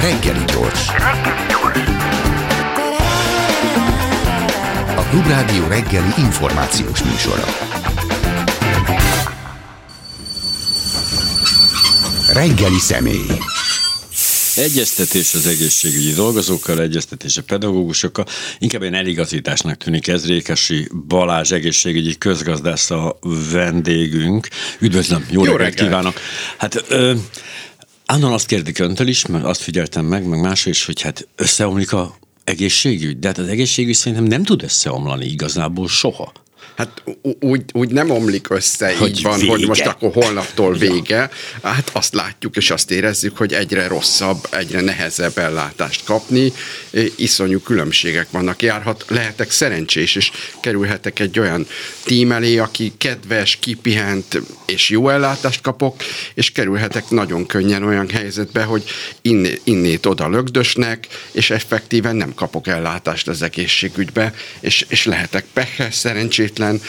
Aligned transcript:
Reggeli 0.00 0.44
gyors. 0.44 0.88
A 4.96 5.02
Klubrádió 5.10 5.66
reggeli 5.66 6.12
információs 6.18 7.02
műsora. 7.02 7.44
Reggeli 12.32 12.78
személy. 12.78 13.26
Egyeztetés 14.56 15.34
az 15.34 15.46
egészségügyi 15.46 16.12
dolgozókkal, 16.12 16.80
egyeztetés 16.80 17.36
a 17.36 17.42
pedagógusokkal. 17.42 18.26
Inkább 18.58 18.82
egy 18.82 18.94
eligazításnak 18.94 19.76
tűnik 19.76 20.08
ez. 20.08 20.26
Rékesi 20.26 20.88
Balázs 21.06 21.52
egészségügyi 21.52 22.18
közgazdász 22.18 22.90
a 22.90 23.18
vendégünk. 23.52 24.48
Üdvözlöm, 24.78 25.26
jó, 25.30 25.44
jó 25.44 25.56
reggelt, 25.56 25.58
reggelt 25.60 25.88
kívánok. 25.88 26.20
Hát 26.56 26.84
ö, 26.88 27.14
Annan 28.12 28.32
azt 28.32 28.46
kérdik 28.46 28.78
öntől 28.78 29.08
is, 29.08 29.26
mert 29.26 29.44
azt 29.44 29.60
figyeltem 29.60 30.04
meg, 30.04 30.26
meg 30.26 30.40
másra 30.40 30.70
is, 30.70 30.84
hogy 30.84 31.00
hát 31.00 31.28
összeomlik 31.36 31.92
a 31.92 32.16
egészségügy, 32.44 33.18
de 33.18 33.26
hát 33.26 33.38
az 33.38 33.46
egészségügy 33.46 33.94
szerintem 33.94 34.26
nem 34.26 34.42
tud 34.42 34.62
összeomlani 34.62 35.24
igazából 35.24 35.88
soha. 35.88 36.32
Hát 36.76 37.02
úgy, 37.40 37.62
úgy 37.72 37.90
nem 37.90 38.10
omlik 38.10 38.50
össze, 38.50 38.96
hogy 38.96 39.08
így 39.08 39.22
van, 39.22 39.38
vége. 39.38 39.50
hogy 39.50 39.66
most 39.66 39.86
akkor 39.86 40.10
holnaptól 40.12 40.74
vége. 40.74 41.30
Hát 41.62 41.90
azt 41.92 42.14
látjuk 42.14 42.56
és 42.56 42.70
azt 42.70 42.90
érezzük, 42.90 43.36
hogy 43.36 43.52
egyre 43.52 43.86
rosszabb, 43.86 44.46
egyre 44.50 44.80
nehezebb 44.80 45.38
ellátást 45.38 46.04
kapni. 46.04 46.52
Iszonyú 47.16 47.60
különbségek 47.60 48.30
vannak. 48.30 48.62
Járhat, 48.62 49.04
lehetek 49.08 49.50
szerencsés, 49.50 50.14
és 50.14 50.30
kerülhetek 50.60 51.18
egy 51.18 51.38
olyan 51.38 51.66
tím 52.04 52.32
elé, 52.32 52.58
aki 52.58 52.92
kedves, 52.98 53.56
kipihent, 53.60 54.40
és 54.66 54.88
jó 54.88 55.08
ellátást 55.08 55.60
kapok, 55.60 56.02
és 56.34 56.52
kerülhetek 56.52 57.10
nagyon 57.10 57.46
könnyen 57.46 57.82
olyan 57.82 58.08
helyzetbe, 58.08 58.62
hogy 58.62 58.84
innét, 59.22 59.60
innét 59.64 60.06
oda 60.06 60.28
lögdösnek, 60.28 61.06
és 61.32 61.50
effektíven 61.50 62.16
nem 62.16 62.34
kapok 62.34 62.66
ellátást 62.66 63.28
az 63.28 63.42
egészségügybe, 63.42 64.34
és, 64.60 64.84
és 64.88 65.04
lehetek 65.04 65.44
pehes, 65.52 65.94
szerencsétlen, 65.94 66.51
független 66.52 66.80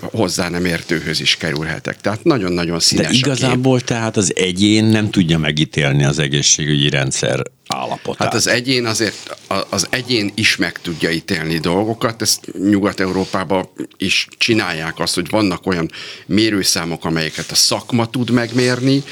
hozzá 0.00 0.48
nem 0.48 0.64
értőhöz 0.64 1.20
is 1.20 1.36
kerülhetek. 1.36 2.00
Tehát 2.00 2.24
nagyon-nagyon 2.24 2.80
színes 2.80 3.06
De 3.06 3.12
igazából 3.12 3.80
tehát 3.80 4.16
az 4.16 4.32
egyén 4.36 4.84
nem 4.84 5.10
tudja 5.10 5.38
megítélni 5.38 6.04
az 6.04 6.18
egészségügyi 6.18 6.88
rendszer 6.88 7.42
állapotát. 7.68 8.26
Hát 8.26 8.34
az 8.34 8.46
egyén 8.46 8.86
azért, 8.86 9.36
az 9.68 9.86
egyén 9.90 10.32
is 10.34 10.56
meg 10.56 10.80
tudja 10.80 11.10
ítélni 11.10 11.58
dolgokat, 11.58 12.22
ezt 12.22 12.52
Nyugat-Európában 12.58 13.68
is 13.96 14.28
csinálják 14.38 14.98
azt, 14.98 15.14
hogy 15.14 15.30
vannak 15.30 15.66
olyan 15.66 15.90
mérőszámok, 16.26 17.04
amelyeket 17.04 17.50
a 17.50 17.54
szakma 17.54 18.10
tud 18.10 18.30
megmérni, 18.30 19.02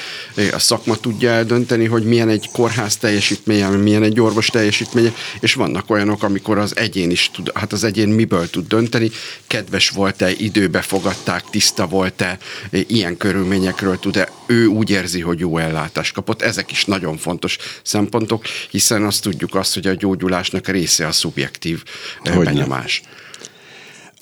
a 0.52 0.58
szakma 0.58 0.96
tudja 0.96 1.30
eldönteni, 1.30 1.84
hogy 1.84 2.04
milyen 2.04 2.28
egy 2.28 2.48
kórház 2.52 2.96
teljesítménye, 2.96 3.68
milyen 3.68 4.02
egy 4.02 4.20
orvos 4.20 4.46
teljesítménye, 4.46 5.12
és 5.41 5.54
vannak 5.54 5.91
olyanok, 5.91 6.22
amikor 6.22 6.58
az 6.58 6.76
egyén 6.76 7.10
is 7.10 7.30
tud, 7.30 7.50
hát 7.54 7.72
az 7.72 7.84
egyén 7.84 8.08
miből 8.08 8.50
tud 8.50 8.66
dönteni, 8.66 9.10
kedves 9.46 9.91
volt-e, 9.91 10.30
időbe 10.30 10.80
fogadták, 10.80 11.44
tiszta 11.50 11.86
volt-e, 11.86 12.38
ilyen 12.70 13.16
körülményekről 13.16 13.98
tud-e, 13.98 14.28
ő 14.46 14.66
úgy 14.66 14.91
érzi, 14.91 15.20
hogy 15.20 15.38
jó 15.38 15.58
ellátást 15.58 16.14
kapott. 16.14 16.42
Ezek 16.42 16.70
is 16.70 16.84
nagyon 16.84 17.16
fontos 17.16 17.56
szempontok, 17.82 18.45
hiszen 18.70 19.05
azt 19.05 19.22
tudjuk 19.22 19.55
azt, 19.55 19.75
hogy 19.75 19.86
a 19.86 19.94
gyógyulásnak 19.94 20.69
a 20.69 20.72
része 20.72 21.06
a 21.06 21.12
szubjektív 21.12 21.83
eh, 22.22 22.34
Hogyne. 22.34 22.53
benyomás. 22.53 23.03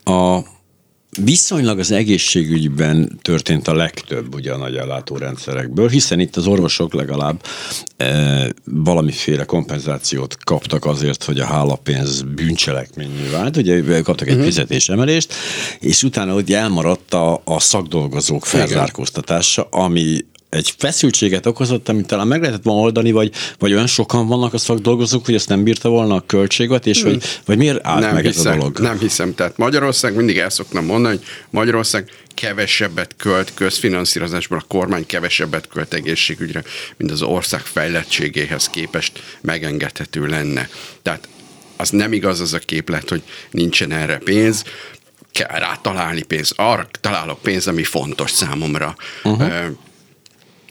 A 0.05 0.41
Viszonylag 1.22 1.78
az 1.78 1.91
egészségügyben 1.91 3.19
történt 3.22 3.69
a 3.69 3.75
legtöbb 3.75 4.34
ugye 4.34 4.53
a 4.53 4.56
nagy 4.56 4.77
ellátórendszerekből, 4.77 5.89
hiszen 5.89 6.20
itt 6.20 6.36
az 6.36 6.47
orvosok 6.47 6.94
legalább 6.94 7.42
e, 7.97 8.53
valamiféle 8.64 9.44
kompenzációt 9.44 10.36
kaptak 10.44 10.84
azért, 10.84 11.25
hogy 11.25 11.41
a 11.41 11.44
hálapénz 11.44 12.22
bűncselekményű 12.22 13.31
vált, 13.31 13.56
ugye 13.56 14.00
kaptak 14.03 14.27
egy 14.27 14.33
uh-huh. 14.33 14.48
fizetésemelést, 14.48 15.34
és 15.81 16.03
utána 16.03 16.34
ugye 16.34 16.59
elmaradt 16.59 17.15
a, 17.15 17.41
a 17.44 17.60
szakdolgozók 17.60 18.47
felzárkóztatása, 18.47 19.62
ami 19.71 20.25
egy 20.54 20.75
feszültséget 20.78 21.47
okozott, 21.47 21.88
amit 21.88 22.06
talán 22.06 22.26
meg 22.26 22.41
lehetett 22.41 22.62
volna 22.62 22.81
oldani, 22.81 23.12
vagy, 23.12 23.32
vagy 23.59 23.72
olyan 23.72 23.87
sokan 23.87 24.26
vannak 24.26 24.54
a 24.54 24.59
szakdolgozók, 24.59 25.25
hogy 25.25 25.34
ezt 25.34 25.48
nem 25.48 25.62
bírta 25.62 25.88
volna 25.88 26.15
a 26.15 26.25
költséget, 26.26 26.87
és 26.87 27.03
hmm. 27.03 27.10
vagy, 27.10 27.25
vagy 27.44 27.56
miért 27.56 27.87
állt 27.87 28.00
nem 28.00 28.15
meg 28.15 28.25
hiszem, 28.25 28.47
ez 28.47 28.56
a 28.56 28.59
dolog? 28.59 28.78
Nem 28.78 28.98
hiszem. 28.98 29.34
Tehát 29.34 29.56
Magyarország, 29.56 30.15
mindig 30.15 30.38
el 30.38 30.50
szoktam 30.50 30.84
mondani, 30.84 31.16
hogy 31.16 31.26
Magyarország 31.50 32.10
kevesebbet 32.34 33.15
költ 33.16 33.54
közfinanszírozásban, 33.54 34.59
a 34.59 34.65
kormány 34.69 35.06
kevesebbet 35.06 35.69
költ 35.69 35.94
egészségügyre, 35.94 36.62
mint 36.97 37.10
az 37.10 37.22
ország 37.22 37.60
fejlettségéhez 37.60 38.69
képest 38.69 39.22
megengedhető 39.41 40.26
lenne. 40.26 40.69
Tehát 41.03 41.28
az 41.76 41.91
nem 41.91 42.12
igaz 42.12 42.41
az 42.41 42.53
a 42.53 42.59
képlet, 42.59 43.09
hogy 43.09 43.22
nincsen 43.50 43.92
erre 43.92 44.19
pénz, 44.19 44.65
kell 45.32 45.59
rá 45.59 45.78
találni 45.82 46.22
pénz. 46.22 46.53
Arra 46.56 46.86
találok 47.00 47.41
pénz, 47.42 47.66
ami 47.66 47.82
fontos 47.84 48.31
számomra. 48.31 48.97
Uh-huh. 49.25 49.53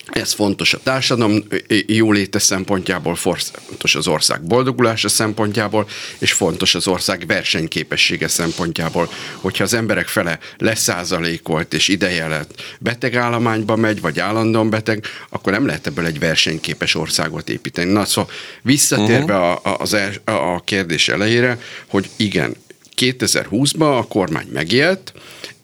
Ez 0.06 0.34
fontos 0.34 0.74
a 0.74 0.80
társadalom 0.84 1.44
jóléte 1.86 2.40
szempontjából, 2.40 3.16
fontos 3.16 3.96
az 3.96 4.08
ország 4.08 4.42
boldogulása 4.42 5.10
szempontjából, 5.10 5.88
és 6.18 6.32
fontos 6.32 6.76
az 6.76 6.88
ország 6.88 7.24
versenyképessége 7.28 8.28
szempontjából. 8.28 9.10
Hogyha 9.36 9.64
az 9.64 9.74
emberek 9.74 10.08
fele 10.08 10.40
leszázalékolt 10.58 11.74
és 11.74 11.88
ideje 11.88 12.28
lett 12.28 12.62
betegállományba 12.80 13.76
megy, 13.76 14.02
vagy 14.02 14.20
állandóan 14.20 14.70
beteg, 14.70 15.06
akkor 15.30 15.52
nem 15.52 15.66
lehet 15.66 15.88
ebből 15.88 16.06
egy 16.06 16.20
versenyképes 16.20 16.96
országot 16.96 17.50
építeni. 17.50 17.92
Na 17.92 18.06
szóval 18.06 18.32
visszatérve 18.62 19.38
uh-huh. 19.38 19.68
a, 19.68 19.78
az 19.78 19.94
el, 19.94 20.12
a 20.26 20.64
kérdés 20.64 21.10
elejére, 21.10 21.60
hogy 21.88 22.10
igen, 22.16 22.56
2020-ban 22.98 23.98
a 23.98 24.08
kormány 24.08 24.48
megélt, 24.54 25.14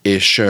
és 0.02 0.42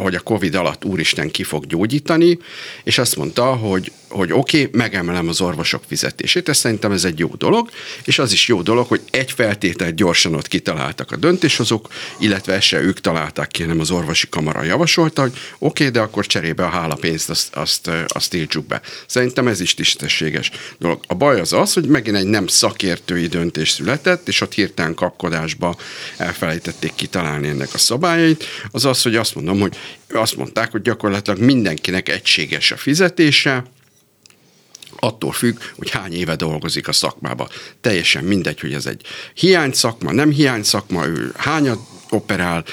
hogy 0.00 0.14
a 0.14 0.20
Covid 0.20 0.54
alatt 0.54 0.84
úristen 0.84 1.30
ki 1.30 1.42
fog 1.42 1.66
gyógyítani, 1.66 2.38
és 2.84 2.98
azt 2.98 3.16
mondta, 3.16 3.44
hogy 3.44 3.92
hogy 4.10 4.32
oké, 4.32 4.62
okay, 4.64 4.80
megemelem 4.80 5.28
az 5.28 5.40
orvosok 5.40 5.82
fizetését, 5.86 6.48
ez 6.48 6.56
szerintem 6.56 6.92
ez 6.92 7.04
egy 7.04 7.18
jó 7.18 7.28
dolog, 7.38 7.70
és 8.04 8.18
az 8.18 8.32
is 8.32 8.48
jó 8.48 8.62
dolog, 8.62 8.86
hogy 8.86 9.00
egy 9.10 9.32
feltételt 9.32 9.94
gyorsan 9.94 10.34
ott 10.34 10.48
kitaláltak 10.48 11.12
a 11.12 11.16
döntéshozók, 11.16 11.88
illetve 12.18 12.60
se 12.60 12.80
ők 12.80 13.00
találták 13.00 13.48
ki, 13.48 13.62
hanem 13.62 13.80
az 13.80 13.90
orvosi 13.90 14.28
kamara 14.28 14.62
javasolta, 14.62 15.20
hogy 15.20 15.32
oké, 15.32 15.38
okay, 15.58 15.88
de 15.88 16.00
akkor 16.00 16.26
cserébe 16.26 16.64
a 16.64 16.68
hálapénzt 16.68 17.30
azt, 17.30 17.56
azt, 17.56 17.90
azt 18.06 18.30
tiltsuk 18.30 18.66
be. 18.66 18.80
Szerintem 19.06 19.48
ez 19.48 19.60
is 19.60 19.74
tisztességes 19.74 20.50
dolog. 20.78 21.00
A 21.06 21.14
baj 21.14 21.40
az 21.40 21.52
az, 21.52 21.72
hogy 21.72 21.86
megint 21.86 22.16
egy 22.16 22.26
nem 22.26 22.46
szakértői 22.46 23.26
döntés 23.26 23.70
született, 23.70 24.28
és 24.28 24.40
ott 24.40 24.54
hirtelen 24.54 24.94
kapkodásba 24.94 25.76
elfelejtették 26.16 26.94
kitalálni 26.94 27.48
ennek 27.48 27.68
a 27.72 27.78
szabályait, 27.78 28.44
az 28.70 28.84
az, 28.84 29.02
hogy 29.02 29.16
azt 29.16 29.34
mondom, 29.34 29.60
hogy 29.60 29.76
azt 30.08 30.36
mondták, 30.36 30.70
hogy 30.70 30.82
gyakorlatilag 30.82 31.40
mindenkinek 31.40 32.08
egységes 32.08 32.70
a 32.70 32.76
fizetése, 32.76 33.64
attól 35.00 35.32
függ, 35.32 35.58
hogy 35.76 35.90
hány 35.90 36.12
éve 36.12 36.36
dolgozik 36.36 36.88
a 36.88 36.92
szakmába. 36.92 37.48
Teljesen 37.80 38.24
mindegy, 38.24 38.60
hogy 38.60 38.72
ez 38.72 38.86
egy 38.86 39.02
hiány 39.34 39.72
szakma, 39.72 40.12
nem 40.12 40.30
hiány 40.30 40.62
szakma, 40.62 41.06
ő 41.06 41.32
hányat 41.36 41.78
operál, 42.10 42.64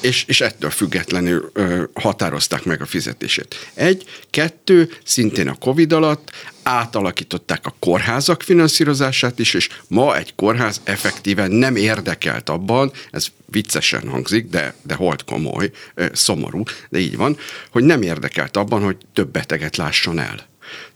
és, 0.00 0.24
és 0.24 0.40
ettől 0.40 0.70
függetlenül 0.70 1.52
határozták 1.94 2.64
meg 2.64 2.80
a 2.80 2.86
fizetését. 2.86 3.70
Egy, 3.74 4.04
kettő, 4.30 4.92
szintén 5.04 5.48
a 5.48 5.54
Covid 5.54 5.92
alatt 5.92 6.30
átalakították 6.62 7.66
a 7.66 7.74
kórházak 7.78 8.42
finanszírozását 8.42 9.38
is, 9.38 9.54
és 9.54 9.68
ma 9.88 10.16
egy 10.16 10.34
kórház 10.34 10.80
effektíven 10.84 11.50
nem 11.50 11.76
érdekelt 11.76 12.48
abban, 12.48 12.92
ez 13.10 13.26
viccesen 13.46 14.08
hangzik, 14.08 14.46
de, 14.46 14.74
de 14.82 14.94
holt 14.94 15.24
komoly, 15.24 15.70
szomorú, 16.12 16.62
de 16.88 16.98
így 16.98 17.16
van, 17.16 17.36
hogy 17.70 17.84
nem 17.84 18.02
érdekelt 18.02 18.56
abban, 18.56 18.82
hogy 18.82 18.96
több 19.12 19.30
beteget 19.30 19.76
lásson 19.76 20.18
el. 20.18 20.48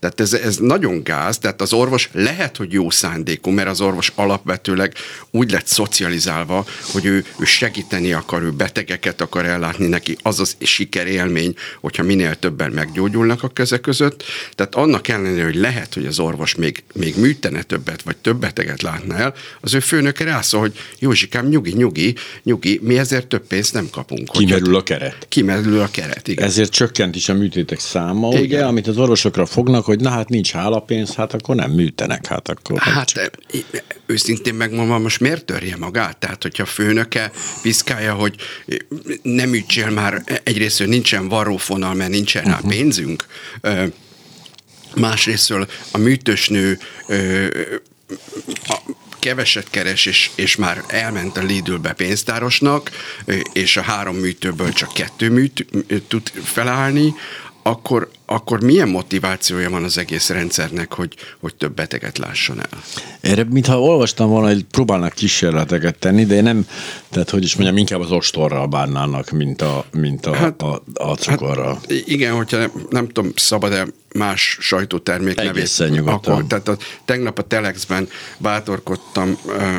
Tehát 0.05 0.21
ez, 0.21 0.33
ez 0.33 0.57
nagyon 0.57 1.03
gáz, 1.03 1.39
tehát 1.39 1.61
az 1.61 1.73
orvos 1.73 2.09
lehet, 2.13 2.57
hogy 2.57 2.73
jó 2.73 2.91
szándékú, 2.91 3.51
mert 3.51 3.69
az 3.69 3.81
orvos 3.81 4.13
alapvetőleg 4.15 4.95
úgy 5.31 5.51
lett 5.51 5.67
szocializálva, 5.67 6.67
hogy 6.93 7.05
ő, 7.05 7.25
ő 7.39 7.45
segíteni 7.45 8.13
akar, 8.13 8.43
ő 8.43 8.51
betegeket 8.51 9.21
akar 9.21 9.45
ellátni 9.45 9.87
neki, 9.87 10.17
az 10.23 10.41
az 10.41 10.57
sikerélmény, 10.61 11.55
hogyha 11.81 12.03
minél 12.03 12.35
többen 12.35 12.71
meggyógyulnak 12.71 13.43
a 13.43 13.49
keze 13.49 13.79
között. 13.79 14.23
Tehát 14.55 14.75
annak 14.75 15.09
ellenére, 15.09 15.45
hogy 15.45 15.55
lehet, 15.55 15.95
hogy 15.95 16.07
az 16.07 16.19
orvos 16.19 16.55
még, 16.55 16.83
még 16.95 17.17
műtene 17.17 17.63
többet, 17.63 18.03
vagy 18.03 18.17
több 18.17 18.37
beteget 18.37 18.83
látna 18.83 19.17
el, 19.17 19.35
az 19.61 19.75
ő 19.75 19.81
főnöke 19.81 20.25
rászól, 20.25 20.61
hogy 20.61 20.73
Józsikám, 20.99 21.47
nyugi, 21.47 21.73
nyugi, 21.73 22.15
nyugi, 22.43 22.81
mi 22.83 22.99
ezért 22.99 23.27
több 23.27 23.47
pénzt 23.47 23.73
nem 23.73 23.89
kapunk. 23.91 24.31
Kimerül 24.31 24.77
a 24.77 24.83
keret. 24.83 25.27
Kimerül 25.29 25.81
a 25.81 25.89
keret, 25.91 26.29
igen. 26.29 26.45
Ezért 26.45 26.71
csökkent 26.71 27.17
is 27.17 27.29
a 27.29 27.35
műtétek 27.35 27.79
száma, 27.79 28.29
igen. 28.29 28.43
ugye, 28.43 28.65
amit 28.65 28.87
az 28.87 28.97
orvosokra 28.97 29.47
fognak, 29.47 29.89
hogy 29.95 30.03
na 30.03 30.11
hát 30.11 30.29
nincs 30.29 30.53
hálapénz, 30.53 31.15
hát 31.15 31.35
akkor 31.35 31.55
nem 31.55 31.71
műtenek, 31.71 32.27
hát 32.27 32.49
akkor... 32.49 32.79
Hát 32.79 33.09
csak... 33.09 33.39
őszintén 34.07 34.55
megmondom, 34.55 35.03
most 35.03 35.21
miért 35.21 35.45
törje 35.45 35.77
magát? 35.77 36.17
Tehát, 36.17 36.43
hogyha 36.43 36.63
a 36.63 36.67
főnöke 36.67 37.31
piszkálja, 37.63 38.15
hogy 38.15 38.35
nem 39.23 39.55
ütsél 39.55 39.91
már, 39.91 40.23
egyrészt, 40.43 40.79
hogy 40.79 40.89
nincsen 40.89 41.29
varrófonal, 41.29 41.95
mert 41.95 42.11
nincsen 42.11 42.45
uh-huh. 42.45 42.61
rá 42.61 42.67
mhm. 42.67 42.77
pénzünk, 42.77 43.27
Másrésztől 44.95 45.69
a 45.91 45.99
műtősnő 45.99 46.79
a, 48.67 48.79
keveset 49.19 49.71
keres, 49.71 50.07
és, 50.07 50.31
és 50.35 50.57
már 50.57 50.85
elment 50.87 51.37
a 51.37 51.43
Lidlbe 51.43 51.93
pénztárosnak, 51.93 52.91
és 53.53 53.77
a 53.77 53.83
három 53.83 54.17
műtőből 54.17 54.73
csak 54.73 54.93
kettő 54.93 55.31
műt 55.31 55.67
tud 56.09 56.29
felállni, 56.29 57.15
akkor, 57.67 58.11
akkor 58.27 58.61
milyen 58.61 58.89
motivációja 58.89 59.71
van 59.71 59.85
az 59.85 59.99
egész 59.99 60.29
rendszernek, 60.29 60.93
hogy, 60.93 61.15
hogy 61.41 61.55
több 61.55 61.75
beteget 61.75 62.19
lásson 62.19 62.59
el? 62.59 62.83
Erre, 63.21 63.45
mintha 63.45 63.81
olvastam 63.81 64.29
volna, 64.29 64.47
hogy 64.47 64.65
próbálnak 64.65 65.13
kísérleteket 65.13 65.99
tenni, 65.99 66.25
de 66.25 66.41
nem, 66.41 66.67
tehát 67.11 67.31
hogy 67.31 67.43
is 67.43 67.55
mondjam, 67.55 67.77
inkább 67.77 68.01
az 68.01 68.11
ostorral 68.11 68.67
bánnának, 68.67 69.31
mint 69.31 69.63
a, 69.63 69.85
mint 69.93 70.27
a, 70.27 70.35
hát, 70.35 70.63
a, 70.63 70.83
a 70.95 71.15
cukorral. 71.15 71.75
Hát, 71.75 71.91
igen, 71.91 72.35
hogyha 72.35 72.57
nem, 72.57 72.71
nem 72.91 73.09
tudom, 73.09 73.33
szabad-e 73.37 73.87
más 74.19 74.57
sajtótermék 74.61 75.41
Egészen 75.41 75.91
nevét. 75.91 76.09
Akkor, 76.09 76.45
tehát 76.47 76.69
a, 76.69 76.77
tegnap 77.05 77.39
a 77.39 77.43
Telexben 77.43 78.09
bátorkodtam 78.39 79.39
ö, 79.47 79.77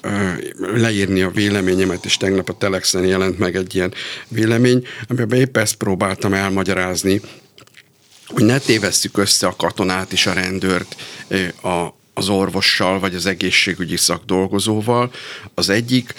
ö, 0.00 0.32
leírni 0.76 1.20
a 1.22 1.30
véleményemet, 1.30 2.04
és 2.04 2.16
tegnap 2.16 2.48
a 2.48 2.52
Telexen 2.52 3.04
jelent 3.04 3.38
meg 3.38 3.56
egy 3.56 3.74
ilyen 3.74 3.94
vélemény, 4.28 4.86
amiben 5.06 5.38
épp 5.38 5.56
ezt 5.56 5.74
próbáltam 5.74 6.34
elmagyarázni, 6.34 7.20
hogy 8.26 8.44
ne 8.44 8.58
tévesszük 8.58 9.18
össze 9.18 9.46
a 9.46 9.56
katonát 9.56 10.12
és 10.12 10.26
a 10.26 10.32
rendőrt 10.32 10.96
a, 11.62 11.94
az 12.14 12.28
orvossal, 12.28 12.98
vagy 13.00 13.14
az 13.14 13.26
egészségügyi 13.26 13.96
szakdolgozóval. 13.96 15.12
Az 15.54 15.68
egyik 15.68 16.14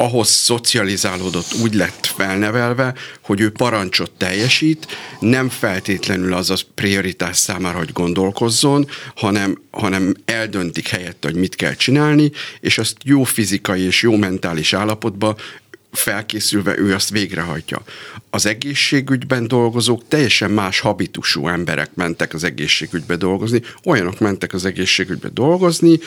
ahhoz 0.00 0.28
szocializálódott, 0.28 1.54
úgy 1.62 1.74
lett 1.74 2.06
felnevelve, 2.06 2.94
hogy 3.20 3.40
ő 3.40 3.50
parancsot 3.50 4.10
teljesít, 4.10 4.86
nem 5.20 5.48
feltétlenül 5.48 6.34
az 6.34 6.50
az 6.50 6.64
prioritás 6.74 7.36
számára, 7.36 7.78
hogy 7.78 7.92
gondolkozzon, 7.92 8.88
hanem, 9.14 9.62
hanem 9.70 10.14
eldöntik 10.24 10.88
helyette, 10.88 11.28
hogy 11.28 11.36
mit 11.36 11.54
kell 11.54 11.74
csinálni, 11.74 12.30
és 12.60 12.78
azt 12.78 12.96
jó 13.04 13.22
fizikai 13.22 13.82
és 13.82 14.02
jó 14.02 14.16
mentális 14.16 14.72
állapotban 14.72 15.36
felkészülve 15.92 16.78
ő 16.78 16.94
azt 16.94 17.10
végrehajtja. 17.10 17.82
Az 18.30 18.46
egészségügyben 18.46 19.48
dolgozók 19.48 20.08
teljesen 20.08 20.50
más 20.50 20.80
habitusú 20.80 21.48
emberek 21.48 21.90
mentek 21.94 22.34
az 22.34 22.44
egészségügybe 22.44 23.16
dolgozni, 23.16 23.62
olyanok 23.84 24.18
mentek 24.18 24.52
az 24.52 24.64
egészségügybe 24.64 25.28
dolgozni, 25.32 25.98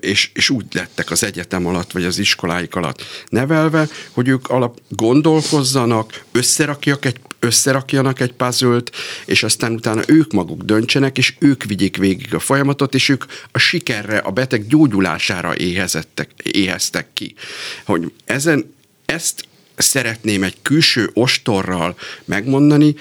és, 0.00 0.30
és 0.34 0.50
úgy 0.50 0.64
lettek 0.72 1.10
az 1.10 1.24
egyetem 1.24 1.66
alatt, 1.66 1.92
vagy 1.92 2.04
az 2.04 2.18
iskoláik 2.18 2.74
alatt 2.74 3.02
nevelve, 3.28 3.88
hogy 4.10 4.28
ők 4.28 4.48
alap 4.48 4.80
gondolkozzanak, 4.88 6.24
összerakjak 6.32 7.04
egy 7.04 7.20
összerakjanak 7.44 8.20
egy 8.20 8.32
puzzle 8.32 8.82
és 9.24 9.42
aztán 9.42 9.72
utána 9.72 10.02
ők 10.06 10.32
maguk 10.32 10.62
döntsenek, 10.62 11.18
és 11.18 11.34
ők 11.38 11.64
vigyék 11.64 11.96
végig 11.96 12.34
a 12.34 12.38
folyamatot, 12.38 12.94
és 12.94 13.08
ők 13.08 13.24
a 13.52 13.58
sikerre, 13.58 14.18
a 14.18 14.30
beteg 14.30 14.66
gyógyulására 14.66 15.56
éhezettek, 15.56 16.30
éheztek 16.42 17.06
ki. 17.12 17.34
Hogy 17.84 18.12
ezen 18.24 18.74
ezt 19.06 19.44
szeretném 19.76 20.42
egy 20.42 20.56
külső 20.62 21.10
ostorral 21.14 21.96
megmondani, 22.24 22.94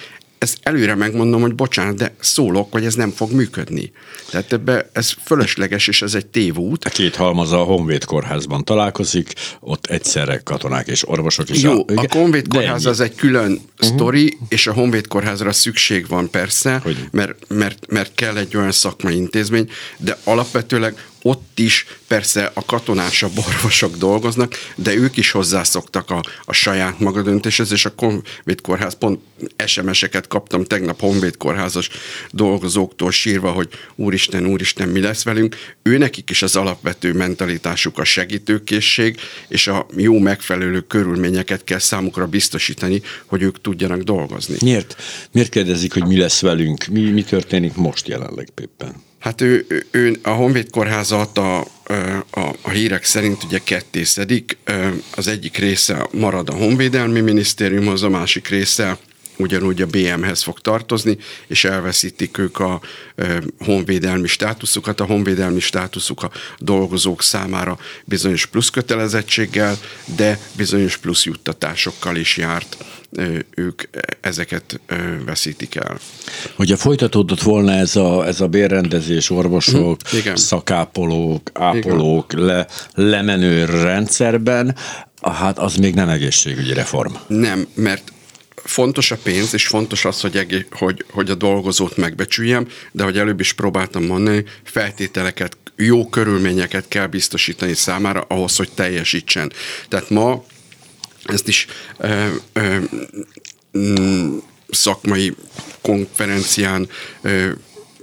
ezt 0.44 0.60
előre 0.64 0.96
megmondom, 0.96 1.42
hogy 1.42 1.56
bocsánat, 1.56 1.96
de 1.96 2.16
szólok, 2.20 2.72
hogy 2.72 2.86
ez 2.86 2.94
nem 2.94 3.12
fog 3.12 3.32
működni. 3.32 3.92
Tehát 4.30 4.54
ebbe 4.54 4.90
ez 4.94 5.14
fölösleges, 5.26 5.88
és 5.88 6.02
ez 6.02 6.16
egy 6.16 6.26
tévút. 6.26 6.86
A 6.86 6.90
két 6.90 7.16
halmaz 7.16 7.52
a 7.52 7.58
Honvéd 7.58 8.06
kórházban 8.06 8.64
találkozik, 8.64 9.34
ott 9.60 9.86
egyszerre 9.86 10.42
katonák 10.44 10.88
és 10.88 11.08
orvosok 11.08 11.50
is. 11.50 11.62
Jó, 11.62 11.80
a, 11.80 11.86
a 11.96 12.06
Honvéd 12.10 12.48
kórház 12.48 12.86
az 12.86 13.00
egy 13.00 13.16
külön 13.16 13.52
uh-huh. 13.52 13.64
sztori, 13.80 14.38
és 14.50 14.68
a 14.68 14.74
Honvéd 14.74 15.08
kórházra 15.08 15.52
szükség 15.52 16.08
van 16.08 16.30
persze, 16.30 16.80
hogy? 16.84 17.08
mert, 17.12 17.48
mert, 17.48 17.92
mert 17.92 18.16
kell 18.16 18.38
egy 18.38 18.58
olyan 18.58 18.72
szakmai 18.72 19.16
intézmény, 19.16 19.70
de 19.98 20.18
alapvetőleg 20.24 21.06
ott 21.24 21.60
is 21.60 21.86
persze 22.08 22.52
a 22.54 22.66
katonásabb 22.66 23.38
orvosok 23.48 23.98
dolgoznak, 23.98 24.54
de 24.76 24.94
ők 24.94 25.18
is 25.18 25.32
hozzászoktak 25.32 26.10
a, 26.10 26.24
a 26.46 26.54
saját 26.54 27.00
maga 27.00 27.22
döntéshez, 27.22 27.72
és 27.72 27.86
a 27.86 27.94
Honvéd 27.98 28.62
Kórház, 28.62 28.94
pont 28.94 29.20
SMS-eket 29.66 30.28
kaptam 30.28 30.64
tegnap 30.64 31.00
Honvéd 31.00 31.38
Kórházas 31.38 31.90
dolgozóktól 32.32 33.12
sírva, 33.12 33.52
hogy 33.52 33.70
úristen, 33.96 34.46
úristen, 34.46 34.90
mi 34.90 35.02
lesz 35.02 35.24
velünk. 35.24 35.56
Ő 35.82 35.98
nekik 35.98 36.30
is 36.30 36.42
az 36.42 36.56
alapvető 36.56 37.14
mentalitásuk 37.14 37.98
a 37.98 38.04
segítőkészség, 38.04 39.20
és 39.48 39.68
a 39.68 39.86
jó 39.96 40.20
megfelelő 40.20 40.82
körülményeket 40.82 41.64
kell 41.64 41.80
számukra 41.80 42.28
biztosítani, 42.28 43.02
hogy 43.26 43.42
ők 43.42 43.62
tudjanak 43.62 44.02
dolgozni. 44.02 44.56
Miért? 44.62 44.96
Miért 45.32 45.50
kérdezik, 45.50 45.94
hogy 45.94 46.06
mi 46.06 46.18
lesz 46.18 46.42
velünk? 46.42 46.86
Mi, 46.86 47.02
mi 47.02 47.24
történik 47.24 47.76
most 47.76 48.08
jelenleg 48.08 48.48
éppen? 48.62 49.12
Hát 49.24 49.42
ő, 49.42 49.66
ő 49.92 50.20
a 50.24 50.30
Honvéd 50.30 50.70
Kórházat 50.70 51.38
a, 51.38 51.60
a, 51.60 52.56
a 52.62 52.70
hírek 52.70 53.04
szerint 53.04 53.44
ugye 53.44 53.60
kettészedik. 53.64 54.58
Az 55.16 55.28
egyik 55.28 55.58
része 55.58 56.08
marad 56.12 56.50
a 56.50 56.54
Honvédelmi 56.54 57.20
Minisztériumhoz, 57.20 58.04
a 58.04 58.10
másik 58.10 58.48
része 58.48 58.98
ugyanúgy 59.38 59.82
a 59.82 59.86
BM-hez 59.86 60.44
fog 60.44 60.60
tartozni, 60.60 61.18
és 61.48 61.64
elveszítik 61.64 62.38
ők 62.38 62.60
a 62.60 62.82
honvédelmi 63.60 64.28
státuszukat. 64.28 65.00
A 65.00 65.06
honvédelmi 65.06 65.60
státuszuk 65.60 66.24
a 66.24 66.32
dolgozók 66.58 67.24
számára 67.24 67.78
bizonyos 68.06 68.46
plusz 68.46 68.70
kötelezettséggel, 68.70 69.78
de 70.16 70.40
bizonyos 70.56 70.98
plusz 70.98 71.24
juttatásokkal 71.24 72.16
is 72.16 72.38
járt 72.38 72.78
ők 73.56 73.82
ezeket 74.22 74.80
veszítik 75.26 75.76
el. 75.76 76.00
Hogyha 76.56 76.78
folytatódott 76.78 77.42
volna 77.42 77.72
ez 77.72 77.96
a, 77.96 78.26
ez 78.28 78.42
a 78.42 78.48
bérrendezés, 78.48 79.30
orvosok, 79.30 80.00
mm, 80.16 80.18
Igen. 80.18 80.36
szakápolók, 80.36 81.50
ápolók 81.54 82.34
le, 82.34 82.68
lemenő 82.94 83.66
rendszerben, 83.66 84.76
hát 85.22 85.60
az 85.60 85.76
még 85.76 85.94
nem 85.94 86.10
egészségügyi 86.10 86.74
reform. 86.74 87.14
Nem, 87.28 87.68
mert 87.74 88.13
fontos 88.64 89.12
a 89.12 89.18
pénz, 89.24 89.54
és 89.54 89.68
fontos 89.68 90.06
az, 90.06 90.22
hogy, 90.22 90.66
hogy, 90.72 91.06
hogy 91.10 91.30
a 91.30 91.36
dolgozót 91.36 91.98
megbecsüljem, 91.98 92.68
de 92.92 93.04
hogy 93.04 93.18
előbb 93.18 93.40
is 93.40 93.54
próbáltam 93.54 94.04
mondani, 94.04 94.44
feltételeket, 94.64 95.58
jó 95.76 96.10
körülményeket 96.10 96.88
kell 96.88 97.08
biztosítani 97.08 97.74
számára 97.74 98.26
ahhoz, 98.28 98.56
hogy 98.56 98.70
teljesítsen. 98.72 99.52
Tehát 99.90 100.10
ma 100.10 100.44
ezt 101.24 101.48
is 101.48 101.68
ö, 101.98 102.28
ö, 102.54 102.78
szakmai 104.70 105.36
konferencián 105.82 106.90
ö, 107.22 107.52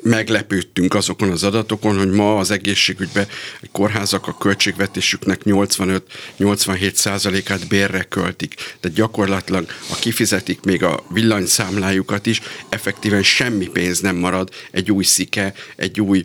meglepődtünk 0.03 0.95
azokon 0.95 1.31
az 1.31 1.43
adatokon, 1.43 1.99
hogy 1.99 2.11
ma 2.11 2.39
az 2.39 2.51
egészségügyben 2.51 3.27
a 3.63 3.67
kórházak 3.73 4.27
a 4.27 4.37
költségvetésüknek 4.39 5.41
85-87 5.45 6.93
százalékát 6.93 7.69
bérre 7.69 8.03
költik. 8.03 8.55
Tehát 8.55 8.97
gyakorlatilag, 8.97 9.67
a 9.91 9.95
kifizetik 9.95 10.63
még 10.63 10.83
a 10.83 11.05
villanyszámlájukat 11.13 12.27
is, 12.27 12.41
effektíven 12.69 13.23
semmi 13.23 13.69
pénz 13.69 14.01
nem 14.01 14.17
marad 14.17 14.51
egy 14.71 14.91
új 14.91 15.05
szike, 15.05 15.55
egy 15.77 16.01
új 16.01 16.23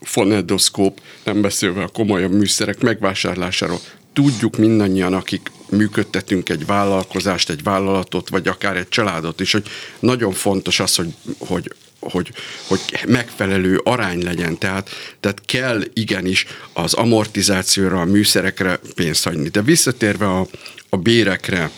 fonedoszkóp, 0.00 1.00
nem 1.24 1.40
beszélve 1.40 1.82
a 1.82 1.88
komolyabb 1.88 2.32
műszerek 2.32 2.80
megvásárlásáról. 2.80 3.80
Tudjuk 4.12 4.56
mindannyian, 4.56 5.14
akik 5.14 5.50
működtetünk 5.70 6.48
egy 6.48 6.66
vállalkozást, 6.66 7.50
egy 7.50 7.62
vállalatot, 7.62 8.28
vagy 8.28 8.48
akár 8.48 8.76
egy 8.76 8.88
családot 8.88 9.40
is, 9.40 9.52
hogy 9.52 9.68
nagyon 9.98 10.32
fontos 10.32 10.80
az, 10.80 10.94
hogy, 10.94 11.14
hogy 11.38 11.72
hogy, 12.00 12.32
hogy 12.66 12.80
megfelelő 13.06 13.80
arány 13.84 14.22
legyen, 14.22 14.58
tehát, 14.58 14.90
tehát 15.20 15.42
kell 15.46 15.82
igenis 15.92 16.46
az 16.72 16.94
amortizációra, 16.94 18.00
a 18.00 18.04
műszerekre 18.04 18.80
pénzt 18.94 19.24
hagyni. 19.24 19.48
De 19.48 19.62
visszatérve 19.62 20.26
a, 20.26 20.46
a 20.88 20.96
bérekre, 20.96 21.70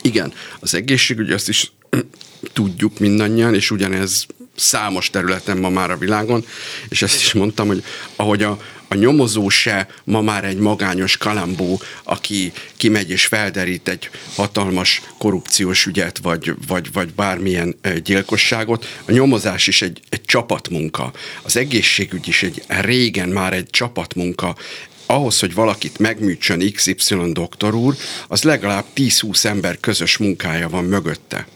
igen, 0.00 0.32
az 0.60 0.74
egészségügy 0.74 1.30
azt 1.30 1.48
is 1.48 1.72
tudjuk 2.52 2.98
mindannyian, 2.98 3.54
és 3.54 3.70
ugyanez 3.70 4.26
számos 4.56 5.10
területen 5.10 5.58
ma 5.58 5.68
már 5.68 5.90
a 5.90 5.98
világon, 5.98 6.44
és 6.88 7.02
ezt 7.02 7.20
is 7.20 7.32
mondtam, 7.32 7.66
hogy 7.66 7.84
ahogy 8.16 8.42
a, 8.42 8.58
a 8.88 8.94
nyomozó 8.94 9.48
se 9.48 9.88
ma 10.04 10.20
már 10.20 10.44
egy 10.44 10.56
magányos 10.56 11.16
kalambó, 11.16 11.80
aki 12.02 12.52
kimegy 12.76 13.10
és 13.10 13.26
felderít 13.26 13.88
egy 13.88 14.10
hatalmas 14.34 15.02
korrupciós 15.18 15.86
ügyet, 15.86 16.18
vagy, 16.18 16.54
vagy, 16.66 16.92
vagy 16.92 17.14
bármilyen 17.14 17.76
gyilkosságot. 18.04 18.86
A 19.04 19.12
nyomozás 19.12 19.66
is 19.66 19.82
egy, 19.82 20.00
egy 20.08 20.22
csapatmunka. 20.22 21.12
Az 21.42 21.56
egészségügy 21.56 22.28
is 22.28 22.42
egy 22.42 22.62
régen 22.66 23.28
már 23.28 23.52
egy 23.52 23.70
csapatmunka 23.70 24.56
ahhoz, 25.06 25.40
hogy 25.40 25.54
valakit 25.54 25.98
megműtsön 25.98 26.72
XY 26.72 27.32
doktor 27.32 27.74
úr, 27.74 27.96
az 28.28 28.42
legalább 28.42 28.84
10-20 28.96 29.44
ember 29.44 29.80
közös 29.80 30.16
munkája 30.16 30.68
van 30.68 30.84
mögötte. 30.84 31.46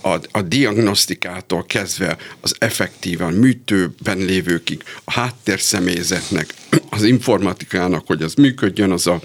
A, 0.00 0.18
a 0.30 0.42
diagnosztikától 0.42 1.64
kezdve 1.66 2.16
az 2.40 2.54
effektívan 2.58 3.32
műtőben 3.32 4.18
lévőkig, 4.18 4.82
a 5.04 5.12
háttérszemélyzetnek, 5.12 6.54
az 6.90 7.02
informatikának, 7.02 8.06
hogy 8.06 8.22
az 8.22 8.34
működjön, 8.34 8.90
az 8.90 9.06
a 9.06 9.20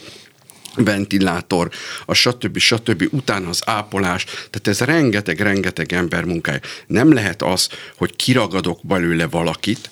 ventilátor, 0.75 1.69
a 2.05 2.13
stb. 2.13 2.57
stb. 2.57 3.07
utána 3.11 3.49
az 3.49 3.61
ápolás, 3.65 4.23
tehát 4.23 4.67
ez 4.67 4.79
rengeteg-rengeteg 4.79 5.93
ember 5.93 6.23
munkája. 6.23 6.59
Nem 6.87 7.13
lehet 7.13 7.41
az, 7.41 7.69
hogy 7.97 8.15
kiragadok 8.15 8.79
belőle 8.83 9.27
valakit, 9.27 9.89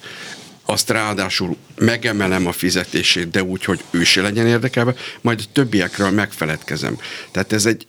azt 0.69 0.89
ráadásul 0.89 1.57
megemelem 1.75 2.47
a 2.47 2.51
fizetését, 2.51 3.29
de 3.29 3.43
úgy, 3.43 3.63
hogy 3.63 3.83
ő 3.91 4.03
se 4.03 4.21
legyen 4.21 4.47
érdekelve, 4.47 4.93
majd 5.21 5.39
a 5.39 5.51
többiekről 5.51 6.09
megfeledkezem. 6.09 6.97
Tehát 7.31 7.53
ez 7.53 7.65
egy 7.65 7.87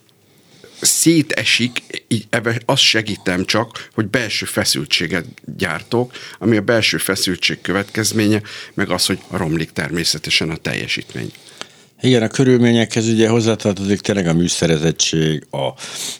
szétesik, 0.81 1.81
így 2.07 2.25
ebbe 2.29 2.61
azt 2.65 2.81
segítem 2.81 3.45
csak, 3.45 3.87
hogy 3.93 4.07
belső 4.07 4.45
feszültséget 4.45 5.25
gyártok, 5.57 6.13
ami 6.37 6.57
a 6.57 6.61
belső 6.61 6.97
feszültség 6.97 7.61
következménye, 7.61 8.41
meg 8.73 8.89
az, 8.89 9.05
hogy 9.05 9.19
romlik 9.31 9.71
természetesen 9.71 10.49
a 10.49 10.55
teljesítmény. 10.55 11.31
Igen, 12.01 12.21
a 12.21 12.27
körülményekhez 12.27 13.07
ugye 13.07 13.29
hozzátartozik 13.29 14.01
tényleg 14.01 14.27
a 14.27 14.33
műszerezettség, 14.33 15.47
a, 15.49 15.67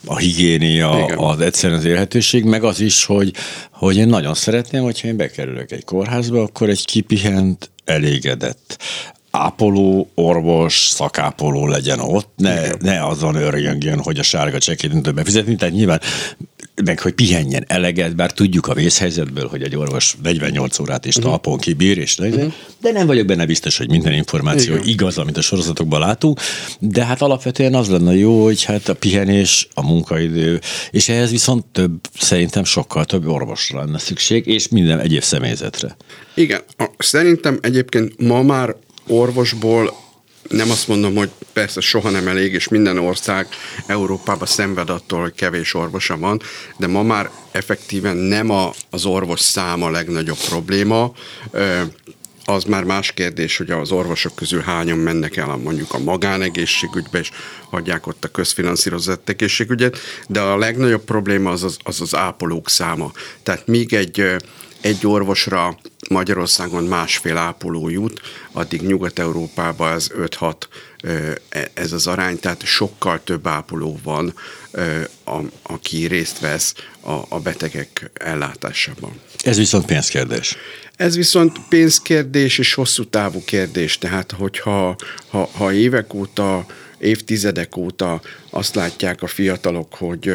a 0.05 0.17
higiénia, 0.17 1.01
Igen. 1.03 1.17
az 1.17 1.39
egyszerűen 1.39 1.79
az 1.79 1.85
élhetőség, 1.85 2.43
meg 2.43 2.63
az 2.63 2.79
is, 2.79 3.05
hogy, 3.05 3.33
hogy 3.71 3.97
én 3.97 4.07
nagyon 4.07 4.33
szeretném, 4.33 4.83
hogyha 4.83 5.07
én 5.07 5.17
bekerülök 5.17 5.71
egy 5.71 5.83
kórházba, 5.83 6.41
akkor 6.41 6.69
egy 6.69 6.85
kipihent, 6.85 7.69
elégedett 7.85 8.77
ápoló, 9.31 10.09
orvos, 10.15 10.73
szakápoló 10.73 11.67
legyen 11.67 11.99
ott, 11.99 12.29
ne, 12.35 12.69
ne 12.79 13.05
azon 13.05 13.35
örjöngjön, 13.35 13.99
hogy 13.99 14.19
a 14.19 14.23
sárga 14.23 14.59
csekét 14.59 14.91
nem 14.91 15.01
tud 15.01 15.13
befizetni, 15.13 15.55
tehát 15.55 15.73
nyilván 15.73 16.01
meg 16.85 16.99
hogy 16.99 17.13
pihenjen 17.13 17.63
eleget, 17.67 18.15
bár 18.15 18.31
tudjuk 18.31 18.67
a 18.67 18.73
vészhelyzetből, 18.73 19.47
hogy 19.47 19.63
egy 19.63 19.75
orvos 19.75 20.15
48 20.23 20.79
órát 20.79 21.05
is 21.05 21.15
uh-huh. 21.15 21.31
talpon 21.31 21.57
kibír, 21.57 21.97
és 21.97 22.17
uh-huh. 22.17 22.53
de 22.81 22.91
nem 22.91 23.07
vagyok 23.07 23.25
benne 23.25 23.45
biztos, 23.45 23.77
hogy 23.77 23.89
minden 23.89 24.13
információ 24.13 24.73
Igen. 24.73 24.87
igaz, 24.87 25.17
amit 25.17 25.37
a 25.37 25.41
sorozatokban 25.41 25.99
látunk, 25.99 26.39
de 26.79 27.05
hát 27.05 27.21
alapvetően 27.21 27.73
az 27.73 27.89
lenne 27.89 28.15
jó, 28.15 28.43
hogy 28.43 28.63
hát 28.63 28.89
a 28.89 28.95
pihenés, 28.95 29.67
a 29.73 29.85
munkaidő, 29.85 30.59
és 30.91 31.09
ehhez 31.09 31.31
viszont 31.31 31.65
több, 31.65 31.91
szerintem 32.19 32.63
sokkal 32.63 33.05
több 33.05 33.27
orvosra 33.27 33.79
lenne 33.79 33.97
szükség, 33.97 34.47
és 34.47 34.67
minden 34.67 34.99
egyéb 34.99 35.21
személyzetre. 35.21 35.95
Igen, 36.35 36.61
szerintem 36.97 37.59
egyébként 37.61 38.21
ma 38.21 38.41
már 38.41 38.75
orvosból 39.07 39.93
nem 40.49 40.69
azt 40.71 40.87
mondom, 40.87 41.15
hogy 41.15 41.29
persze 41.53 41.81
soha 41.81 42.09
nem 42.09 42.27
elég, 42.27 42.53
és 42.53 42.67
minden 42.67 42.97
ország 42.97 43.47
Európában 43.85 44.47
szenved 44.47 44.89
attól, 44.89 45.21
hogy 45.21 45.33
kevés 45.33 45.73
orvosa 45.73 46.17
van, 46.17 46.41
de 46.77 46.87
ma 46.87 47.03
már 47.03 47.29
effektíven 47.51 48.17
nem 48.17 48.49
a, 48.49 48.73
az 48.89 49.05
orvos 49.05 49.39
száma 49.39 49.85
a 49.85 49.91
legnagyobb 49.91 50.39
probléma, 50.49 51.11
az 52.45 52.63
már 52.63 52.83
más 52.83 53.11
kérdés, 53.11 53.57
hogy 53.57 53.71
az 53.71 53.91
orvosok 53.91 54.35
közül 54.35 54.61
hányan 54.61 54.97
mennek 54.97 55.37
el 55.37 55.55
mondjuk 55.55 55.93
a 55.93 55.99
magánegészségügybe, 55.99 57.19
és 57.19 57.29
hagyják 57.69 58.07
ott 58.07 58.23
a 58.23 58.27
közfinanszírozott 58.27 59.29
egészségügyet, 59.29 59.97
de 60.27 60.39
a 60.39 60.57
legnagyobb 60.57 61.03
probléma 61.03 61.51
az 61.51 61.63
az, 61.63 61.77
az, 61.83 62.01
az 62.01 62.15
ápolók 62.15 62.69
száma. 62.69 63.11
Tehát 63.43 63.67
míg 63.67 63.93
egy 63.93 64.35
egy 64.81 65.07
orvosra 65.07 65.77
Magyarországon 66.09 66.83
másfél 66.83 67.37
ápoló 67.37 67.89
jut, 67.89 68.21
addig 68.51 68.81
Nyugat-Európában 68.81 69.91
ez 69.91 70.07
5-6 70.17 70.53
e, 71.49 71.71
ez 71.73 71.91
az 71.91 72.07
arány, 72.07 72.39
tehát 72.39 72.65
sokkal 72.65 73.23
több 73.23 73.47
ápoló 73.47 73.99
van, 74.03 74.33
a, 75.25 75.39
aki 75.61 76.05
részt 76.05 76.39
vesz 76.39 76.73
a, 77.01 77.11
a 77.29 77.39
betegek 77.39 78.11
ellátásában. 78.13 79.19
Ez 79.43 79.57
viszont 79.57 79.85
pénzkérdés. 79.85 80.57
Ez 80.95 81.15
viszont 81.15 81.59
pénzkérdés 81.69 82.57
és 82.57 82.73
hosszú 82.73 83.03
távú 83.03 83.43
kérdés, 83.45 83.97
tehát 83.97 84.31
hogyha 84.31 84.95
ha, 85.27 85.49
ha 85.53 85.73
évek 85.73 86.13
óta 86.13 86.65
évtizedek 87.01 87.77
óta 87.77 88.21
azt 88.49 88.75
látják 88.75 89.21
a 89.21 89.27
fiatalok, 89.27 89.93
hogy, 89.95 90.33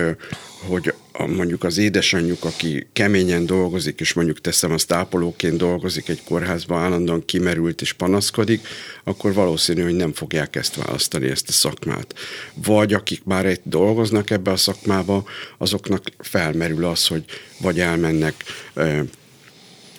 hogy 0.58 0.94
a, 1.12 1.26
mondjuk 1.26 1.64
az 1.64 1.78
édesanyjuk, 1.78 2.44
aki 2.44 2.86
keményen 2.92 3.46
dolgozik, 3.46 4.00
és 4.00 4.12
mondjuk 4.12 4.40
teszem 4.40 4.72
azt 4.72 4.92
ápolóként 4.92 5.56
dolgozik 5.56 6.08
egy 6.08 6.22
kórházban, 6.24 6.82
állandóan 6.82 7.24
kimerült 7.24 7.80
és 7.80 7.92
panaszkodik, 7.92 8.66
akkor 9.04 9.34
valószínű, 9.34 9.82
hogy 9.82 9.94
nem 9.94 10.12
fogják 10.12 10.56
ezt 10.56 10.76
választani, 10.76 11.28
ezt 11.28 11.48
a 11.48 11.52
szakmát. 11.52 12.14
Vagy 12.54 12.92
akik 12.92 13.24
már 13.24 13.46
egy 13.46 13.60
dolgoznak 13.62 14.30
ebbe 14.30 14.50
a 14.50 14.56
szakmába, 14.56 15.24
azoknak 15.58 16.02
felmerül 16.18 16.84
az, 16.84 17.06
hogy 17.06 17.24
vagy 17.60 17.80
elmennek 17.80 18.34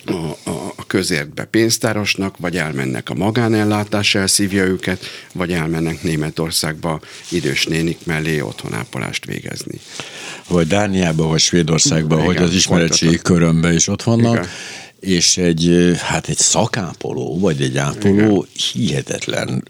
a, 0.09 0.49
a, 0.49 0.73
a 0.75 0.85
közértbe 0.87 1.45
pénztárosnak, 1.45 2.37
vagy 2.37 2.57
elmennek 2.57 3.09
a 3.09 3.13
magánellátás, 3.13 4.15
elszívja 4.15 4.63
őket, 4.63 5.05
vagy 5.33 5.51
elmennek 5.51 6.03
Németországba 6.03 6.99
idős 7.29 7.65
nénik 7.65 7.97
mellé 8.05 8.39
otthonápolást 8.39 9.25
végezni. 9.25 9.79
Vagy 10.47 10.67
Dániába, 10.67 11.27
vagy 11.27 11.39
Svédországba, 11.39 12.15
Igen, 12.15 12.25
hogy 12.25 12.37
az 12.37 12.53
ismeretségi 12.53 13.17
körömben 13.17 13.73
is 13.73 13.87
ott 13.87 14.03
vannak. 14.03 14.33
Igen 14.33 14.49
és 14.99 15.37
egy, 15.37 15.91
hát 15.99 16.27
egy 16.27 16.37
szakápoló, 16.37 17.39
vagy 17.39 17.61
egy 17.61 17.77
ápoló 17.77 18.13
Igen. 18.13 18.47
hihetetlen 18.73 19.63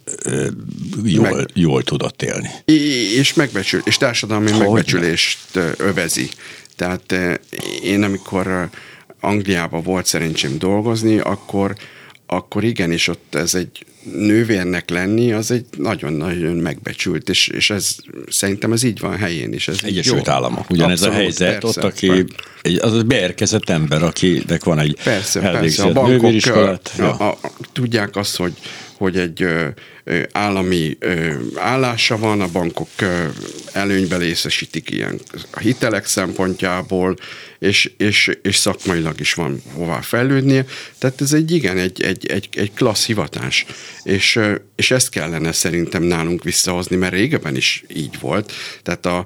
jól, 1.04 1.36
Meg, 1.36 1.46
jól 1.54 1.84
tudott 1.84 2.22
élni. 2.22 2.50
És 3.16 3.34
megbecsül, 3.34 3.82
és 3.84 3.98
társadalmi 3.98 4.52
Hogy 4.52 4.60
megbecsülést 4.60 5.40
övezi. 5.78 6.30
Tehát 6.76 7.16
én 7.84 8.04
amikor 8.04 8.70
Angliában 9.20 9.82
volt 9.82 10.06
szerencsém 10.06 10.58
dolgozni, 10.58 11.18
akkor, 11.18 11.76
akkor 12.26 12.64
igenis 12.64 13.08
ott 13.08 13.36
ez 13.36 13.56
egy 13.56 13.86
nővérnek 14.16 14.90
lenni, 14.90 15.32
az 15.32 15.52
egy 15.52 15.66
nagyon-nagyon 15.78 16.56
megbecsült, 16.56 17.30
és, 17.30 17.48
és 17.48 17.70
ez 17.70 17.96
szerintem 18.30 18.72
ez 18.72 18.84
így 18.84 19.00
van 19.00 19.18
helyén 19.18 19.54
is. 19.54 19.68
Ez 19.68 19.78
Egyesült 19.84 20.26
jó. 20.26 20.34
Államok. 20.34 20.70
Ugyanez 20.70 21.02
Abszolút, 21.02 21.16
a 21.16 21.20
helyzet, 21.20 21.60
persze, 21.60 21.80
ott 21.80 21.86
aki 21.86 22.26
egy, 22.62 22.80
az 22.82 23.04
beérkezett 23.04 23.70
ember, 23.70 24.04
akinek 24.04 24.64
van 24.64 24.80
egy 24.80 24.98
persze, 25.04 25.40
persze. 25.40 25.84
A 25.84 25.92
bankok 25.92 26.46
a, 26.46 26.80
a, 27.02 27.30
a, 27.30 27.38
tudják 27.74 28.16
azt, 28.16 28.36
hogy, 28.36 28.54
hogy 28.98 29.18
egy 29.18 29.48
állami 30.32 30.98
állása 31.56 32.18
van, 32.18 32.42
a 32.42 32.48
bankok 32.48 32.90
előnybe 33.72 34.18
részesítik 34.18 34.90
ilyen 34.90 35.20
a 35.52 35.60
hitelek 35.60 36.06
szempontjából, 36.06 37.16
és, 37.60 37.92
és, 37.98 38.32
és 38.42 38.56
szakmailag 38.56 39.20
is 39.20 39.34
van 39.34 39.62
hová 39.74 40.02
fejlődnie. 40.02 40.66
Tehát 40.98 41.22
ez 41.22 41.34
egy 41.34 41.52
igen, 41.52 41.78
egy, 41.78 42.02
egy, 42.02 42.26
egy, 42.26 42.50
egy 42.52 42.74
klassz 42.74 43.06
hivatás. 43.06 43.66
És, 44.04 44.40
és 44.76 44.92
ezt 44.92 45.10
kellene 45.10 45.52
szerintem 45.52 46.04
nálunk 46.04 46.44
visszahozni, 46.44 46.96
mert 46.96 47.14
régebben 47.14 47.56
is 47.56 47.84
így 47.94 48.20
volt. 48.20 48.54
Tehát 48.84 49.06
a, 49.06 49.26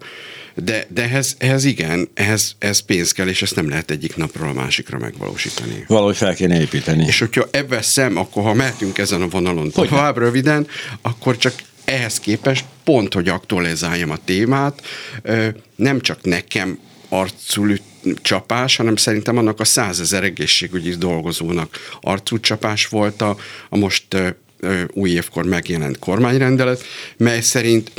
de, 0.56 0.86
de 0.90 1.04
ehhez, 1.04 1.36
ehhez 1.38 1.64
igen, 1.64 2.10
ehhez, 2.14 2.56
ehhez 2.60 2.80
pénz 2.80 3.12
kell, 3.12 3.28
és 3.28 3.42
ezt 3.42 3.56
nem 3.56 3.70
lehet 3.70 3.92
egyik 3.92 4.16
napról 4.16 4.50
a 4.50 4.54
másikra 4.54 4.98
megvalósítani. 4.98 5.84
Valahogy 5.88 6.18
fel 6.18 6.36
kéne 6.36 6.60
építeni. 6.60 7.06
És 7.06 7.20
hogyha 7.20 7.48
ebben 7.52 7.82
szem, 7.82 8.18
akkor 8.18 8.44
ha 8.44 8.54
mehetünk 8.54 8.98
ezen 8.98 9.22
a 9.22 9.28
vonalon 9.28 9.72
tovább 9.72 10.18
röviden, 10.18 10.68
akkor 11.02 11.38
csak 11.38 11.54
ehhez 11.86 12.20
képest 12.20 12.66
pont, 12.84 13.14
hogy 13.14 13.30
aktualizáljam 13.30 14.10
a 14.10 14.18
témát, 14.26 14.82
nem 15.76 16.02
csak 16.02 16.24
nekem 16.24 16.80
arcul 17.10 17.78
csapás, 18.22 18.76
hanem 18.76 18.96
szerintem 18.96 19.38
annak 19.38 19.60
a 19.60 19.64
százezer 19.64 20.24
egészségügyi 20.24 20.96
dolgozónak 20.96 21.98
arcúcsapás 22.02 22.88
volt 22.88 23.22
a, 23.22 23.38
a 23.70 23.78
most 23.78 24.06
új 24.94 25.10
évkor 25.10 25.46
megjelent 25.46 26.00
kormányrendelet, 26.00 26.84
mely 27.18 27.42
szerint 27.42 27.92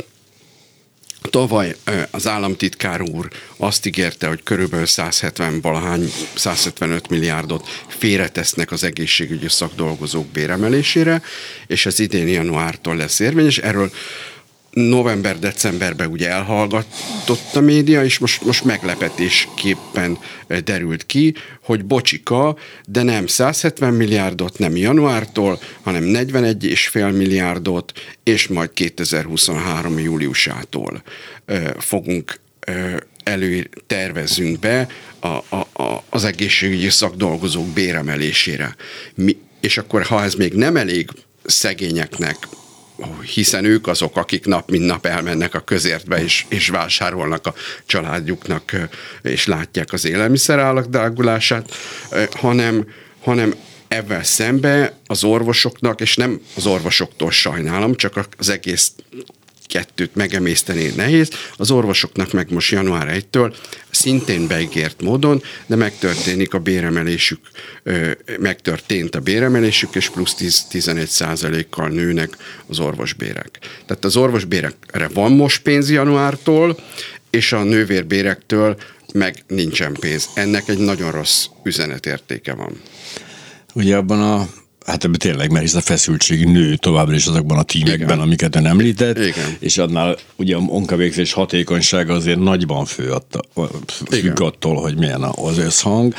Tavaly 1.29 1.75
az 2.11 2.27
államtitkár 2.27 3.01
úr 3.01 3.27
azt 3.57 3.85
ígérte, 3.85 4.27
hogy 4.27 4.43
körülbelül 4.43 4.85
170 4.85 5.61
valahány, 5.61 6.11
175 6.33 7.09
milliárdot 7.09 7.67
félretesznek 7.87 8.71
az 8.71 8.83
egészségügyi 8.83 9.49
szakdolgozók 9.49 10.27
béremelésére, 10.27 11.21
és 11.67 11.85
ez 11.85 11.99
idén 11.99 12.27
januártól 12.27 12.95
lesz 12.95 13.19
érvényes. 13.19 13.57
Erről 13.57 13.91
november-decemberben 14.73 16.07
ugye 16.07 16.29
elhallgatott 16.29 17.55
a 17.55 17.59
média, 17.59 18.03
és 18.03 18.17
most, 18.17 18.43
most 18.43 18.63
meglepetésképpen 18.63 20.17
eh, 20.47 20.59
derült 20.59 21.05
ki, 21.05 21.35
hogy 21.63 21.85
bocsika, 21.85 22.57
de 22.85 23.03
nem 23.03 23.27
170 23.27 23.93
milliárdot, 23.93 24.57
nem 24.57 24.75
januártól, 24.75 25.59
hanem 25.81 26.03
41,5 26.03 27.17
milliárdot, 27.17 27.91
és 28.23 28.47
majd 28.47 28.73
2023. 28.73 29.99
júliusától 29.99 31.03
eh, 31.45 31.63
fogunk 31.77 32.39
eh, 32.59 32.95
elő 33.23 33.69
tervezünk 33.87 34.59
be 34.59 34.87
a, 35.19 35.27
a, 35.27 35.83
a, 35.83 36.03
az 36.09 36.23
egészségügyi 36.23 36.89
szakdolgozók 36.89 37.67
béremelésére. 37.67 38.75
Mi, 39.15 39.37
és 39.59 39.77
akkor, 39.77 40.03
ha 40.03 40.23
ez 40.23 40.33
még 40.33 40.53
nem 40.53 40.77
elég 40.77 41.09
szegényeknek, 41.45 42.35
hiszen 43.33 43.65
ők 43.65 43.87
azok, 43.87 44.17
akik 44.17 44.45
nap 44.45 44.69
mint 44.69 44.85
nap 44.85 45.05
elmennek 45.05 45.55
a 45.55 45.59
közértbe, 45.59 46.23
és, 46.23 46.45
és 46.49 46.69
vásárolnak 46.69 47.47
a 47.47 47.53
családjuknak, 47.85 48.89
és 49.21 49.45
látják 49.45 49.93
az 49.93 50.05
élelmiszer 50.05 50.59
drágulását, 50.87 51.75
hanem, 52.31 52.87
hanem 53.23 53.53
Ebben 53.93 54.23
szembe 54.23 54.93
az 55.05 55.23
orvosoknak, 55.23 56.01
és 56.01 56.15
nem 56.15 56.41
az 56.55 56.65
orvosoktól 56.65 57.31
sajnálom, 57.31 57.95
csak 57.95 58.27
az 58.37 58.49
egész 58.49 58.91
kettőt 59.67 60.15
megemészteni 60.15 60.93
nehéz. 60.95 61.29
Az 61.57 61.71
orvosoknak 61.71 62.31
meg 62.31 62.51
most 62.51 62.71
január 62.71 63.23
1-től 63.31 63.55
szintén 63.89 64.47
beígért 64.47 65.01
módon, 65.01 65.43
de 65.65 65.75
megtörténik 65.75 66.53
a 66.53 66.59
béremelésük, 66.59 67.39
megtörtént 68.39 69.15
a 69.15 69.19
béremelésük, 69.19 69.95
és 69.95 70.09
plusz 70.09 70.35
10-11 70.39 71.05
százalékkal 71.05 71.89
nőnek 71.89 72.37
az 72.67 72.79
orvosbérek. 72.79 73.59
Tehát 73.85 74.05
az 74.05 74.15
orvosbérekre 74.15 75.07
van 75.07 75.31
most 75.31 75.61
pénz 75.61 75.89
januártól, 75.89 76.79
és 77.29 77.53
a 77.53 77.63
nővérbérektől 77.63 78.77
meg 79.13 79.43
nincsen 79.47 79.93
pénz. 79.93 80.29
Ennek 80.33 80.67
egy 80.67 80.77
nagyon 80.77 81.11
rossz 81.11 81.45
üzenetértéke 81.63 82.53
van. 82.53 82.81
Ugye 83.73 83.95
abban 83.95 84.21
a 84.21 84.47
Hát 84.85 85.03
ebben 85.03 85.19
tényleg, 85.19 85.51
mert 85.51 85.63
hisz 85.63 85.73
a 85.73 85.81
feszültség 85.81 86.45
nő 86.45 86.75
továbbra 86.75 87.15
is 87.15 87.25
azokban 87.25 87.57
a 87.57 87.63
tímekben, 87.63 88.07
Igen. 88.07 88.19
amiket 88.19 88.55
ön 88.55 88.65
említett, 88.65 89.17
Igen. 89.17 89.57
és 89.59 89.77
annál 89.77 90.17
ugye 90.35 90.55
a 90.55 90.59
munkavégzés 90.59 91.33
hatékonysága 91.33 92.13
azért 92.13 92.39
nagyban 92.39 92.85
fő 92.85 93.11
atta, 93.11 93.39
függ 94.09 94.41
attól, 94.41 94.75
hogy 94.75 94.97
milyen 94.97 95.23
az 95.23 95.57
összhang. 95.57 96.13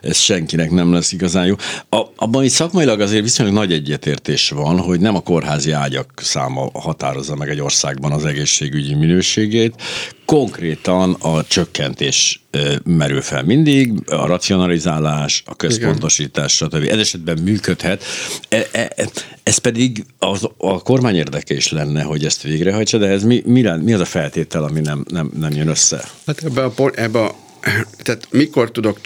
Ez 0.00 0.16
senkinek 0.16 0.70
nem 0.70 0.92
lesz 0.92 1.12
igazán 1.12 1.46
jó. 1.46 1.54
A, 1.88 2.02
abban 2.16 2.44
itt 2.44 2.50
szakmailag 2.50 3.00
azért 3.00 3.22
viszonylag 3.22 3.54
nagy 3.54 3.72
egyetértés 3.72 4.50
van, 4.50 4.78
hogy 4.78 5.00
nem 5.00 5.14
a 5.14 5.20
kórházi 5.20 5.70
ágyak 5.70 6.12
száma 6.16 6.70
határozza 6.72 7.36
meg 7.36 7.48
egy 7.48 7.60
országban 7.60 8.12
az 8.12 8.24
egészségügyi 8.24 8.94
minőségét, 8.94 9.74
konkrétan 10.26 11.12
a 11.12 11.44
csökkentés 11.44 12.40
merül 12.84 13.20
fel 13.20 13.42
mindig, 13.42 13.92
a 14.06 14.26
racionalizálás, 14.26 15.42
a 15.46 15.56
központosítás, 15.56 16.52
stb. 16.52 16.88
Ez 16.88 16.98
esetben 16.98 17.38
működhet. 17.38 18.04
E, 18.48 18.66
e, 18.72 19.08
ez 19.42 19.58
pedig 19.58 20.04
az, 20.18 20.48
a 20.56 20.82
kormány 20.82 21.16
érdeke 21.16 21.54
is 21.54 21.70
lenne, 21.70 22.02
hogy 22.02 22.24
ezt 22.24 22.42
végrehajtsa, 22.42 22.98
de 22.98 23.06
ez 23.06 23.22
mi, 23.22 23.42
mi, 23.46 23.62
mi 23.82 23.92
az 23.92 24.00
a 24.00 24.04
feltétel, 24.04 24.64
ami 24.64 24.80
nem, 24.80 25.04
nem, 25.08 25.30
nem 25.38 25.52
jön 25.52 25.68
össze? 25.68 26.04
Hát 26.26 26.44
ebbe 26.44 26.64
a, 26.64 26.90
ebbe 26.94 27.20
a 27.20 27.34
tehát 28.02 28.28
mikor 28.30 28.70
tudok, 28.70 29.00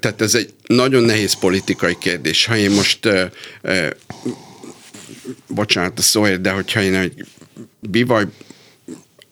tehát 0.00 0.20
ez 0.20 0.34
egy 0.34 0.52
nagyon 0.66 1.02
nehéz 1.02 1.32
politikai 1.32 1.96
kérdés. 1.98 2.46
Ha 2.46 2.56
én 2.56 2.70
most, 2.70 3.08
bocsánat 5.48 5.98
a 5.98 6.02
szóért, 6.02 6.40
de 6.40 6.50
hogyha 6.50 6.82
én 6.82 6.94
egy 6.94 7.24
bivaj 7.80 8.26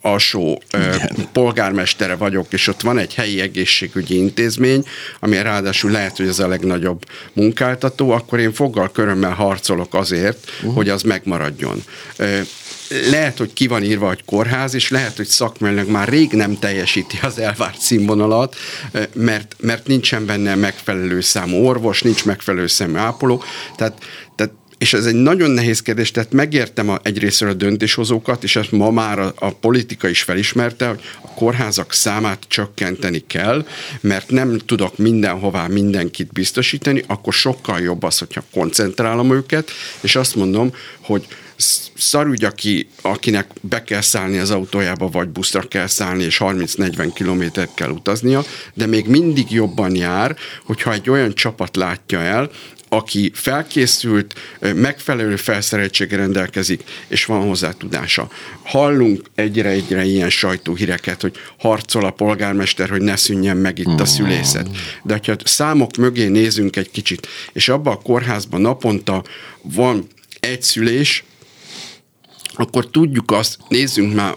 alsó 0.02 0.62
Igen. 0.72 1.28
polgármestere 1.32 2.14
vagyok, 2.14 2.52
és 2.52 2.68
ott 2.68 2.80
van 2.80 2.98
egy 2.98 3.14
helyi 3.14 3.40
egészségügyi 3.40 4.16
intézmény, 4.16 4.84
ami 5.20 5.42
ráadásul 5.42 5.90
lehet, 5.90 6.16
hogy 6.16 6.26
ez 6.26 6.38
a 6.38 6.48
legnagyobb 6.48 7.04
munkáltató, 7.32 8.10
akkor 8.10 8.38
én 8.38 8.52
foggal 8.52 8.90
körömmel 8.92 9.34
harcolok 9.34 9.94
azért, 9.94 10.50
uh-huh. 10.58 10.74
hogy 10.74 10.88
az 10.88 11.02
megmaradjon 11.02 11.84
lehet, 13.10 13.38
hogy 13.38 13.52
ki 13.52 13.66
van 13.66 13.82
írva, 13.82 14.06
hogy 14.06 14.24
kórház, 14.24 14.74
és 14.74 14.90
lehet, 14.90 15.16
hogy 15.16 15.26
szakmailag 15.26 15.88
már 15.88 16.08
rég 16.08 16.32
nem 16.32 16.58
teljesíti 16.58 17.18
az 17.22 17.38
elvárt 17.38 17.80
színvonalat, 17.80 18.56
mert, 19.14 19.56
mert 19.60 19.86
nincsen 19.86 20.26
benne 20.26 20.54
megfelelő 20.54 21.20
számú 21.20 21.66
orvos, 21.66 22.02
nincs 22.02 22.24
megfelelő 22.24 22.66
számú 22.66 22.96
ápoló, 22.96 23.42
tehát, 23.76 23.98
tehát 24.36 24.52
és 24.82 24.92
ez 24.92 25.06
egy 25.06 25.14
nagyon 25.14 25.50
nehéz 25.50 25.82
kérdés, 25.82 26.10
tehát 26.10 26.32
megértem 26.32 26.88
a, 26.88 26.98
egyrésztről 27.02 27.50
a 27.50 27.54
döntéshozókat, 27.54 28.44
és 28.44 28.56
ezt 28.56 28.72
ma 28.72 28.90
már 28.90 29.18
a, 29.18 29.32
a 29.38 29.50
politika 29.50 30.08
is 30.08 30.22
felismerte, 30.22 30.86
hogy 30.86 31.00
a 31.22 31.28
kórházak 31.28 31.92
számát 31.92 32.44
csökkenteni 32.48 33.24
kell, 33.26 33.66
mert 34.00 34.30
nem 34.30 34.58
tudok 34.58 34.98
mindenhová 34.98 35.66
mindenkit 35.66 36.32
biztosítani, 36.32 37.04
akkor 37.06 37.32
sokkal 37.32 37.80
jobb 37.80 38.02
az, 38.02 38.18
hogyha 38.18 38.44
koncentrálom 38.52 39.32
őket, 39.32 39.70
és 40.00 40.16
azt 40.16 40.34
mondom, 40.34 40.74
hogy 41.00 41.26
szarügy, 41.94 42.44
aki, 42.44 42.88
akinek 43.02 43.46
be 43.60 43.82
kell 43.82 44.00
szállni 44.00 44.38
az 44.38 44.50
autójába, 44.50 45.08
vagy 45.08 45.28
buszra 45.28 45.60
kell 45.60 45.86
szállni, 45.86 46.24
és 46.24 46.40
30-40 46.40 47.10
kilométert 47.14 47.74
kell 47.74 47.90
utaznia, 47.90 48.44
de 48.74 48.86
még 48.86 49.06
mindig 49.06 49.50
jobban 49.50 49.96
jár, 49.96 50.36
hogyha 50.64 50.92
egy 50.92 51.10
olyan 51.10 51.34
csapat 51.34 51.76
látja 51.76 52.20
el, 52.20 52.50
aki 52.92 53.30
felkészült, 53.34 54.34
megfelelő 54.74 55.36
felszereltséggel 55.36 56.18
rendelkezik, 56.18 56.82
és 57.08 57.24
van 57.24 57.46
hozzá 57.46 57.70
tudása. 57.70 58.28
Hallunk 58.62 59.26
egyre-egyre 59.34 60.04
ilyen 60.04 60.30
sajtóhíreket, 60.30 61.20
hogy 61.20 61.36
harcol 61.58 62.04
a 62.04 62.10
polgármester, 62.10 62.88
hogy 62.88 63.00
ne 63.00 63.16
szűnjen 63.16 63.56
meg 63.56 63.78
itt 63.78 64.00
a 64.00 64.04
szülészet. 64.04 64.68
De 65.02 65.20
ha 65.26 65.34
számok 65.44 65.96
mögé 65.96 66.26
nézünk 66.26 66.76
egy 66.76 66.90
kicsit, 66.90 67.28
és 67.52 67.68
abba 67.68 67.90
a 67.90 67.96
kórházban 68.02 68.60
naponta 68.60 69.24
van 69.62 70.06
egy 70.40 70.62
szülés, 70.62 71.24
akkor 72.54 72.90
tudjuk 72.90 73.30
azt, 73.30 73.58
nézzünk 73.68 74.14
már 74.14 74.34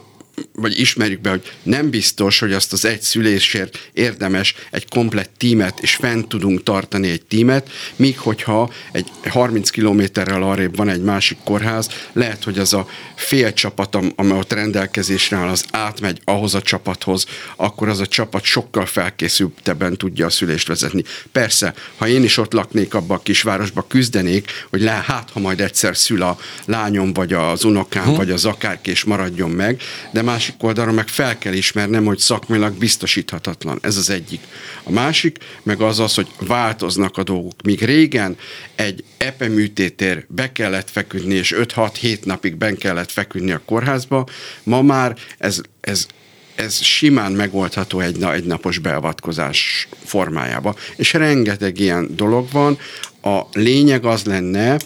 vagy 0.54 0.80
ismerjük 0.80 1.21
be, 1.21 1.30
hogy 1.30 1.52
nem 1.63 1.89
biztos, 1.89 2.39
hogy 2.39 2.54
azt 2.54 2.74
az 2.74 2.86
egy 2.86 3.02
szülésért 3.02 3.89
érdemes 3.93 4.56
egy 4.71 4.89
komplett 4.89 5.32
tímet, 5.38 5.80
és 5.80 5.95
fent 5.95 6.28
tudunk 6.28 6.63
tartani 6.63 7.10
egy 7.10 7.26
tímet, 7.26 7.69
míg 7.95 8.19
hogyha 8.19 8.71
egy 8.91 9.12
30 9.30 9.69
kilométerrel 9.69 10.43
arrébb 10.43 10.76
van 10.76 10.89
egy 10.89 11.02
másik 11.02 11.38
kórház, 11.43 11.89
lehet, 12.13 12.43
hogy 12.43 12.60
az 12.60 12.74
a 12.74 12.88
fél 13.15 13.54
csapat, 13.54 13.98
amely 14.15 14.38
ott 14.38 14.54
rendelkezésre 14.54 15.38
áll, 15.38 15.48
az 15.48 15.65
átmegy 15.71 16.21
ahhoz 16.24 16.56
a 16.56 16.62
csapathoz, 16.62 17.26
akkor 17.56 17.88
az 17.88 18.00
a 18.00 18.08
csapat 18.08 18.43
sokkal 18.43 18.86
felkészültebben 18.86 19.98
tudja 19.98 20.26
a 20.26 20.30
szülést 20.30 20.67
vezetni. 20.67 21.04
Persze, 21.32 21.74
ha 21.98 22.08
én 22.08 22.24
is 22.24 22.38
ott 22.38 22.54
laknék 22.54 22.93
abba 22.93 23.13
a 23.13 23.19
kisvárosba, 23.24 23.86
küzdenék, 23.88 24.52
hogy 24.69 24.82
le, 24.82 25.04
hát 25.06 25.30
ha 25.34 25.39
majd 25.39 25.62
egyszer 25.62 25.98
szül 25.98 26.21
a 26.21 26.38
lányom, 26.65 27.13
vagy 27.13 27.34
az 27.34 27.63
unokám, 27.63 28.06
hm. 28.06 28.15
vagy 28.15 28.32
az 28.32 28.45
akárki, 28.45 28.89
és 28.89 29.04
maradjon 29.04 29.50
meg, 29.50 29.82
de 30.12 30.21
másik 30.26 30.56
oldalra 30.64 30.92
meg 30.92 31.08
fel 31.08 31.38
kell 31.38 31.54
ismernem, 31.54 32.06
hogy 32.06 32.18
szakmilag 32.18 32.74
biztosíthatatlan. 32.74 33.80
Ez 33.82 33.98
az 33.98 34.10
egyik. 34.10 34.42
A 34.84 34.92
másik 34.92 35.38
meg 35.64 35.82
az 35.82 36.00
az, 36.00 36.16
hogy 36.16 36.28
változnak 36.40 37.18
a 37.18 37.24
dolgok. 37.24 37.62
Míg 37.64 37.84
régen 37.84 38.38
egy 38.76 39.04
epeműtétér 39.18 40.26
be 40.28 40.52
kellett 40.52 40.90
feküdni, 40.90 41.34
és 41.34 41.56
5-6-7 41.58 42.24
napig 42.24 42.56
ben 42.56 42.78
kellett 42.78 43.12
feküdni 43.12 43.52
a 43.52 43.62
kórházba, 43.66 44.28
ma 44.64 44.82
már 44.82 45.16
ez, 45.38 45.62
ez 45.82 46.08
ez 46.56 46.82
simán 46.82 47.32
megoldható 47.32 48.00
egy, 48.00 48.24
egy 48.24 48.46
napos 48.46 48.78
beavatkozás 48.78 49.88
formájába. 50.04 50.76
És 50.96 51.14
rengeteg 51.14 51.80
ilyen 51.80 52.16
dolog 52.16 52.52
van. 52.52 52.78
A 53.22 53.42
lényeg 53.52 54.06
az 54.06 54.24
lenne, 54.24 54.78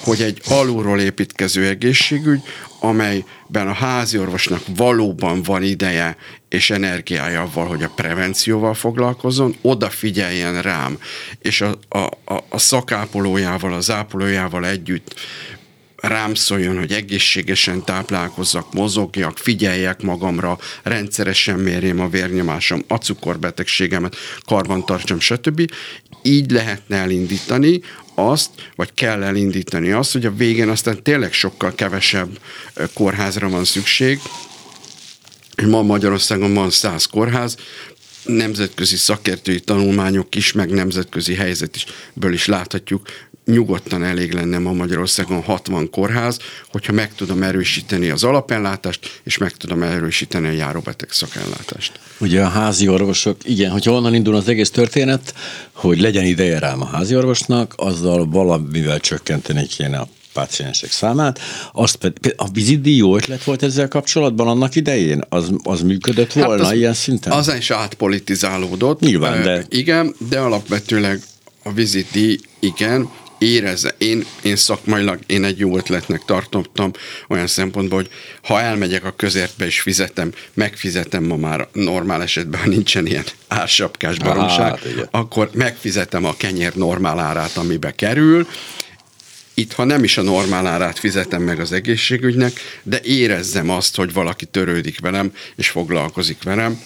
hogy 0.00 0.22
egy 0.22 0.40
alulról 0.48 1.00
építkező 1.00 1.66
egészségügy, 1.66 2.40
amelyben 2.80 3.68
a 3.68 3.72
házi 3.72 4.18
orvosnak 4.18 4.62
valóban 4.76 5.42
van 5.42 5.62
ideje 5.62 6.16
és 6.48 6.70
energiája 6.70 7.40
avval, 7.40 7.66
hogy 7.66 7.82
a 7.82 7.92
prevencióval 7.94 8.74
foglalkozzon, 8.74 9.56
odafigyeljen 9.62 10.62
rám, 10.62 10.98
és 11.42 11.60
a, 11.60 11.78
a, 11.88 11.98
a, 12.34 12.44
a 12.48 12.58
szakápolójával, 12.58 13.72
az 13.72 13.90
ápolójával 13.90 14.66
együtt 14.66 15.14
rám 16.00 16.34
szóljon, 16.34 16.78
hogy 16.78 16.92
egészségesen 16.92 17.84
táplálkozzak, 17.84 18.72
mozogjak, 18.72 19.38
figyeljek 19.38 20.02
magamra, 20.02 20.58
rendszeresen 20.82 21.58
mérjem 21.58 22.00
a 22.00 22.08
vérnyomásom, 22.08 22.84
a 22.88 22.94
cukorbetegségemet, 22.94 24.16
karbantartsam, 24.44 25.20
stb. 25.20 25.72
Így 26.22 26.50
lehetne 26.50 26.96
elindítani 26.96 27.80
azt, 28.28 28.50
vagy 28.76 28.94
kell 28.94 29.22
elindítani 29.22 29.90
azt, 29.90 30.12
hogy 30.12 30.26
a 30.26 30.34
végén 30.34 30.68
aztán 30.68 31.02
tényleg 31.02 31.32
sokkal 31.32 31.74
kevesebb 31.74 32.38
kórházra 32.94 33.48
van 33.48 33.64
szükség. 33.64 34.20
Ma 35.66 35.82
Magyarországon 35.82 36.54
van 36.54 36.70
száz 36.70 37.04
kórház, 37.04 37.56
nemzetközi 38.24 38.96
szakértői 38.96 39.60
tanulmányok 39.60 40.34
is, 40.34 40.52
meg 40.52 40.70
nemzetközi 40.70 41.34
helyzet 41.34 41.76
is, 41.76 41.84
ből 42.12 42.32
is 42.32 42.46
láthatjuk, 42.46 43.08
nyugodtan 43.50 44.04
elég 44.04 44.32
lenne 44.32 44.58
ma 44.58 44.72
Magyarországon 44.72 45.42
60 45.42 45.90
kórház, 45.90 46.38
hogyha 46.68 46.92
meg 46.92 47.14
tudom 47.14 47.42
erősíteni 47.42 48.10
az 48.10 48.24
alapellátást, 48.24 49.20
és 49.24 49.38
meg 49.38 49.52
tudom 49.52 49.82
erősíteni 49.82 50.46
a 50.46 50.52
járóbeteg 50.52 51.10
szakellátást. 51.10 52.00
Ugye 52.18 52.42
a 52.42 52.48
házi 52.48 52.88
orvosok, 52.88 53.36
igen, 53.42 53.70
hogyha 53.70 53.92
onnan 53.92 54.14
indul 54.14 54.34
az 54.34 54.48
egész 54.48 54.70
történet, 54.70 55.34
hogy 55.72 56.00
legyen 56.00 56.24
ideje 56.24 56.58
rám 56.58 56.80
a 56.80 56.86
házi 56.86 57.16
orvosnak, 57.16 57.74
azzal 57.76 58.28
valamivel 58.28 59.00
csökkenteni 59.00 59.66
kéne 59.66 59.98
a 59.98 60.08
páciensek 60.32 60.90
számát. 60.90 61.40
Azt 61.72 61.96
pedig, 61.96 62.34
a 62.36 62.48
vizidi 62.48 62.96
jó 62.96 63.16
ötlet 63.16 63.44
volt 63.44 63.62
ezzel 63.62 63.88
kapcsolatban 63.88 64.48
annak 64.48 64.74
idején? 64.74 65.24
Az, 65.28 65.50
az 65.62 65.80
működött 65.80 66.32
hát 66.32 66.44
volna 66.44 66.62
hát 66.62 66.72
az, 66.72 66.78
ilyen 66.78 66.94
szinten? 66.94 67.32
Az 67.32 67.54
is 67.58 67.70
átpolitizálódott. 67.70 69.00
Nyilván, 69.00 69.42
de... 69.42 69.64
igen, 69.68 70.14
de 70.28 70.38
alapvetőleg 70.38 71.22
a 71.62 71.72
vizidi, 71.72 72.40
igen, 72.60 73.08
érezze. 73.40 73.94
Én, 73.98 74.24
én 74.42 74.56
szakmailag 74.56 75.18
én 75.26 75.44
egy 75.44 75.58
jó 75.58 75.76
ötletnek 75.76 76.24
tartottam 76.24 76.90
olyan 77.28 77.46
szempontból, 77.46 77.98
hogy 77.98 78.10
ha 78.42 78.60
elmegyek 78.60 79.04
a 79.04 79.14
közértbe 79.16 79.64
és 79.66 79.80
fizetem, 79.80 80.32
megfizetem 80.54 81.24
ma 81.24 81.36
már 81.36 81.68
normál 81.72 82.22
esetben, 82.22 82.60
ha 82.60 82.68
nincsen 82.68 83.06
ilyen 83.06 83.24
ársapkás 83.48 84.18
baromság, 84.18 84.70
Hát, 84.70 84.84
igen. 84.84 85.08
akkor 85.10 85.50
megfizetem 85.52 86.24
a 86.24 86.36
kenyér 86.36 86.74
normál 86.74 87.18
árát, 87.18 87.56
amibe 87.56 87.94
kerül, 87.94 88.46
itt, 89.54 89.72
ha 89.72 89.84
nem 89.84 90.04
is 90.04 90.18
a 90.18 90.22
normál 90.22 90.66
árát 90.66 90.98
fizetem 90.98 91.42
meg 91.42 91.60
az 91.60 91.72
egészségügynek, 91.72 92.60
de 92.82 93.00
érezzem 93.02 93.70
azt, 93.70 93.96
hogy 93.96 94.12
valaki 94.12 94.44
törődik 94.44 95.00
velem, 95.00 95.32
és 95.56 95.68
foglalkozik 95.68 96.42
velem, 96.42 96.80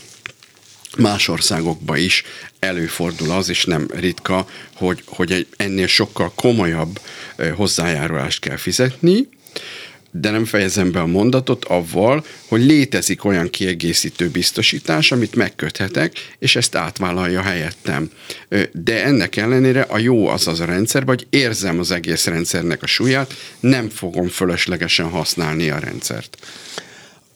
más 0.97 1.29
országokban 1.29 1.97
is 1.97 2.23
előfordul 2.59 3.31
az, 3.31 3.49
és 3.49 3.65
nem 3.65 3.89
ritka, 3.95 4.49
hogy, 4.75 5.03
hogy 5.07 5.33
egy 5.33 5.47
ennél 5.57 5.87
sokkal 5.87 6.33
komolyabb 6.35 7.01
hozzájárulást 7.57 8.41
kell 8.41 8.57
fizetni, 8.57 9.29
de 10.21 10.31
nem 10.31 10.45
fejezem 10.45 10.93
be 10.93 11.01
a 11.01 11.07
mondatot 11.07 11.65
avval, 11.65 12.25
hogy 12.49 12.65
létezik 12.65 13.25
olyan 13.25 13.51
kiegészítő 13.51 14.29
biztosítás, 14.29 15.13
amit 15.13 15.35
megköthetek, 15.35 16.13
és 16.39 16.57
ezt 16.57 16.75
átvállalja 16.75 17.43
helyettem. 17.43 18.11
De 18.73 19.05
ennek 19.05 19.37
ellenére 19.37 19.81
a 19.81 19.99
jó 19.99 20.29
az 20.29 20.47
az 20.47 20.61
a 20.61 20.65
rendszer, 20.65 21.03
hogy 21.03 21.27
érzem 21.31 21.79
az 21.79 21.91
egész 21.91 22.27
rendszernek 22.27 22.83
a 22.83 22.87
súlyát, 22.87 23.35
nem 23.61 23.89
fogom 23.89 24.29
fölöslegesen 24.29 25.09
használni 25.09 25.71
a 25.71 25.79
rendszert. 25.79 26.39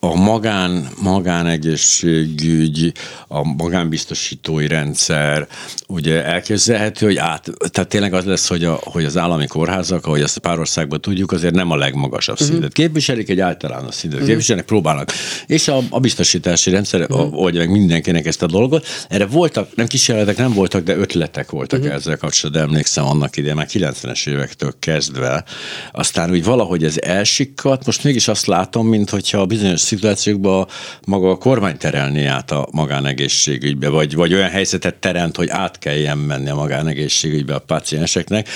A 0.00 0.14
magán, 0.14 0.88
magánegészségügy, 1.02 2.92
a 3.28 3.42
magánbiztosítói 3.44 4.66
rendszer, 4.66 5.46
ugye 5.87 6.24
elképzelhető, 6.24 7.06
hogy 7.06 7.16
át, 7.16 7.50
tehát 7.70 7.88
tényleg 7.88 8.14
az 8.14 8.24
lesz, 8.24 8.48
hogy, 8.48 8.64
a, 8.64 8.80
hogy 8.82 9.04
az 9.04 9.16
állami 9.16 9.46
kórházak, 9.46 10.06
ahogy 10.06 10.20
ezt 10.20 10.37
a 10.37 10.40
pár 10.40 10.58
országban 10.58 11.00
tudjuk, 11.00 11.32
azért 11.32 11.54
nem 11.54 11.70
a 11.70 11.76
legmagasabb 11.76 12.34
uh-huh. 12.34 12.50
szintet 12.50 12.72
képviselik, 12.72 13.28
egy 13.28 13.40
általános 13.40 13.94
szintet 13.94 14.18
uh-huh. 14.18 14.28
képviselnek, 14.28 14.64
próbálnak. 14.64 15.12
És 15.46 15.68
a, 15.68 15.80
a 15.90 16.00
biztosítási 16.00 16.70
rendszer 16.70 17.00
uh-huh. 17.00 17.38
oldja 17.38 17.61
meg 17.61 17.70
mindenkinek 17.70 18.26
ezt 18.26 18.42
a 18.42 18.46
dolgot. 18.46 18.87
Erre 19.08 19.26
voltak, 19.26 19.74
nem 19.74 19.87
kísérletek 19.87 20.37
nem 20.37 20.52
voltak, 20.52 20.82
de 20.82 20.96
ötletek 20.96 21.50
voltak 21.50 21.78
uh-huh. 21.78 21.94
ezzel 21.94 22.16
kapcsolatban, 22.16 22.62
emlékszem 22.62 23.04
annak 23.04 23.37
idején, 23.37 23.56
már 23.56 23.68
90-es 23.70 24.28
évektől 24.28 24.74
kezdve. 24.78 25.44
Aztán 25.92 26.30
úgy 26.30 26.44
valahogy 26.44 26.84
ez 26.84 26.98
elsikkadt, 27.00 27.87
most 27.87 28.04
mégis 28.04 28.28
azt 28.28 28.46
látom, 28.46 28.88
mint 28.88 29.11
hogyha 29.11 29.46
bizonyos 29.46 29.88
szituációkban 29.88 30.68
maga 31.07 31.31
a 31.31 31.37
kormány 31.37 31.77
terelni 31.77 32.24
át 32.24 32.51
a 32.51 32.68
magánegészségügybe, 32.70 33.88
vagy, 33.88 34.14
vagy 34.14 34.35
olyan 34.35 34.51
helyzetet 34.51 34.94
teremt, 34.94 35.37
hogy 35.37 35.48
át 35.48 35.79
kelljen 35.79 36.18
menni 36.18 36.48
a 36.48 36.55
magánegészségügybe 36.55 37.55
a 37.55 37.59
pácienseknek, 37.59 38.48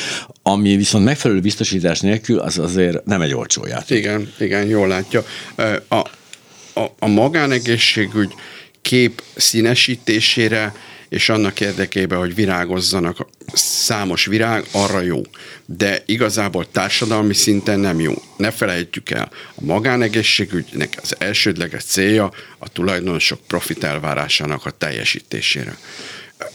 ami 0.42 0.77
viszont 0.77 1.05
megfelelő 1.05 1.40
biztosítás 1.40 2.01
nélkül 2.01 2.38
az 2.38 2.59
azért 2.59 3.05
nem 3.05 3.21
egy 3.21 3.35
olcsó 3.35 3.66
játék. 3.66 3.99
Igen, 3.99 4.33
igen, 4.38 4.66
jól 4.66 4.88
látja. 4.88 5.25
A, 5.88 5.95
a, 6.75 6.95
a 6.99 7.07
magánegészségügy 7.07 8.35
kép 8.83 9.23
színesítésére 9.37 10.73
és 11.12 11.29
annak 11.29 11.61
érdekében, 11.61 12.18
hogy 12.18 12.35
virágozzanak 12.35 13.27
számos 13.53 14.25
virág, 14.25 14.64
arra 14.70 15.01
jó. 15.01 15.22
De 15.66 16.03
igazából 16.07 16.70
társadalmi 16.70 17.35
szinten 17.35 17.81
nem 17.81 18.01
jó. 18.01 18.14
Ne 18.37 18.51
felejtjük 18.51 19.11
el, 19.11 19.31
a 19.55 19.64
magánegészségügynek 19.64 20.98
az 21.03 21.14
elsődleges 21.18 21.85
célja 21.85 22.33
a 22.59 22.68
tulajdonosok 22.68 23.40
profit 23.46 23.85
elvárásának 23.85 24.66
a 24.66 24.70
teljesítésére. 24.70 25.77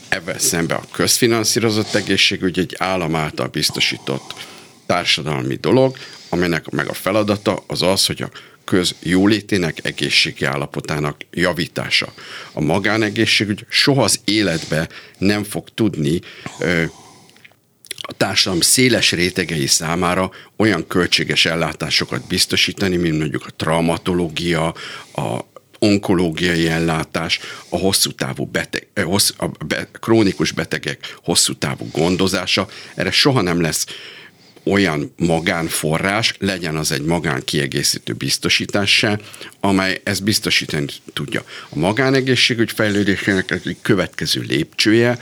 Ebben 0.10 0.40
szemben 0.40 0.78
a 0.78 0.92
közfinanszírozott 0.92 1.94
egészségügy 1.96 2.60
egy 2.60 2.76
állam 2.78 3.16
által 3.16 3.48
biztosított 3.48 4.34
társadalmi 4.86 5.56
dolog, 5.56 5.98
aminek 6.30 6.70
meg 6.70 6.90
a 6.90 6.94
feladata 6.94 7.64
az 7.68 7.82
az, 7.82 8.06
hogy 8.06 8.22
a 8.22 8.30
köz 8.68 8.96
jólétének, 9.00 9.78
egészségi 9.86 10.46
állapotának 10.46 11.22
javítása. 11.32 12.14
A 12.54 12.62
magánegészségügy 12.62 13.66
soha 13.70 14.04
az 14.04 14.20
életbe 14.26 14.90
nem 15.18 15.44
fog 15.44 15.68
tudni 15.74 16.20
ö, 16.60 16.84
a 18.00 18.14
társadalom 18.14 18.62
széles 18.62 19.12
rétegei 19.12 19.68
számára 19.68 20.32
olyan 20.58 20.88
költséges 20.88 21.46
ellátásokat 21.46 22.28
biztosítani, 22.28 22.96
mint 22.96 23.18
mondjuk 23.18 23.46
a 23.46 23.56
traumatológia, 23.56 24.74
a 25.14 25.40
onkológiai 25.80 26.68
ellátás, 26.68 27.40
a 27.70 27.78
hosszú 27.78 28.12
távú 28.12 28.46
beteg, 28.46 28.88
hossz, 29.04 29.32
a 29.38 29.48
be, 29.66 29.88
krónikus 30.00 30.52
betegek 30.52 31.18
hosszú 31.24 31.54
távú 31.54 31.90
gondozása. 31.92 32.68
Erre 32.96 33.12
soha 33.12 33.42
nem 33.42 33.62
lesz 33.62 33.86
olyan 34.72 35.14
magánforrás, 35.18 36.34
legyen 36.40 36.76
az 36.76 36.92
egy 36.92 37.02
magán 37.02 37.42
kiegészítő 37.46 38.14
biztosítás 38.14 38.98
se, 38.98 39.20
amely 39.60 40.02
ezt 40.04 40.24
biztosítani 40.24 40.86
tudja. 41.14 41.44
A 41.70 41.80
magánegészségügy 41.80 42.72
fejlődésének 42.72 43.52
egy 43.52 43.78
következő 43.82 44.42
lépcsője 44.42 45.18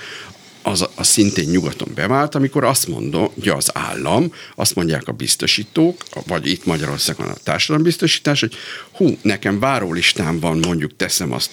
az 0.66 0.82
a, 0.82 0.92
a 0.96 1.04
szintén 1.04 1.50
nyugaton 1.50 1.92
bevált, 1.96 2.36
amikor 2.36 2.64
azt 2.64 2.88
mondja 2.88 3.56
az 3.56 3.70
állam, 3.74 4.34
azt 4.56 4.76
mondják 4.76 5.08
a 5.08 5.12
biztosítók, 5.12 6.04
vagy 6.28 6.48
itt 6.48 6.66
Magyarországon 6.66 7.28
a 7.28 7.34
társadalombiztosítás, 7.44 8.40
hogy 8.40 8.54
hú, 8.92 9.18
nekem 9.22 9.60
várólistám 9.60 10.40
van, 10.40 10.58
mondjuk 10.58 10.96
teszem 10.96 11.32
azt 11.32 11.50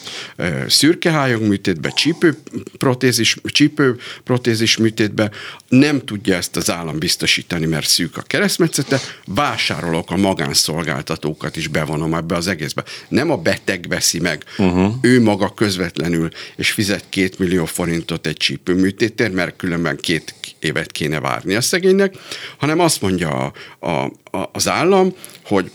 szürkehályog 0.69 1.43
műtétbe, 1.43 1.89
csípő 1.89 2.39
protézis, 2.79 3.37
csípő 3.45 3.97
protézis 4.25 4.77
műtétbe, 4.77 5.31
nem 5.69 6.05
tudja 6.05 6.37
ezt 6.37 6.57
az 6.57 6.71
állam 6.71 6.99
biztosítani, 6.99 7.67
mert 7.67 7.87
szűk 7.87 8.17
a 8.17 8.23
keresztmetszete, 8.23 9.01
vásárolok 9.27 10.11
a 10.11 10.17
magánszolgáltatókat 10.17 11.57
is 11.57 11.69
bevonom 11.69 12.15
ebbe 12.15 12.35
az 12.35 12.47
egészbe. 12.47 12.85
Nem 13.09 13.31
a 13.31 13.37
beteg 13.37 13.85
veszi 13.89 14.19
meg, 14.19 14.45
uh-huh. 14.59 14.95
ő 15.01 15.23
maga 15.23 15.55
közvetlenül, 15.55 16.29
és 16.57 16.71
fizet 16.71 17.05
két 17.09 17.39
millió 17.39 17.65
forintot 17.65 18.27
egy 18.27 18.37
csípőműtétért, 19.03 19.33
mert 19.33 19.57
különben 19.57 19.97
két 19.97 20.35
évet 20.59 20.93
kéne 20.93 21.21
várni 21.21 21.55
a 21.55 21.61
szegénynek, 21.61 22.15
hanem 22.59 22.79
azt 22.79 23.01
mondja 23.01 23.29
a, 23.29 23.53
a, 23.87 24.05
a, 24.39 24.51
az 24.53 24.69
állam, 24.69 25.15
hogy 25.45 25.71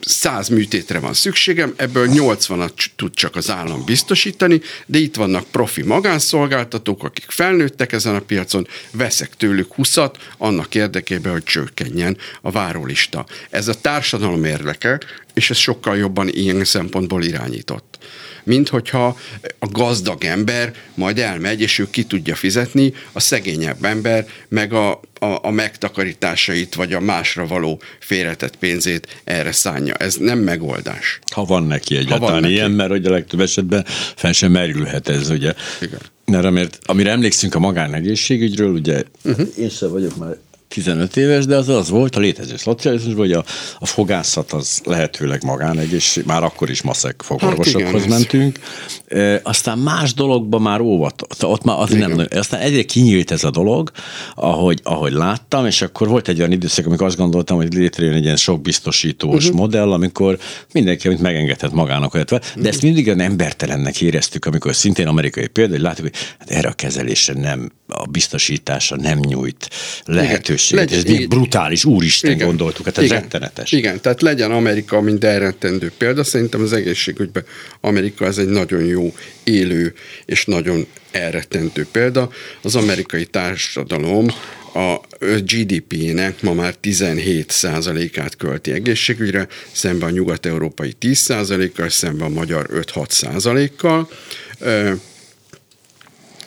száz 0.00 0.48
műtétre 0.48 0.98
van 0.98 1.14
szükségem, 1.14 1.74
ebből 1.76 2.08
80-at 2.10 2.86
tud 2.96 3.14
csak 3.14 3.36
az 3.36 3.50
állam 3.50 3.84
biztosítani, 3.84 4.60
de 4.86 4.98
itt 4.98 5.16
vannak 5.16 5.44
profi 5.50 5.82
magánszolgáltatók, 5.82 7.04
akik 7.04 7.30
felnőttek 7.30 7.92
ezen 7.92 8.14
a 8.14 8.20
piacon, 8.20 8.66
veszek 8.92 9.36
tőlük 9.36 9.72
20-at, 9.76 10.14
annak 10.38 10.74
érdekében, 10.74 11.32
hogy 11.32 11.42
csökkenjen 11.42 12.16
a 12.42 12.50
várólista. 12.50 13.26
Ez 13.50 13.68
a 13.68 13.80
társadalom 13.80 14.44
érdeke, 14.44 15.00
és 15.38 15.50
ez 15.50 15.56
sokkal 15.56 15.96
jobban 15.96 16.28
ilyen 16.28 16.64
szempontból 16.64 17.22
irányított. 17.22 17.98
Mint 18.44 18.68
hogyha 18.68 19.18
a 19.58 19.66
gazdag 19.70 20.24
ember 20.24 20.74
majd 20.94 21.18
elmegy, 21.18 21.60
és 21.60 21.78
ő 21.78 21.90
ki 21.90 22.04
tudja 22.04 22.34
fizetni, 22.34 22.92
a 23.12 23.20
szegényebb 23.20 23.84
ember 23.84 24.26
meg 24.48 24.72
a, 24.72 24.90
a, 25.18 25.38
a 25.42 25.50
megtakarításait, 25.50 26.74
vagy 26.74 26.92
a 26.92 27.00
másra 27.00 27.46
való 27.46 27.80
félretett 28.00 28.56
pénzét 28.56 29.20
erre 29.24 29.52
szánja. 29.52 29.94
Ez 29.94 30.14
nem 30.14 30.38
megoldás. 30.38 31.18
Ha 31.32 31.44
van 31.44 31.62
neki 31.62 31.96
egyáltalán 31.96 32.32
van 32.32 32.40
neki. 32.40 32.52
ilyen, 32.52 32.70
mert 32.70 32.90
hogy 32.90 33.06
a 33.06 33.10
legtöbb 33.10 33.40
esetben 33.40 33.84
fel 34.16 34.32
sem 34.32 34.50
merülhet 34.50 35.08
ez, 35.08 35.30
ugye. 35.30 35.54
Igen. 35.80 36.00
Mert 36.24 36.44
amért, 36.44 36.78
amire 36.84 37.10
emlékszünk 37.10 37.54
a 37.54 37.58
magánegészségügyről, 37.58 38.72
ugye 38.72 39.02
uh-huh. 39.24 39.48
én 39.58 39.68
sem 39.68 39.90
vagyok 39.90 40.16
már 40.16 40.36
15 40.68 41.16
éves, 41.16 41.46
de 41.46 41.56
az 41.56 41.68
az 41.68 41.88
volt 41.88 42.16
a 42.16 42.20
létező 42.20 42.56
szocializmusban, 42.56 43.26
hogy 43.26 43.32
a, 43.32 43.44
a 43.78 43.86
fogászat 43.86 44.52
az 44.52 44.80
lehetőleg 44.84 45.44
magánegészség, 45.44 46.24
már 46.24 46.42
akkor 46.42 46.70
is 46.70 46.82
maszek 46.82 47.22
fogorvosokhoz 47.24 47.92
Hát 47.92 47.94
igen, 47.94 48.08
mentünk. 48.08 48.58
E, 49.06 49.40
aztán 49.44 49.78
más 49.78 50.14
dologban 50.14 50.62
már 50.62 50.80
óvat, 50.80 51.26
ott 51.42 51.64
már 51.64 51.78
az 51.78 51.90
nem, 51.90 52.10
nagyon- 52.10 52.26
aztán 52.30 52.60
egyre 52.60 52.82
kinyílt 52.82 53.30
ez 53.30 53.44
a 53.44 53.50
dolog, 53.50 53.90
ahogy, 54.34 54.80
ahogy 54.82 55.12
láttam, 55.12 55.66
és 55.66 55.82
akkor 55.82 56.08
volt 56.08 56.28
egy 56.28 56.38
olyan 56.38 56.52
időszak, 56.52 56.86
amikor 56.86 57.06
azt 57.06 57.16
gondoltam, 57.16 57.56
hogy 57.56 57.74
létrejön 57.74 58.14
egy 58.14 58.24
ilyen 58.24 58.36
sok 58.36 58.60
biztosítós 58.60 59.44
uh-huh. 59.44 59.58
modell, 59.58 59.92
amikor 59.92 60.38
mindenki, 60.72 61.06
amit 61.06 61.20
megengedhet 61.20 61.72
magának, 61.72 62.14
illetve, 62.14 62.40
de 62.56 62.68
ezt 62.68 62.82
mindig 62.82 63.06
olyan 63.06 63.20
embertelennek 63.20 64.00
éreztük, 64.00 64.44
amikor 64.44 64.74
szintén 64.74 65.06
amerikai 65.06 65.46
példa, 65.46 65.72
hogy 65.72 65.82
látjuk, 65.82 66.06
hogy 66.06 66.16
hát 66.38 66.50
erre 66.50 66.68
a 66.68 66.72
kezelésre 66.72 67.34
nem, 67.34 67.70
a 67.88 68.06
biztosítása 68.06 68.96
nem 68.96 69.18
nyújt 69.18 69.68
lehetőséget. 70.04 70.92
Ez 70.92 71.04
még 71.04 71.20
így. 71.20 71.28
brutál 71.28 71.72
úristen 71.84 72.30
Igen. 72.30 72.46
gondoltuk, 72.46 72.84
hát 72.84 72.98
ez 72.98 73.04
Igen. 73.04 73.20
rettenetes. 73.20 73.72
Igen, 73.72 74.00
tehát 74.00 74.22
legyen 74.22 74.50
Amerika, 74.50 75.00
mint 75.00 75.24
elrettendő 75.24 75.92
példa. 75.98 76.24
Szerintem 76.24 76.60
az 76.60 76.72
egészségügyben 76.72 77.44
Amerika 77.80 78.24
ez 78.24 78.38
egy 78.38 78.48
nagyon 78.48 78.84
jó, 78.84 79.14
élő 79.44 79.94
és 80.24 80.44
nagyon 80.44 80.86
elrettentő 81.10 81.86
példa. 81.92 82.30
Az 82.62 82.76
amerikai 82.76 83.26
társadalom 83.26 84.26
a 84.74 85.00
GDP-nek 85.40 86.42
ma 86.42 86.52
már 86.52 86.74
17%-át 86.82 88.36
költi 88.36 88.72
egészségügyre, 88.72 89.46
szemben 89.72 90.08
a 90.08 90.12
nyugat-európai 90.12 90.94
10%-kal, 91.00 91.88
szemben 91.88 92.26
a 92.26 92.34
magyar 92.34 92.68
5-6%-kal. 92.72 94.08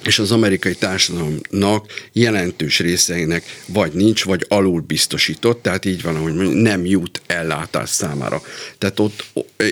És 0.03 0.19
az 0.19 0.31
amerikai 0.31 0.75
társadalomnak 0.75 2.09
jelentős 2.13 2.79
részeinek 2.79 3.43
vagy 3.65 3.91
nincs, 3.93 4.23
vagy 4.23 4.45
alul 4.47 4.81
biztosított, 4.81 5.61
tehát 5.61 5.85
így 5.85 6.01
van, 6.01 6.17
hogy 6.17 6.33
nem 6.53 6.85
jut 6.85 7.21
ellátás 7.27 7.89
számára. 7.89 8.41
Tehát 8.77 8.99
ott, 8.99 9.25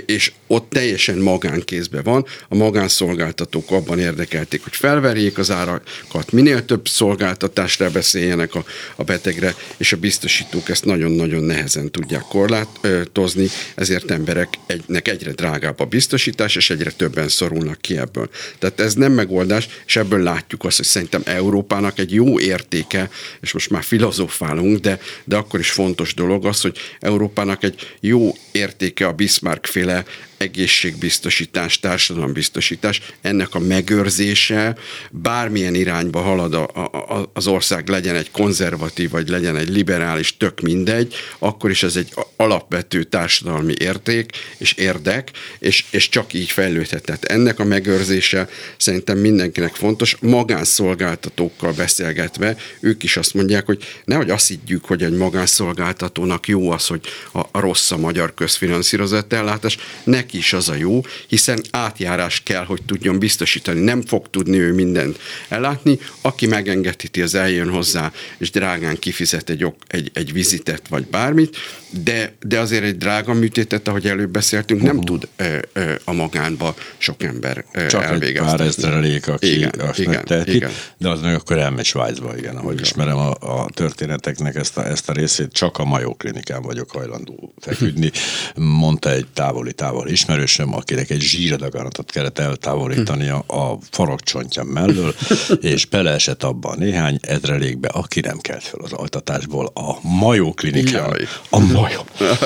és 0.05 0.31
ott 0.47 0.69
teljesen 0.69 1.17
magánkézbe 1.17 2.01
van, 2.01 2.25
a 2.49 2.55
magánszolgáltatók 2.55 3.71
abban 3.71 3.99
érdekelték, 3.99 4.63
hogy 4.63 4.75
felverjék 4.75 5.37
az 5.37 5.51
árakat, 5.51 6.31
minél 6.31 6.65
több 6.65 6.87
szolgáltatásra 6.87 7.89
beszéljenek 7.89 8.55
a, 8.55 8.65
a 8.95 9.03
betegre, 9.03 9.55
és 9.77 9.93
a 9.93 9.97
biztosítók 9.97 10.69
ezt 10.69 10.85
nagyon-nagyon 10.85 11.43
nehezen 11.43 11.91
tudják 11.91 12.21
korlátozni, 12.21 13.47
ezért 13.75 14.11
embereknek 14.11 15.07
egyre 15.07 15.31
drágább 15.31 15.79
a 15.79 15.85
biztosítás, 15.85 16.55
és 16.55 16.69
egyre 16.69 16.91
többen 16.91 17.27
szorulnak 17.27 17.81
ki 17.81 17.97
ebből. 17.97 18.29
Tehát 18.59 18.79
ez 18.79 18.93
nem 18.93 19.11
megoldás, 19.11 19.67
és 19.85 19.95
ebből 19.95 20.18
ebből 20.19 20.33
látjuk 20.33 20.63
azt, 20.63 20.77
hogy 20.77 20.85
szerintem 20.85 21.21
Európának 21.25 21.99
egy 21.99 22.13
jó 22.13 22.39
értéke, 22.39 23.09
és 23.41 23.51
most 23.51 23.69
már 23.69 23.83
filozofálunk, 23.83 24.79
de, 24.79 24.99
de 25.23 25.35
akkor 25.35 25.59
is 25.59 25.71
fontos 25.71 26.13
dolog 26.13 26.45
az, 26.45 26.61
hogy 26.61 26.77
Európának 26.99 27.63
egy 27.63 27.95
jó 27.99 28.35
értéke 28.51 29.07
a 29.07 29.13
Bismarck 29.13 29.65
féle 29.65 30.05
egészségbiztosítás, 30.39 31.79
társadalombiztosítás, 31.79 33.01
ennek 33.21 33.55
a 33.55 33.59
megőrzése 33.59 34.75
bármilyen 35.11 35.75
irányba 35.75 36.21
halad 36.21 36.53
a, 36.53 36.63
a, 36.63 37.29
az 37.33 37.47
ország, 37.47 37.87
legyen 37.87 38.15
egy 38.15 38.31
konzervatív, 38.31 39.09
vagy 39.09 39.29
legyen 39.29 39.55
egy 39.55 39.69
liberális, 39.69 40.37
tök 40.37 40.59
mindegy, 40.59 41.15
akkor 41.39 41.69
is 41.69 41.83
ez 41.83 41.95
egy 41.95 42.13
alapvető 42.35 43.03
társadalmi 43.03 43.73
érték 43.79 44.31
és 44.57 44.73
érdek, 44.73 45.31
és, 45.59 45.85
és 45.89 46.09
csak 46.09 46.33
így 46.33 46.49
fejlődhet. 46.49 47.03
Tehát 47.03 47.23
ennek 47.23 47.59
a 47.59 47.63
megőrzése 47.63 48.49
szerintem 48.77 49.17
mindenkinek 49.17 49.75
fontos. 49.75 50.15
Magánszolgáltatókkal 50.21 51.71
beszélgetve, 51.71 52.55
ők 52.79 53.03
is 53.03 53.17
azt 53.17 53.33
mondják, 53.33 53.65
hogy 53.65 53.83
nehogy 54.05 54.29
azt 54.29 54.47
higgyük, 54.47 54.85
hogy 54.85 55.03
egy 55.03 55.17
magánszolgáltatónak 55.17 56.47
jó 56.47 56.71
az, 56.71 56.87
hogy 56.87 57.01
a, 57.31 57.39
a 57.39 57.59
rossz 57.59 57.91
a 57.91 57.97
magyar 57.97 58.33
közfinanszírozott 58.33 59.33
ellátás, 59.33 59.77
ne 60.03 60.25
neki 60.29 60.37
is 60.37 60.53
az 60.53 60.69
a 60.69 60.75
jó, 60.75 61.01
hiszen 61.27 61.61
átjárás 61.71 62.41
kell, 62.43 62.65
hogy 62.65 62.81
tudjon 62.85 63.19
biztosítani. 63.19 63.79
Nem 63.79 64.01
fog 64.01 64.29
tudni 64.29 64.57
ő 64.57 64.73
mindent 64.73 65.19
ellátni. 65.47 65.99
Aki 66.21 66.47
megengedheti, 66.47 67.21
az 67.21 67.35
eljön 67.35 67.69
hozzá, 67.69 68.11
és 68.37 68.51
drágán 68.51 68.99
kifizet 68.99 69.49
egy, 69.49 69.65
egy, 69.87 70.11
egy 70.13 70.33
vizitet, 70.33 70.87
vagy 70.87 71.05
bármit, 71.07 71.57
de, 72.03 72.33
de 72.41 72.59
azért 72.59 72.83
egy 72.83 72.97
drága 72.97 73.33
műtétet, 73.33 73.87
ahogy 73.87 74.07
előbb 74.07 74.29
beszéltünk, 74.29 74.81
nem 74.81 74.97
uh-huh. 74.97 75.05
tud 75.05 75.27
ö, 75.35 75.57
ö, 75.73 75.93
a 76.03 76.13
magánba 76.13 76.75
sok 76.97 77.23
ember 77.23 77.65
ö, 77.71 77.87
Csak 77.87 78.03
elvégezni. 78.03 78.33
Csak 78.33 78.43
egy 78.43 78.57
pár 78.57 78.67
ezrelék, 78.67 79.27
aki 79.27 79.55
igen, 79.55 79.79
azt 79.79 79.99
igen, 79.99 80.13
megteheti, 80.13 80.55
igen. 80.55 80.71
de 80.97 81.09
az 81.09 81.21
meg 81.21 81.35
akkor 81.35 81.57
elmegy 81.57 81.85
Svájcba, 81.85 82.37
igen, 82.37 82.55
ahogy 82.55 82.73
igen. 82.73 82.85
ismerem 82.85 83.17
a, 83.17 83.31
a 83.39 83.69
történeteknek 83.73 84.55
ezt 84.55 84.77
a, 84.77 84.87
ezt 84.87 85.09
a 85.09 85.13
részét, 85.13 85.51
csak 85.51 85.77
a 85.77 85.85
Majó 85.85 86.13
klinikán 86.13 86.61
vagyok 86.61 86.91
hajlandó 86.91 87.53
feküdni, 87.59 88.11
mondta 88.55 89.11
egy 89.11 89.27
távoli 89.33 89.73
távoli 89.73 90.11
ismerősöm, 90.19 90.73
akinek 90.73 91.09
egy 91.09 91.21
zsíradaganatot 91.21 92.11
kellett 92.11 92.39
eltávolítani 92.39 93.29
a, 93.29 93.77
farokcsontja 93.91 94.63
mellől, 94.63 95.15
és 95.73 95.85
beleesett 95.85 96.43
abban 96.43 96.77
néhány 96.77 97.19
ezrelékbe, 97.21 97.87
aki 97.87 98.19
nem 98.19 98.39
kelt 98.39 98.63
fel 98.63 98.79
az 98.83 98.91
altatásból 98.91 99.71
a 99.73 100.07
Majó 100.07 100.53
klinikán. 100.53 101.07
Jaj. 101.07 101.27
A 101.49 101.59
Majó. 101.59 102.05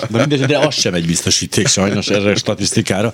Na 0.09 0.17
mindegy, 0.17 0.45
de 0.45 0.57
az 0.57 0.73
sem 0.73 0.93
egy 0.93 1.05
biztosíték 1.05 1.67
sajnos 1.67 2.07
erre 2.07 2.31
a 2.31 2.35
statisztikára, 2.35 3.13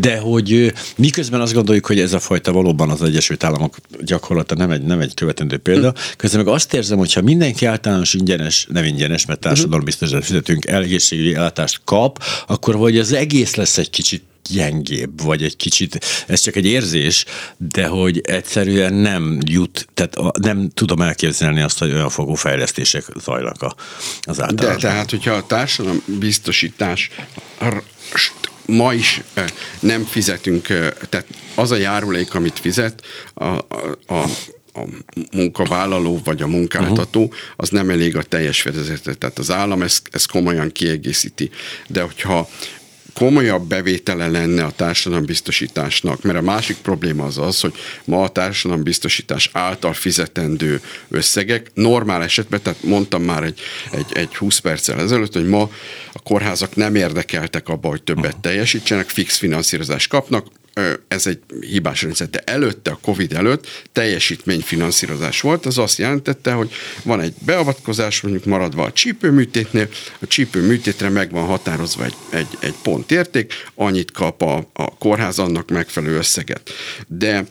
de 0.00 0.18
hogy 0.18 0.72
miközben 0.96 1.40
azt 1.40 1.52
gondoljuk, 1.52 1.86
hogy 1.86 2.00
ez 2.00 2.12
a 2.12 2.18
fajta 2.18 2.52
valóban 2.52 2.90
az 2.90 3.02
Egyesült 3.02 3.44
Államok 3.44 3.76
gyakorlata 4.00 4.54
nem 4.54 4.70
egy, 4.70 4.82
nem 4.82 5.00
egy 5.00 5.14
követendő 5.14 5.56
példa, 5.56 5.94
közben 6.16 6.44
meg 6.44 6.54
azt 6.54 6.74
érzem, 6.74 6.98
hogy 6.98 7.12
ha 7.12 7.20
mindenki 7.20 7.64
általános 7.64 8.14
ingyenes, 8.14 8.66
nem 8.70 8.84
ingyenes, 8.84 9.26
mert 9.26 9.40
társadalombiztosítást 9.40 10.26
fizetünk, 10.26 10.66
egészségügyi 10.66 11.34
ellátást 11.34 11.80
kap, 11.84 12.22
akkor 12.46 12.74
hogy 12.74 12.98
az 12.98 13.12
egész 13.12 13.54
lesz 13.54 13.78
egy 13.78 13.90
kicsit 13.96 14.22
gyengébb, 14.48 15.22
vagy 15.22 15.42
egy 15.42 15.56
kicsit, 15.56 16.04
ez 16.26 16.40
csak 16.40 16.56
egy 16.56 16.66
érzés, 16.66 17.24
de 17.56 17.86
hogy 17.86 18.20
egyszerűen 18.20 18.94
nem 18.94 19.38
jut, 19.46 19.88
tehát 19.94 20.38
nem 20.38 20.70
tudom 20.74 21.00
elképzelni 21.00 21.60
azt, 21.60 21.78
hogy 21.78 21.92
olyan 21.92 22.10
fogó 22.10 22.34
fejlesztések 22.34 23.04
zajlak 23.20 23.62
a, 23.62 23.74
az 24.20 24.40
általában. 24.40 24.80
De 24.80 24.88
tehát, 24.88 25.10
hogyha 25.10 25.32
a 25.32 25.46
társadalom 25.46 26.02
biztosítás 26.18 27.10
ma 28.66 28.94
is 28.94 29.22
nem 29.80 30.04
fizetünk, 30.04 30.66
tehát 31.08 31.26
az 31.54 31.70
a 31.70 31.76
járulék, 31.76 32.34
amit 32.34 32.58
fizet 32.58 33.02
a, 33.34 33.44
a, 33.44 33.64
a 34.06 34.24
a 34.78 34.88
munkavállaló 35.32 36.20
vagy 36.24 36.42
a 36.42 36.46
munkáltató, 36.46 37.22
uh-huh. 37.22 37.36
az 37.56 37.68
nem 37.68 37.90
elég 37.90 38.16
a 38.16 38.22
teljes 38.22 38.60
fedezetet. 38.60 39.18
Tehát 39.18 39.38
az 39.38 39.50
állam 39.50 39.82
ezt, 39.82 40.08
ezt 40.12 40.30
komolyan 40.30 40.72
kiegészíti. 40.72 41.50
De 41.88 42.02
hogyha 42.02 42.48
komolyabb 43.16 43.68
bevétele 43.68 44.28
lenne 44.28 44.64
a 44.64 44.70
társadalombiztosításnak, 44.70 46.22
mert 46.22 46.38
a 46.38 46.42
másik 46.42 46.76
probléma 46.76 47.24
az 47.24 47.38
az, 47.38 47.60
hogy 47.60 47.74
ma 48.04 48.22
a 48.22 48.28
társadalombiztosítás 48.28 49.50
által 49.52 49.92
fizetendő 49.92 50.80
összegek 51.08 51.70
normál 51.74 52.22
esetben, 52.22 52.62
tehát 52.62 52.82
mondtam 52.82 53.22
már 53.22 53.42
egy, 53.42 53.60
egy, 53.90 54.06
egy 54.12 54.36
20 54.36 54.58
perccel 54.58 55.00
ezelőtt, 55.00 55.32
hogy 55.32 55.48
ma 55.48 55.70
a 56.12 56.18
kórházak 56.22 56.76
nem 56.76 56.94
érdekeltek 56.94 57.68
abba, 57.68 57.88
hogy 57.88 58.02
többet 58.02 58.36
teljesítsenek, 58.36 59.08
fix 59.08 59.36
finanszírozást 59.36 60.08
kapnak, 60.08 60.46
ez 61.08 61.26
egy 61.26 61.38
hibás 61.60 62.02
rendszer, 62.02 62.30
de 62.30 62.42
előtte, 62.44 62.90
a 62.90 62.98
Covid 63.02 63.32
előtt 63.32 63.84
teljesítményfinanszírozás 63.92 65.40
volt, 65.40 65.66
az 65.66 65.78
azt 65.78 65.98
jelentette, 65.98 66.52
hogy 66.52 66.70
van 67.02 67.20
egy 67.20 67.34
beavatkozás, 67.38 68.20
mondjuk 68.20 68.44
maradva 68.44 68.82
a 68.82 68.92
csípőműtétnél, 68.92 69.88
a 70.18 70.26
csípőműtétre 70.26 71.08
meg 71.08 71.30
van 71.30 71.44
határozva 71.44 72.04
egy, 72.04 72.14
egy, 72.30 72.58
egy 72.60 72.74
pontérték, 72.82 73.52
annyit 73.74 74.10
kap 74.10 74.42
a, 74.42 74.70
a 74.72 74.96
kórház 74.96 75.38
annak 75.38 75.70
megfelelő 75.70 76.16
összeget. 76.16 76.70
De 77.06 77.44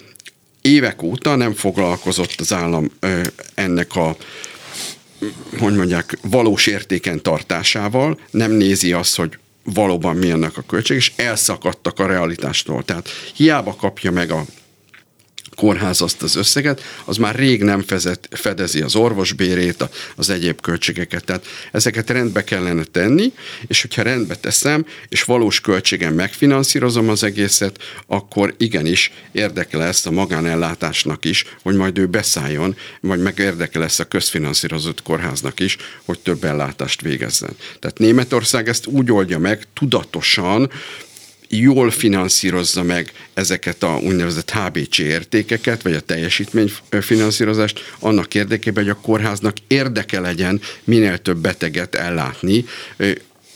évek 0.61 1.01
óta 1.01 1.35
nem 1.35 1.53
foglalkozott 1.53 2.35
az 2.37 2.53
állam 2.53 2.91
ennek 3.53 3.95
a 3.95 4.17
hogy 5.59 5.75
mondják, 5.75 6.17
valós 6.21 6.67
értéken 6.67 7.21
tartásával, 7.21 8.19
nem 8.31 8.51
nézi 8.51 8.93
azt, 8.93 9.15
hogy 9.15 9.37
valóban 9.73 10.15
mi 10.15 10.31
a 10.31 10.63
költség, 10.67 10.97
és 10.97 11.11
elszakadtak 11.15 11.99
a 11.99 12.05
realitástól. 12.05 12.83
Tehát 12.83 13.09
hiába 13.33 13.75
kapja 13.75 14.11
meg 14.11 14.31
a 14.31 14.45
kórház 15.55 16.01
azt 16.01 16.23
az 16.23 16.35
összeget, 16.35 16.81
az 17.05 17.17
már 17.17 17.35
rég 17.35 17.63
nem 17.63 17.81
fezet, 17.81 18.27
fedezi 18.31 18.81
az 18.81 18.95
orvosbérét, 18.95 19.89
az 20.15 20.29
egyéb 20.29 20.61
költségeket. 20.61 21.23
Tehát 21.25 21.45
ezeket 21.71 22.09
rendbe 22.09 22.43
kellene 22.43 22.83
tenni, 22.83 23.33
és 23.67 23.81
hogyha 23.81 24.01
rendbe 24.01 24.35
teszem, 24.35 24.85
és 25.09 25.23
valós 25.23 25.61
költségen 25.61 26.13
megfinanszírozom 26.13 27.09
az 27.09 27.23
egészet, 27.23 27.79
akkor 28.07 28.55
igenis 28.57 29.11
érdekel 29.31 29.79
lesz 29.79 30.05
a 30.05 30.11
magánellátásnak 30.11 31.25
is, 31.25 31.45
hogy 31.61 31.75
majd 31.75 31.97
ő 31.97 32.05
beszálljon, 32.05 32.75
vagy 33.01 33.19
meg 33.19 33.39
érdekel 33.39 33.81
lesz 33.81 33.99
a 33.99 34.05
közfinanszírozott 34.05 35.01
kórháznak 35.01 35.59
is, 35.59 35.77
hogy 36.05 36.19
több 36.19 36.43
ellátást 36.43 37.01
végezzen. 37.01 37.55
Tehát 37.79 37.97
Németország 37.97 38.67
ezt 38.67 38.85
úgy 38.85 39.11
oldja 39.11 39.39
meg 39.39 39.63
tudatosan, 39.73 40.71
jól 41.57 41.91
finanszírozza 41.91 42.83
meg 42.83 43.11
ezeket 43.33 43.83
a 43.83 43.99
úgynevezett 44.03 44.51
HBC 44.51 44.97
értékeket, 44.97 45.81
vagy 45.81 45.93
a 45.93 45.99
teljesítményfinanszírozást 45.99 47.93
annak 47.99 48.35
érdekében, 48.35 48.83
hogy 48.83 48.93
a 48.93 49.01
kórháznak 49.01 49.55
érdeke 49.67 50.19
legyen 50.19 50.61
minél 50.83 51.17
több 51.17 51.37
beteget 51.37 51.95
ellátni, 51.95 52.65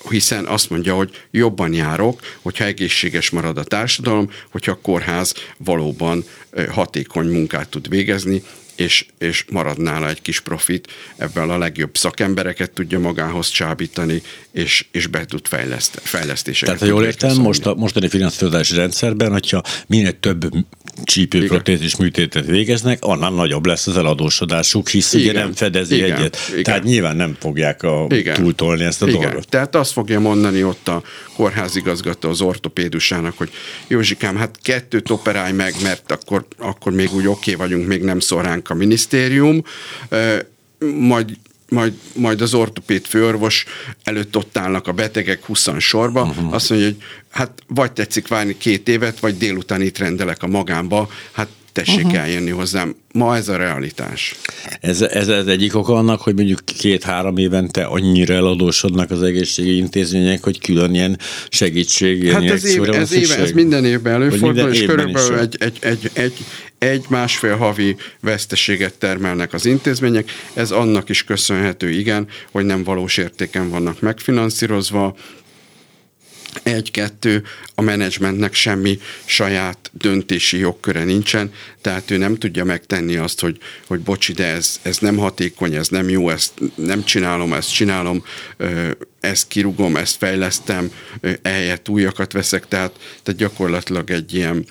hiszen 0.09 0.45
azt 0.45 0.69
mondja, 0.69 0.95
hogy 0.95 1.09
jobban 1.31 1.73
járok, 1.73 2.21
hogyha 2.41 2.65
egészséges 2.65 3.29
marad 3.29 3.57
a 3.57 3.63
társadalom, 3.63 4.29
hogyha 4.51 4.71
a 4.71 4.79
kórház 4.81 5.33
valóban 5.57 6.23
hatékony 6.69 7.27
munkát 7.27 7.69
tud 7.69 7.89
végezni, 7.89 8.43
és, 8.80 9.06
és 9.18 9.46
marad 9.52 9.80
nála 9.80 10.10
egy 10.10 10.22
kis 10.22 10.39
profit, 10.39 10.88
ebből 11.18 11.52
a 11.52 11.58
legjobb 11.58 11.98
szakembereket 11.98 12.72
tudja 12.72 13.00
magához 13.00 13.50
csábítani, 13.50 14.22
és, 14.52 14.86
és 14.92 15.08
be 15.08 15.26
tud 15.26 15.48
fejleszt, 15.48 16.00
fejlesztéseket. 16.04 16.78
Tehát, 16.78 16.94
ha 16.94 17.00
jól 17.00 17.06
értem, 17.06 17.38
most 17.38 17.65
a 17.65 17.74
mostani 17.74 18.08
finanszírozási 18.08 18.76
rendszerben, 18.76 19.32
hogyha 19.32 19.63
minél 19.88 20.20
több 20.20 20.52
csípőprotézis 21.04 21.96
műtétet 21.96 22.46
végeznek, 22.46 23.04
annál 23.04 23.32
nagyobb 23.32 23.65
lesz 23.65 23.88
az 23.88 23.98
eladósodásuk, 23.98 24.89
hisz 24.89 25.13
igen, 25.13 25.30
ugye 25.30 25.39
nem 25.39 25.54
fedezi 25.54 25.96
igen, 25.96 26.18
egyet. 26.18 26.38
Igen. 26.52 26.63
Tehát 26.63 26.84
nyilván 26.84 27.15
nem 27.15 27.38
fogják 27.39 27.84
a, 27.84 28.06
igen. 28.10 28.36
túltolni 28.36 28.84
ezt 28.84 29.02
a 29.02 29.08
igen. 29.08 29.22
dolgot. 29.22 29.50
Tehát 29.50 29.76
azt 29.76 29.92
fogja 29.92 30.20
mondani 30.20 30.63
ott 30.63 30.88
a 30.88 31.04
kórházigazgató 31.36 32.30
az 32.30 32.42
ortopédusának, 32.42 33.38
hogy 33.38 33.50
Józsikám, 33.88 34.36
hát 34.36 34.58
kettőt 34.62 35.10
operálj 35.10 35.54
meg, 35.54 35.74
mert 35.84 36.12
akkor, 36.12 36.46
akkor 36.58 36.92
még 36.92 37.13
úgy 37.13 37.28
oké 37.28 37.54
okay 37.54 37.68
vagyunk, 37.68 37.88
még 37.88 38.02
nem 38.02 38.20
szól 38.20 38.42
ránk 38.42 38.68
a 38.69 38.73
minisztérium, 38.73 39.63
majd 40.95 41.38
majd, 41.69 41.93
majd 42.15 42.41
az 42.41 42.53
ortopéd 42.53 43.05
főorvos 43.05 43.65
előtt 44.03 44.38
ott 44.38 44.58
állnak 44.58 44.88
a 44.88 44.91
betegek 44.91 45.45
20 45.45 45.67
sorba, 45.77 46.21
uh-huh. 46.21 46.53
azt 46.53 46.69
mondja, 46.69 46.88
hogy 46.88 46.97
hát 47.29 47.51
vagy 47.67 47.91
tetszik 47.91 48.27
várni 48.27 48.58
két 48.58 48.88
évet, 48.88 49.19
vagy 49.19 49.38
délután 49.38 49.82
itt 49.82 49.97
rendelek 49.97 50.43
a 50.43 50.47
magámba, 50.47 51.10
hát 51.32 51.47
tessék 51.71 52.05
uh-huh. 52.05 52.21
eljönni 52.21 52.49
hozzám. 52.49 52.95
Ma 53.13 53.36
ez 53.36 53.47
a 53.47 53.58
realitás. 53.58 54.36
Ez, 54.82 55.01
ez 55.01 55.27
az 55.27 55.47
egyik 55.47 55.75
oka 55.75 55.93
annak, 55.93 56.21
hogy 56.21 56.36
mondjuk 56.36 56.60
két-három 56.65 57.38
évente 57.38 57.84
annyira 57.84 58.34
eladósodnak 58.34 59.12
az 59.12 59.23
egészségi 59.23 59.77
intézmények, 59.77 60.43
hogy 60.43 60.60
külön 60.60 60.93
ilyen 60.93 61.19
segítség, 61.49 62.23
ilyen 62.23 62.41
hát 62.41 62.51
ez, 62.51 62.65
év, 62.65 62.84
ez, 62.84 63.12
év, 63.12 63.32
ez 63.32 63.51
minden 63.51 63.86
évben 63.86 64.13
előfordul, 64.13 64.69
és 64.69 64.86
körülbelül 64.86 65.39
egy, 65.39 65.55
egy, 65.60 65.77
egy, 65.82 66.10
egy, 66.13 66.34
egy 66.80 67.06
másfél 67.10 67.56
havi 67.56 67.96
veszteséget 68.20 68.94
termelnek 68.94 69.54
az 69.54 69.65
intézmények. 69.65 70.32
Ez 70.54 70.72
annak 70.72 71.10
is 71.10 71.24
köszönhető, 71.24 71.89
igen, 71.89 72.28
hogy 72.52 72.65
nem 72.65 72.84
valós 72.84 73.18
értéken 73.18 73.70
vannak 73.70 74.02
megfinanszírozva, 74.02 75.15
egy-kettő, 76.63 77.44
a 77.76 77.82
menedzsmentnek 77.82 78.54
semmi 78.54 79.00
saját 79.26 79.89
döntési 79.94 80.58
jogköre 80.58 81.04
nincsen, 81.04 81.52
tehát 81.82 82.12
ő 82.12 82.18
nem 82.18 82.36
tudja 82.36 82.63
megtenni 82.63 83.15
azt, 83.15 83.39
hogy, 83.39 83.58
hogy 83.88 84.00
bocsi, 84.00 84.34
de 84.34 84.46
ez, 84.46 84.80
ez 84.82 84.98
nem 84.98 85.18
hatékony, 85.18 85.76
ez 85.76 85.88
nem 85.88 86.10
jó, 86.10 86.30
ezt 86.30 86.54
nem 86.76 87.04
csinálom, 87.04 87.54
ezt 87.54 87.74
csinálom, 87.74 88.24
ezt 89.20 89.48
kirugom, 89.48 89.96
ezt 89.96 90.15
fejlesztem, 90.15 90.92
ehelyett 91.42 91.89
újakat 91.89 92.32
veszek, 92.32 92.68
tehát, 92.68 92.92
tehát 93.24 93.39
gyakorlatilag 93.39 94.12
egy 94.12 94.34
ilyen 94.34 94.65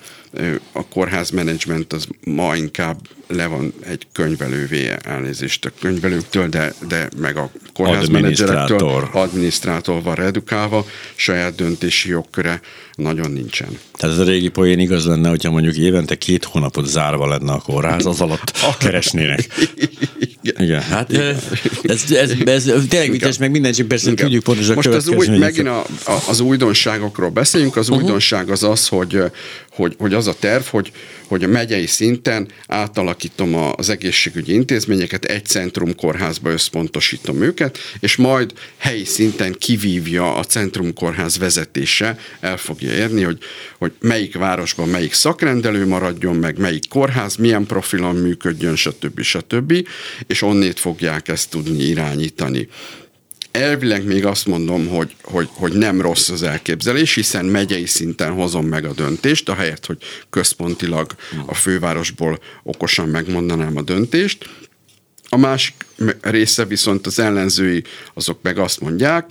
a 0.71 0.87
kórház 0.87 1.29
menedzsment 1.29 1.93
az 1.93 2.07
ma 2.23 2.55
inkább 2.55 2.97
le 3.27 3.47
van 3.47 3.73
egy 3.85 4.07
könyvelővé 4.11 4.95
elnézést 5.03 5.65
a 5.65 5.71
könyvelőktől, 5.81 6.47
de, 6.47 6.73
de 6.87 7.09
meg 7.17 7.37
a 7.37 7.51
kórházmenedzserektől 7.73 9.09
adminisztrátor. 9.11 10.01
van 10.03 10.15
redukálva, 10.15 10.85
saját 11.15 11.55
döntési 11.55 12.09
jogköre 12.09 12.61
nagyon 12.99 13.31
nincsen. 13.31 13.79
Tehát 13.93 14.15
ez 14.15 14.21
a 14.21 14.25
régi 14.25 14.47
poén 14.47 14.79
igaz 14.79 15.05
lenne, 15.05 15.29
hogyha 15.29 15.51
mondjuk 15.51 15.77
évente 15.77 16.15
két 16.15 16.43
hónapot 16.43 16.87
zárva 16.87 17.27
lenne 17.27 17.51
a 17.51 17.59
kórház, 17.59 18.05
az 18.05 18.21
alatt 18.21 18.51
keresnének. 18.79 19.47
Igen. 20.43 20.69
Igen. 20.69 20.81
Hát 20.81 21.11
Igen. 21.11 21.37
Ez, 21.83 22.03
ez, 22.11 22.31
ez, 22.45 22.67
ez 22.67 22.85
tényleg 22.89 23.11
vicces, 23.11 23.37
meg 23.37 23.51
minden, 23.51 23.71
csak 23.71 23.87
persze 23.87 24.11
Igen. 24.11 24.25
tudjuk 24.25 24.43
pontosan 24.43 24.75
Most 24.75 24.87
az 24.87 25.07
új, 25.07 25.27
megint 25.27 25.67
a, 25.67 25.79
a, 26.05 26.23
az 26.27 26.39
újdonságokról 26.39 27.29
beszéljünk. 27.29 27.75
Az 27.75 27.89
uh-huh. 27.89 28.03
újdonság 28.03 28.49
az 28.49 28.63
az, 28.63 28.87
hogy, 28.87 29.23
hogy, 29.71 29.95
hogy 29.97 30.13
az 30.13 30.27
a 30.27 30.33
terv, 30.39 30.63
hogy, 30.63 30.91
hogy 31.27 31.43
a 31.43 31.47
megyei 31.47 31.85
szinten 31.85 32.47
átalakítom 32.67 33.55
az 33.75 33.89
egészségügyi 33.89 34.53
intézményeket, 34.53 35.25
egy 35.25 35.45
centrum 35.45 35.95
kórházba 35.95 36.49
összpontosítom 36.49 37.41
őket, 37.41 37.77
és 37.99 38.15
majd 38.15 38.53
helyi 38.77 39.05
szinten 39.05 39.55
kivívja 39.59 40.35
a 40.35 40.43
centrum 40.43 40.93
kórház 40.93 41.37
vezetése, 41.37 42.17
el 42.39 42.57
fogja 42.57 42.88
érni, 42.89 43.21
hogy, 43.21 43.37
hogy 43.77 43.91
melyik 43.99 44.37
városban 44.37 44.89
melyik 44.89 45.13
szakrendelő 45.13 45.87
maradjon, 45.87 46.35
meg 46.35 46.57
melyik 46.57 46.87
kórház, 46.89 47.35
milyen 47.35 47.65
profilon 47.65 48.15
működjön, 48.15 48.75
stb. 48.75 49.21
stb. 49.21 49.87
És 50.27 50.41
onnét 50.41 50.79
fogják 50.79 51.27
ezt 51.27 51.49
tudni 51.49 51.83
irányítani 51.83 52.67
elvileg 53.51 54.05
még 54.05 54.25
azt 54.25 54.45
mondom, 54.45 54.87
hogy, 54.87 55.15
hogy, 55.21 55.49
hogy 55.53 55.73
nem 55.73 56.01
rossz 56.01 56.29
az 56.29 56.43
elképzelés, 56.43 57.13
hiszen 57.13 57.45
megyei 57.45 57.85
szinten 57.85 58.31
hozom 58.31 58.65
meg 58.65 58.85
a 58.85 58.93
döntést, 58.93 59.49
ahelyett, 59.49 59.85
hogy 59.85 59.97
központilag 60.29 61.11
a 61.45 61.53
fővárosból 61.53 62.39
okosan 62.63 63.09
megmondanám 63.09 63.77
a 63.77 63.81
döntést. 63.81 64.49
A 65.29 65.37
másik 65.37 65.73
része 66.21 66.65
viszont 66.65 67.05
az 67.05 67.19
ellenzői, 67.19 67.83
azok 68.13 68.39
meg 68.41 68.57
azt 68.57 68.79
mondják, 68.79 69.29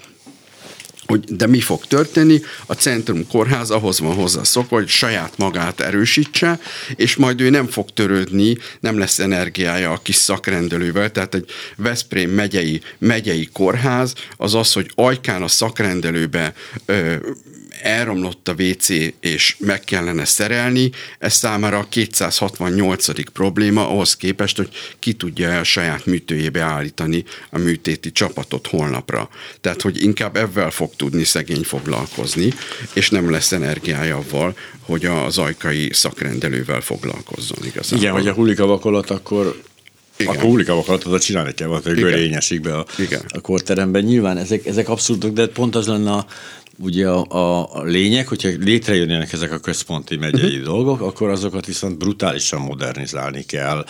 hogy 1.09 1.25
de 1.37 1.47
mi 1.47 1.61
fog 1.61 1.87
történni, 1.87 2.41
a 2.67 2.73
Centrum 2.73 3.27
Kórház 3.27 3.71
ahhoz 3.71 4.01
van 4.01 4.15
hozzá 4.15 4.43
szokva, 4.43 4.77
hogy 4.77 4.89
saját 4.89 5.37
magát 5.37 5.81
erősítse, 5.81 6.61
és 6.97 7.17
majd 7.17 7.41
ő 7.41 7.51
nem 7.51 7.67
fog 7.67 7.91
törődni, 7.91 8.57
nem 8.81 8.99
lesz 8.99 9.19
energiája 9.19 9.93
a 9.93 10.01
kis 10.03 10.17
szakrendelővel, 10.17 11.13
tehát 11.13 11.35
egy 11.35 11.51
Veszprém 11.77 12.31
megyei, 12.31 12.81
megyei 12.99 13.49
kórház 13.53 14.13
az 14.37 14.55
az, 14.55 14.73
hogy 14.73 14.91
ajkán 14.95 15.43
a 15.43 15.49
szakrendelőbe 15.49 16.55
ö, 16.87 17.15
elromlott 17.83 18.49
a 18.49 18.55
WC, 18.59 18.89
és 19.21 19.57
meg 19.59 19.81
kellene 19.81 20.25
szerelni, 20.25 20.91
ez 21.19 21.35
számára 21.35 21.79
a 21.79 21.87
268. 21.89 23.31
probléma, 23.33 23.89
ahhoz 23.89 24.17
képest, 24.17 24.57
hogy 24.57 24.69
ki 24.99 25.13
tudja 25.13 25.49
el 25.49 25.63
saját 25.63 26.07
műtőjébe 26.07 26.61
állítani 26.61 27.25
a 27.51 27.59
műtéti 27.59 28.13
csapatot 28.13 28.67
holnapra. 28.67 29.29
Tehát, 29.61 29.83
hogy 29.83 30.03
inkább 30.03 30.37
ebben 30.37 30.71
fog 30.71 30.91
tudni 30.97 31.25
szegény 31.25 31.63
foglalkozni, 31.63 32.53
és 32.93 33.11
nem 33.11 33.31
lesz 33.31 33.53
energiája 33.53 34.17
avval, 34.17 34.57
hogy 34.81 35.05
az 35.05 35.39
ajkai 35.39 35.89
szakrendelővel 35.93 36.81
foglalkozzon 36.81 37.59
igazából. 37.65 37.99
Igen, 37.99 38.13
hogy 38.13 38.29
a 38.29 38.33
hullik 38.33 38.61
a 38.61 38.67
vakolat, 38.67 39.11
akkor 39.11 39.63
igen. 40.19 40.35
Akkor 40.35 40.49
hullik 40.49 40.69
a 40.69 40.75
vakolatot, 40.75 41.23
csinálni 41.23 41.55
kell 41.55 41.69
valami, 41.69 41.85
hogy 41.85 41.99
görényesik 41.99 42.61
be 42.61 42.77
a, 42.77 42.87
Igen. 42.99 43.21
a 43.29 43.41
korteremben. 43.41 44.03
Nyilván 44.05 44.37
ezek, 44.37 44.67
ezek 44.67 44.89
abszurdok, 44.89 45.33
de 45.33 45.47
pont 45.47 45.75
az 45.75 45.87
lenne 45.87 46.11
a, 46.11 46.27
ugye 46.79 47.09
a, 47.09 47.75
a, 47.75 47.83
lényeg, 47.83 48.29
hogyha 48.29 48.49
létrejönnének 48.61 49.33
ezek 49.33 49.53
a 49.53 49.59
központi 49.59 50.17
megyei 50.17 50.51
uh-huh. 50.51 50.65
dolgok, 50.65 51.01
akkor 51.01 51.29
azokat 51.29 51.67
viszont 51.67 51.99
brutálisan 51.99 52.61
modernizálni 52.61 53.43
kell. 53.43 53.85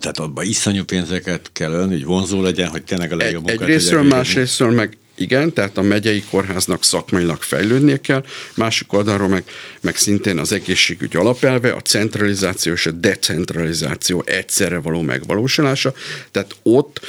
Tehát 0.00 0.18
abban 0.18 0.44
iszonyú 0.44 0.84
pénzeket 0.84 1.50
kell 1.52 1.72
ölni, 1.72 1.92
hogy 1.92 2.04
vonzó 2.04 2.42
legyen, 2.42 2.68
hogy 2.68 2.84
tényleg 2.84 3.12
a 3.12 3.16
legjobb 3.16 3.46
munkát 3.46 3.60
Egy 3.60 3.66
részről, 3.66 4.02
másrésztről 4.02 4.70
meg 4.70 4.98
igen, 5.20 5.52
tehát 5.52 5.78
a 5.78 5.82
megyei 5.82 6.24
kórháznak 6.30 6.84
szakmailag 6.84 7.42
fejlődnie 7.42 8.00
kell, 8.00 8.24
másik 8.54 8.92
oldalról 8.92 9.28
meg, 9.28 9.44
meg 9.80 9.96
szintén 9.96 10.38
az 10.38 10.52
egészségügy 10.52 11.16
alapelve, 11.16 11.72
a 11.72 11.80
centralizáció 11.80 12.72
és 12.72 12.86
a 12.86 12.90
decentralizáció 12.90 14.22
egyszerre 14.26 14.78
való 14.78 15.00
megvalósulása, 15.00 15.92
tehát 16.30 16.56
ott 16.62 17.00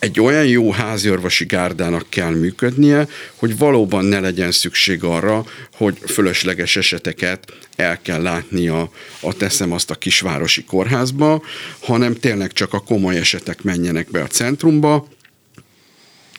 egy 0.00 0.20
olyan 0.20 0.46
jó 0.46 0.70
háziorvosi 0.72 1.44
gárdának 1.44 2.06
kell 2.08 2.30
működnie, 2.30 3.08
hogy 3.34 3.58
valóban 3.58 4.04
ne 4.04 4.20
legyen 4.20 4.52
szükség 4.52 5.04
arra, 5.04 5.44
hogy 5.72 5.98
fölösleges 6.06 6.76
eseteket 6.76 7.52
el 7.76 8.00
kell 8.02 8.22
látnia 8.22 8.90
a 9.20 9.32
teszem 9.32 9.72
azt 9.72 9.90
a 9.90 9.94
kisvárosi 9.94 10.64
kórházba, 10.64 11.42
hanem 11.80 12.14
tényleg 12.14 12.52
csak 12.52 12.72
a 12.72 12.80
komoly 12.80 13.16
esetek 13.16 13.62
menjenek 13.62 14.10
be 14.10 14.22
a 14.22 14.26
centrumba, 14.26 15.08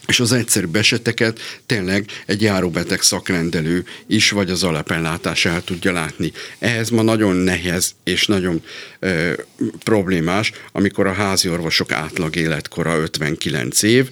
és 0.07 0.19
az 0.19 0.31
egyszerű 0.31 0.67
eseteket 0.73 1.39
tényleg 1.65 2.05
egy 2.25 2.41
járóbeteg 2.41 3.01
szakrendelő 3.01 3.85
is, 4.07 4.29
vagy 4.29 4.49
az 4.49 4.63
alapellátás 4.63 5.45
el 5.45 5.63
tudja 5.63 5.91
látni. 5.91 6.31
Ehhez 6.59 6.89
ma 6.89 7.01
nagyon 7.01 7.35
nehéz 7.35 7.91
és 8.03 8.25
nagyon 8.25 8.63
ö, 8.99 9.33
problémás, 9.83 10.51
amikor 10.71 11.07
a 11.07 11.13
házi 11.13 11.49
orvosok 11.49 11.91
átlag 11.91 12.35
életkora 12.35 12.97
59 12.97 13.81
év, 13.81 14.09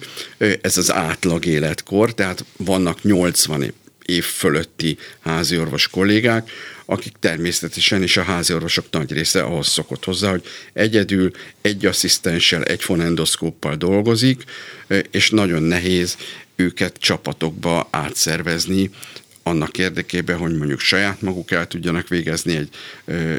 ez 0.60 0.78
az 0.78 0.92
átlag 0.92 1.46
életkor, 1.46 2.14
tehát 2.14 2.44
vannak 2.56 3.02
80 3.02 3.72
év 4.04 4.24
fölötti 4.24 4.98
háziorvos 5.20 5.88
kollégák, 5.88 6.50
akik 6.90 7.12
természetesen 7.20 8.02
is 8.02 8.16
a 8.16 8.22
háziorvosok 8.22 8.86
nagy 8.90 9.12
része 9.12 9.42
ahhoz 9.42 9.68
szokott 9.68 10.04
hozzá, 10.04 10.30
hogy 10.30 10.42
egyedül 10.72 11.30
egy 11.60 11.86
asszisztenssel, 11.86 12.62
egy 12.62 12.82
fonendoszkóppal 12.82 13.76
dolgozik, 13.76 14.44
és 15.10 15.30
nagyon 15.30 15.62
nehéz 15.62 16.16
őket 16.56 16.96
csapatokba 16.98 17.88
átszervezni, 17.90 18.90
annak 19.42 19.78
érdekében, 19.78 20.36
hogy 20.36 20.56
mondjuk 20.56 20.80
saját 20.80 21.22
maguk 21.22 21.50
el 21.50 21.66
tudjanak 21.66 22.08
végezni 22.08 22.56
egy, 22.56 22.68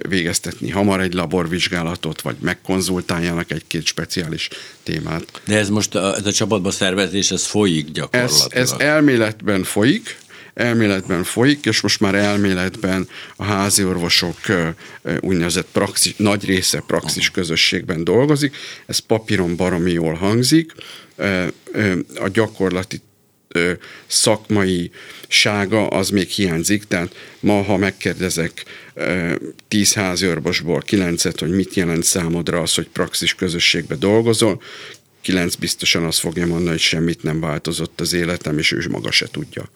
végeztetni 0.07 0.69
hamar 0.69 1.01
egy 1.01 1.13
laborvizsgálatot, 1.13 2.21
vagy 2.21 2.35
megkonzultáljanak 2.39 3.51
egy-két 3.51 3.85
speciális 3.85 4.47
témát. 4.83 5.41
De 5.45 5.57
ez 5.57 5.69
most 5.69 5.95
a, 5.95 6.15
ez 6.15 6.25
a 6.25 6.31
csapatba 6.31 6.71
szervezés, 6.71 7.31
ez 7.31 7.45
folyik 7.45 7.91
gyakorlatilag? 7.91 8.53
Ez, 8.53 8.71
ez 8.71 8.79
elméletben 8.79 9.63
folyik, 9.63 10.17
elméletben 10.53 11.23
folyik, 11.23 11.65
és 11.65 11.81
most 11.81 11.99
már 11.99 12.15
elméletben 12.15 13.07
a 13.35 13.43
házi 13.43 13.83
orvosok 13.83 14.37
úgynevezett 15.19 15.67
praxis, 15.71 16.13
nagy 16.17 16.45
része 16.45 16.83
praxis 16.87 17.31
közösségben 17.31 18.03
dolgozik. 18.03 18.55
Ez 18.85 18.97
papíron 18.99 19.55
baromi 19.55 19.91
jól 19.91 20.13
hangzik. 20.13 20.71
A 22.15 22.27
gyakorlati 22.27 23.01
szakmai 24.07 24.91
sága 25.27 25.87
az 25.87 26.09
még 26.09 26.29
hiányzik, 26.29 26.83
tehát 26.83 27.15
ma, 27.39 27.61
ha 27.63 27.77
megkérdezek 27.77 28.65
tíz 29.67 29.93
házi 29.93 30.27
orvosból 30.27 30.79
kilencet, 30.79 31.39
hogy 31.39 31.49
mit 31.49 31.73
jelent 31.73 32.03
számodra 32.03 32.61
az, 32.61 32.75
hogy 32.75 32.87
praxis 32.87 33.35
közösségbe 33.35 33.95
dolgozol, 33.95 34.61
kilenc 35.21 35.55
biztosan 35.55 36.03
azt 36.03 36.19
fogja 36.19 36.47
mondani, 36.47 36.69
hogy 36.69 36.79
semmit 36.79 37.23
nem 37.23 37.39
változott 37.39 38.01
az 38.01 38.13
életem, 38.13 38.57
és 38.57 38.71
ő 38.71 38.85
maga 38.89 39.11
se 39.11 39.27
tudja. 39.31 39.69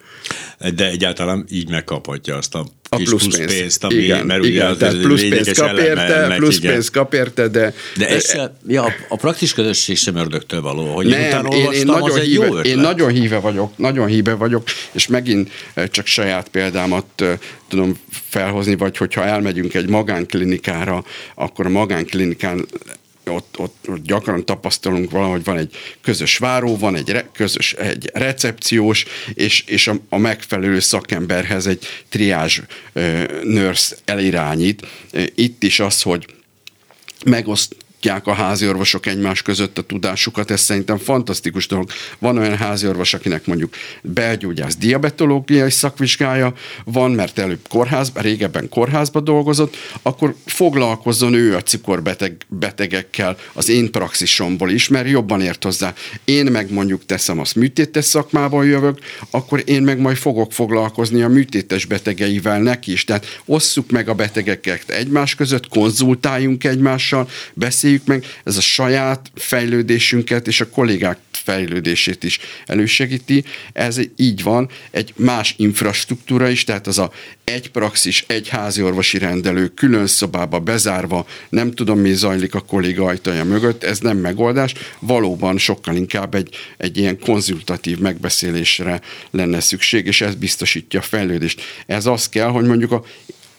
De 0.75 0.89
egyáltalán 0.89 1.45
így 1.49 1.69
megkaphatja 1.69 2.37
azt 2.37 2.55
a 2.55 2.65
a 2.89 2.95
plusz, 2.95 3.09
plusz 3.09 3.37
pénzt, 3.37 3.57
pénzt 3.57 3.83
ami, 3.83 3.95
igen, 3.95 4.25
mert 4.25 4.43
igen, 4.43 4.67
ugye 4.67 4.77
tehát 4.77 5.01
plusz 5.01 5.21
pénzt 5.21 5.59
kap 5.59 5.77
érte, 5.77 6.35
plusz 6.35 6.57
igen. 6.57 6.71
pénzt 6.71 6.91
kap 6.91 7.13
érte, 7.13 7.47
de... 7.47 7.73
De 7.97 8.07
ez 8.07 8.29
se, 8.29 8.57
ja, 8.67 8.93
a 9.09 9.15
praktis 9.15 9.53
közösség 9.53 9.97
sem 9.97 10.15
ördögtől 10.15 10.61
való, 10.61 10.93
hogy 10.95 11.05
nem, 11.05 11.19
én 11.19 11.27
utána 11.27 11.49
én, 11.49 11.71
én 11.71 11.85
nagyon 11.85 12.19
az 12.19 12.19
híve, 12.19 12.45
jó 12.45 12.55
ötlet. 12.55 12.65
Én 12.65 12.77
nagyon 12.77 13.09
híve 13.09 13.39
vagyok, 13.39 13.77
nagyon 13.77 14.07
híve 14.07 14.33
vagyok, 14.33 14.63
és 14.91 15.07
megint 15.07 15.51
csak 15.91 16.05
saját 16.05 16.47
példámat 16.47 17.23
tudom 17.67 17.99
felhozni, 18.29 18.75
vagy 18.75 18.97
hogyha 18.97 19.25
elmegyünk 19.25 19.73
egy 19.73 19.89
magánklinikára, 19.89 21.03
akkor 21.35 21.65
a 21.65 21.69
magánklinikán 21.69 22.65
ott, 23.29 23.59
ott, 23.59 23.85
ott 23.87 24.03
gyakran 24.03 24.45
tapasztalunk 24.45 25.11
valahogy 25.11 25.43
van 25.43 25.57
egy 25.57 25.75
közös 26.01 26.37
váró, 26.37 26.77
van 26.77 26.95
egy 26.95 27.09
re, 27.09 27.29
közös 27.33 27.73
egy 27.73 28.09
recepciós, 28.13 29.05
és, 29.33 29.63
és 29.67 29.87
a, 29.87 29.95
a 30.09 30.17
megfelelő 30.17 30.79
szakemberhez 30.79 31.67
egy 31.67 31.85
triázs 32.09 32.61
nurse 33.43 33.95
elirányít. 34.05 34.87
Itt 35.35 35.63
is 35.63 35.79
az, 35.79 36.01
hogy 36.01 36.25
megoszt, 37.25 37.75
megosztják 38.05 38.27
a 38.27 38.43
háziorvosok 38.43 39.05
egymás 39.05 39.41
között 39.41 39.77
a 39.77 39.81
tudásukat, 39.81 40.51
ez 40.51 40.61
szerintem 40.61 40.97
fantasztikus 40.97 41.67
dolog. 41.67 41.89
Van 42.19 42.37
olyan 42.37 42.57
háziorvos, 42.57 43.13
akinek 43.13 43.45
mondjuk 43.45 43.75
belgyógyász 44.01 44.75
diabetológiai 44.75 45.71
szakvizsgája 45.71 46.53
van, 46.83 47.11
mert 47.11 47.39
előbb 47.39 47.67
kórházban, 47.69 48.23
régebben 48.23 48.69
kórházban 48.69 49.23
dolgozott, 49.23 49.75
akkor 50.01 50.35
foglalkozzon 50.45 51.33
ő 51.33 51.55
a 51.55 51.61
cukorbeteg 51.61 52.35
betegekkel 52.47 53.37
az 53.53 53.69
én 53.69 53.91
praxisomból 53.91 54.69
is, 54.69 54.87
mert 54.87 55.09
jobban 55.09 55.41
ért 55.41 55.63
hozzá. 55.63 55.93
Én 56.25 56.45
meg 56.45 56.71
mondjuk 56.71 57.05
teszem 57.05 57.39
azt 57.39 57.55
műtétes 57.55 58.05
szakmából 58.05 58.65
jövök, 58.65 58.99
akkor 59.29 59.63
én 59.65 59.81
meg 59.81 59.99
majd 59.99 60.17
fogok 60.17 60.53
foglalkozni 60.53 61.21
a 61.21 61.27
műtétes 61.27 61.85
betegeivel 61.85 62.61
neki 62.61 62.91
is. 62.91 63.03
Tehát 63.03 63.41
osszuk 63.45 63.91
meg 63.91 64.09
a 64.09 64.13
betegeket 64.13 64.89
egymás 64.89 65.35
között, 65.35 65.67
konzultáljunk 65.67 66.63
egymással, 66.63 67.29
beszéljünk 67.53 67.94
beszéljük 67.95 68.05
meg, 68.05 68.41
ez 68.43 68.57
a 68.57 68.61
saját 68.61 69.31
fejlődésünket 69.35 70.47
és 70.47 70.61
a 70.61 70.69
kollégák 70.69 71.17
fejlődését 71.31 72.23
is 72.23 72.39
elősegíti. 72.65 73.43
Ez 73.73 73.99
így 74.15 74.43
van, 74.43 74.69
egy 74.91 75.13
más 75.15 75.53
infrastruktúra 75.57 76.49
is, 76.49 76.63
tehát 76.63 76.87
az 76.87 76.99
a 76.99 77.11
egy 77.43 77.71
praxis, 77.71 78.23
egy 78.27 78.47
házi 78.47 78.81
orvosi 78.81 79.17
rendelő, 79.17 79.67
külön 79.67 80.07
szobába 80.07 80.59
bezárva, 80.59 81.25
nem 81.49 81.71
tudom 81.71 81.99
mi 81.99 82.13
zajlik 82.13 82.55
a 82.55 82.59
kolléga 82.59 83.05
ajtaja 83.05 83.43
mögött, 83.43 83.83
ez 83.83 83.99
nem 83.99 84.17
megoldás, 84.17 84.73
valóban 84.99 85.57
sokkal 85.57 85.95
inkább 85.95 86.35
egy, 86.35 86.55
egy 86.77 86.97
ilyen 86.97 87.19
konzultatív 87.19 87.99
megbeszélésre 87.99 89.01
lenne 89.31 89.59
szükség, 89.59 90.05
és 90.05 90.21
ez 90.21 90.35
biztosítja 90.35 90.99
a 90.99 91.03
fejlődést. 91.03 91.61
Ez 91.85 92.05
az 92.05 92.29
kell, 92.29 92.49
hogy 92.49 92.65
mondjuk 92.65 92.91
a 92.91 93.03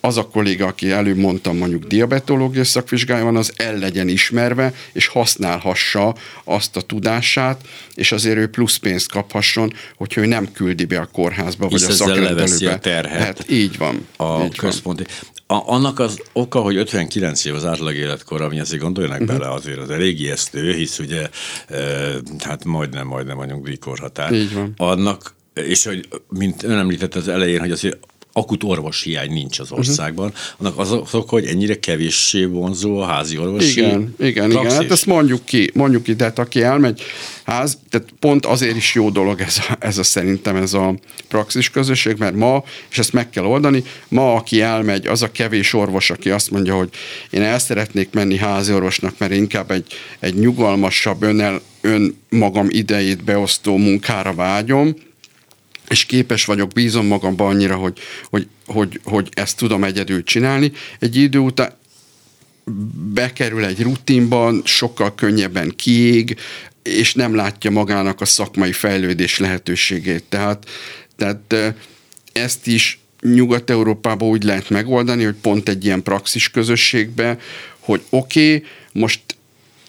az 0.07 0.17
a 0.17 0.27
kolléga, 0.27 0.67
aki 0.67 0.91
előbb 0.91 1.17
mondtam, 1.17 1.57
mondjuk 1.57 1.85
diabetológia 1.85 2.65
szakvizsgája 2.65 3.25
van, 3.25 3.37
az 3.37 3.53
el 3.57 3.79
legyen 3.79 4.09
ismerve, 4.09 4.75
és 4.93 5.07
használhassa 5.07 6.15
azt 6.45 6.77
a 6.77 6.81
tudását, 6.81 7.61
és 7.95 8.13
azért 8.13 8.37
ő 8.37 8.47
plusz 8.49 8.77
pénzt 8.77 9.11
kaphasson, 9.11 9.73
hogyha 9.97 10.21
ő 10.21 10.27
nem 10.27 10.53
küldi 10.53 10.85
be 10.85 10.99
a 10.99 11.09
kórházba, 11.13 11.69
Hisz 11.69 11.83
vagy 11.83 11.91
a 11.91 11.95
szakrendelőbe. 11.95 12.73
a 12.73 12.79
terhet. 12.79 13.21
Hát 13.21 13.51
így 13.51 13.79
van. 13.79 14.07
A 14.17 14.43
így 14.45 14.57
központi. 14.57 15.03
Van. 15.47 15.61
A, 15.61 15.73
annak 15.73 15.99
az 15.99 16.21
oka, 16.33 16.61
hogy 16.61 16.77
59 16.77 17.45
év 17.45 17.55
az 17.55 17.65
átlag 17.65 17.95
életkor, 17.95 18.43
ami 18.43 18.61
azért 18.61 18.83
gondoljanak 18.83 19.21
uh-huh. 19.21 19.39
bele, 19.39 19.53
azért 19.53 19.79
az 19.79 19.91
elég 19.91 20.21
ijesztő, 20.21 20.75
hisz 20.75 20.99
ugye 20.99 21.29
e, 21.69 21.79
hát 22.39 22.65
majdnem, 22.65 23.07
majdnem 23.07 23.39
a 23.39 23.45
nyugdíjkorhatár. 23.45 24.33
Így 24.33 24.55
van. 24.55 24.75
Annak, 24.77 25.35
és 25.55 25.85
hogy, 25.85 26.09
mint 26.29 26.63
ön 26.63 26.79
említett 26.79 27.15
az 27.15 27.29
elején, 27.29 27.61
hogy 27.61 27.71
azért 27.71 27.99
akut 28.37 28.65
orvoshiány 28.65 29.33
nincs 29.33 29.59
az 29.59 29.73
országban, 29.73 30.27
uh-huh. 30.27 30.43
annak 30.59 30.79
az 30.79 30.93
azok, 30.93 31.29
hogy 31.29 31.45
ennyire 31.45 31.79
kevéssé 31.79 32.45
vonzó 32.45 32.99
a 32.99 33.07
házi 33.07 33.39
orvosi 33.39 33.81
Igen, 33.81 34.15
igen, 34.19 34.49
praxis. 34.49 34.73
igen, 34.73 34.83
hát 34.83 34.91
ezt 34.91 35.07
mondjuk 35.07 35.45
ki, 35.45 35.71
mondjuk 35.75 36.03
ki, 36.03 36.17
tehát 36.17 36.39
aki 36.39 36.63
elmegy 36.63 37.03
ház, 37.45 37.79
tehát 37.91 38.09
pont 38.19 38.47
azért 38.47 38.77
is 38.77 38.95
jó 38.95 39.11
dolog 39.11 39.41
ez 39.41 39.59
a, 39.69 39.77
ez 39.79 39.99
a 39.99 40.03
szerintem 40.03 40.57
ez 40.57 40.75
a 40.75 40.95
praxis 41.29 41.71
közösség, 41.71 42.17
mert 42.19 42.35
ma, 42.35 42.65
és 42.91 42.99
ezt 42.99 43.13
meg 43.13 43.31
kell 43.31 43.45
oldani, 43.45 43.83
ma 44.09 44.35
aki 44.35 44.61
elmegy, 44.61 45.07
az 45.07 45.23
a 45.23 45.31
kevés 45.31 45.73
orvos, 45.73 46.11
aki 46.11 46.31
azt 46.31 46.51
mondja, 46.51 46.77
hogy 46.77 46.89
én 47.31 47.43
el 47.43 47.59
szeretnék 47.59 48.09
menni 48.13 48.37
házi 48.37 48.73
orvosnak, 48.73 49.15
mert 49.19 49.33
inkább 49.33 49.71
egy, 49.71 49.87
egy 50.19 50.35
nyugalmasabb, 50.35 51.23
önnel, 51.23 51.61
ön 51.81 52.17
magam 52.29 52.67
idejét 52.71 53.25
beosztó 53.25 53.77
munkára 53.77 54.35
vágyom, 54.35 54.95
és 55.89 56.05
képes 56.05 56.45
vagyok, 56.45 56.73
bízom 56.73 57.07
magamban 57.07 57.47
annyira, 57.47 57.77
hogy, 57.77 57.99
hogy, 58.25 58.47
hogy, 58.67 59.01
hogy 59.05 59.29
ezt 59.33 59.57
tudom 59.57 59.85
egyedül 59.85 60.23
csinálni. 60.23 60.73
Egy 60.99 61.17
idő 61.17 61.39
után 61.39 61.73
bekerül 63.15 63.65
egy 63.65 63.83
rutinban, 63.83 64.63
sokkal 64.65 65.15
könnyebben 65.15 65.73
kiég, 65.77 66.37
és 66.83 67.15
nem 67.15 67.35
látja 67.35 67.71
magának 67.71 68.21
a 68.21 68.25
szakmai 68.25 68.73
fejlődés 68.73 69.39
lehetőségét. 69.39 70.25
Tehát, 70.29 70.67
tehát 71.17 71.75
ezt 72.33 72.67
is 72.67 72.99
Nyugat-Európában 73.21 74.29
úgy 74.29 74.43
lehet 74.43 74.71
megoldani, 74.71 75.25
hogy 75.25 75.35
pont 75.35 75.69
egy 75.69 75.85
ilyen 75.85 76.03
praxis 76.03 76.51
közösségbe, 76.51 77.39
hogy 77.79 78.03
oké, 78.11 78.55
okay, 78.55 78.69
most 78.93 79.21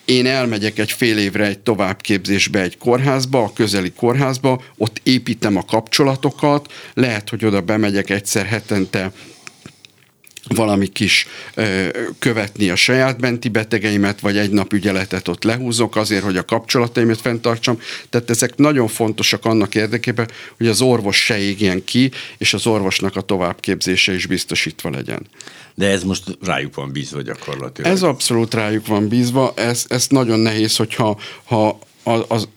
én 0.08 0.26
elmegyek 0.26 0.80
egy 0.80 0.92
fél 0.92 1.18
évre 1.18 1.46
egy 1.46 1.60
továbbképzésbe 1.60 2.62
egy 2.62 2.78
kórházba, 2.78 3.44
a 3.44 3.54
közeli 3.54 3.92
kórházba, 3.92 4.62
ott 4.78 5.02
építem 5.04 5.56
a 5.56 5.66
kapcsolatokat, 5.66 6.72
lehet, 6.94 7.30
hogy 7.30 7.46
oda 7.46 7.62
bemegyek 7.62 8.10
egyszer 8.10 8.46
hetente 8.46 9.12
valami 10.48 10.88
kis 10.88 11.28
ö, 11.54 11.88
követni 12.20 12.70
a 12.70 12.76
saját 12.76 13.20
benti 13.20 13.50
betegeimet, 13.50 14.20
vagy 14.20 14.38
egy 14.38 14.52
nap 14.52 14.74
ügyeletet 14.74 15.28
ott 15.28 15.44
lehúzok 15.44 15.96
azért, 15.96 16.24
hogy 16.24 16.38
a 16.38 16.46
kapcsolataimat 16.46 17.22
fenntartsam. 17.22 17.80
Tehát 18.10 18.30
ezek 18.30 18.56
nagyon 18.56 18.88
fontosak 18.88 19.46
annak 19.46 19.76
érdekében, 19.76 20.30
hogy 20.58 20.68
az 20.68 20.82
orvos 20.82 21.24
se 21.24 21.38
égjen 21.38 21.84
ki, 21.84 22.12
és 22.38 22.54
az 22.54 22.68
orvosnak 22.68 23.16
a 23.16 23.22
továbbképzése 23.22 24.14
is 24.14 24.26
biztosítva 24.26 24.90
legyen. 24.90 25.28
De 25.76 25.88
ez 25.88 26.04
most 26.04 26.24
rájuk 26.42 26.76
van 26.76 26.92
bízva 26.92 27.22
gyakorlatilag. 27.22 27.92
Ez 27.92 28.02
abszolút 28.02 28.54
rájuk 28.54 28.88
van 28.88 29.08
bízva, 29.08 29.54
ez, 29.56 29.86
ez 29.88 30.08
nagyon 30.10 30.40
nehéz, 30.40 30.76
hogyha 30.76 31.20
ha 31.44 31.80
az, 32.04 32.48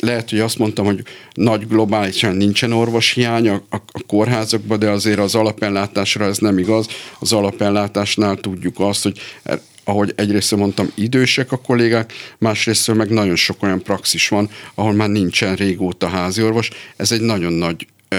lehet, 0.00 0.30
hogy 0.30 0.38
azt 0.38 0.58
mondtam, 0.58 0.84
hogy 0.84 1.02
nagy 1.32 1.68
globálisan 1.68 2.36
nincsen 2.36 2.72
orvoshiány 2.72 3.48
a, 3.48 3.54
a, 3.54 3.76
a 3.76 4.02
kórházakban, 4.06 4.78
de 4.78 4.90
azért 4.90 5.18
az 5.18 5.34
alapellátásra 5.34 6.24
ez 6.24 6.38
nem 6.38 6.58
igaz. 6.58 6.86
Az 7.18 7.32
alapellátásnál 7.32 8.36
tudjuk 8.36 8.80
azt, 8.80 9.02
hogy 9.02 9.18
er, 9.42 9.60
ahogy 9.84 10.12
egyrészt 10.16 10.56
mondtam, 10.56 10.90
idősek 10.94 11.52
a 11.52 11.56
kollégák, 11.56 12.12
másrészt 12.38 12.94
meg 12.94 13.10
nagyon 13.10 13.36
sok 13.36 13.62
olyan 13.62 13.82
praxis 13.82 14.28
van, 14.28 14.50
ahol 14.74 14.92
már 14.92 15.08
nincsen 15.08 15.56
régóta 15.56 16.08
háziorvos. 16.08 16.70
Ez 16.96 17.12
egy 17.12 17.20
nagyon 17.20 17.52
nagy 17.52 17.86
ö, 18.08 18.16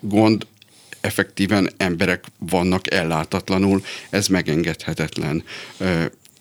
gond, 0.00 0.46
effektíven 1.00 1.70
emberek 1.76 2.24
vannak 2.38 2.92
ellátatlanul, 2.92 3.82
ez 4.10 4.26
megengedhetetlen 4.26 5.44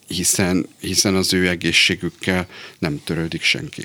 hiszen, 0.07 0.67
hiszen 0.79 1.15
az 1.15 1.33
ő 1.33 1.47
egészségükkel 1.47 2.47
nem 2.79 3.01
törődik 3.03 3.41
senki. 3.41 3.83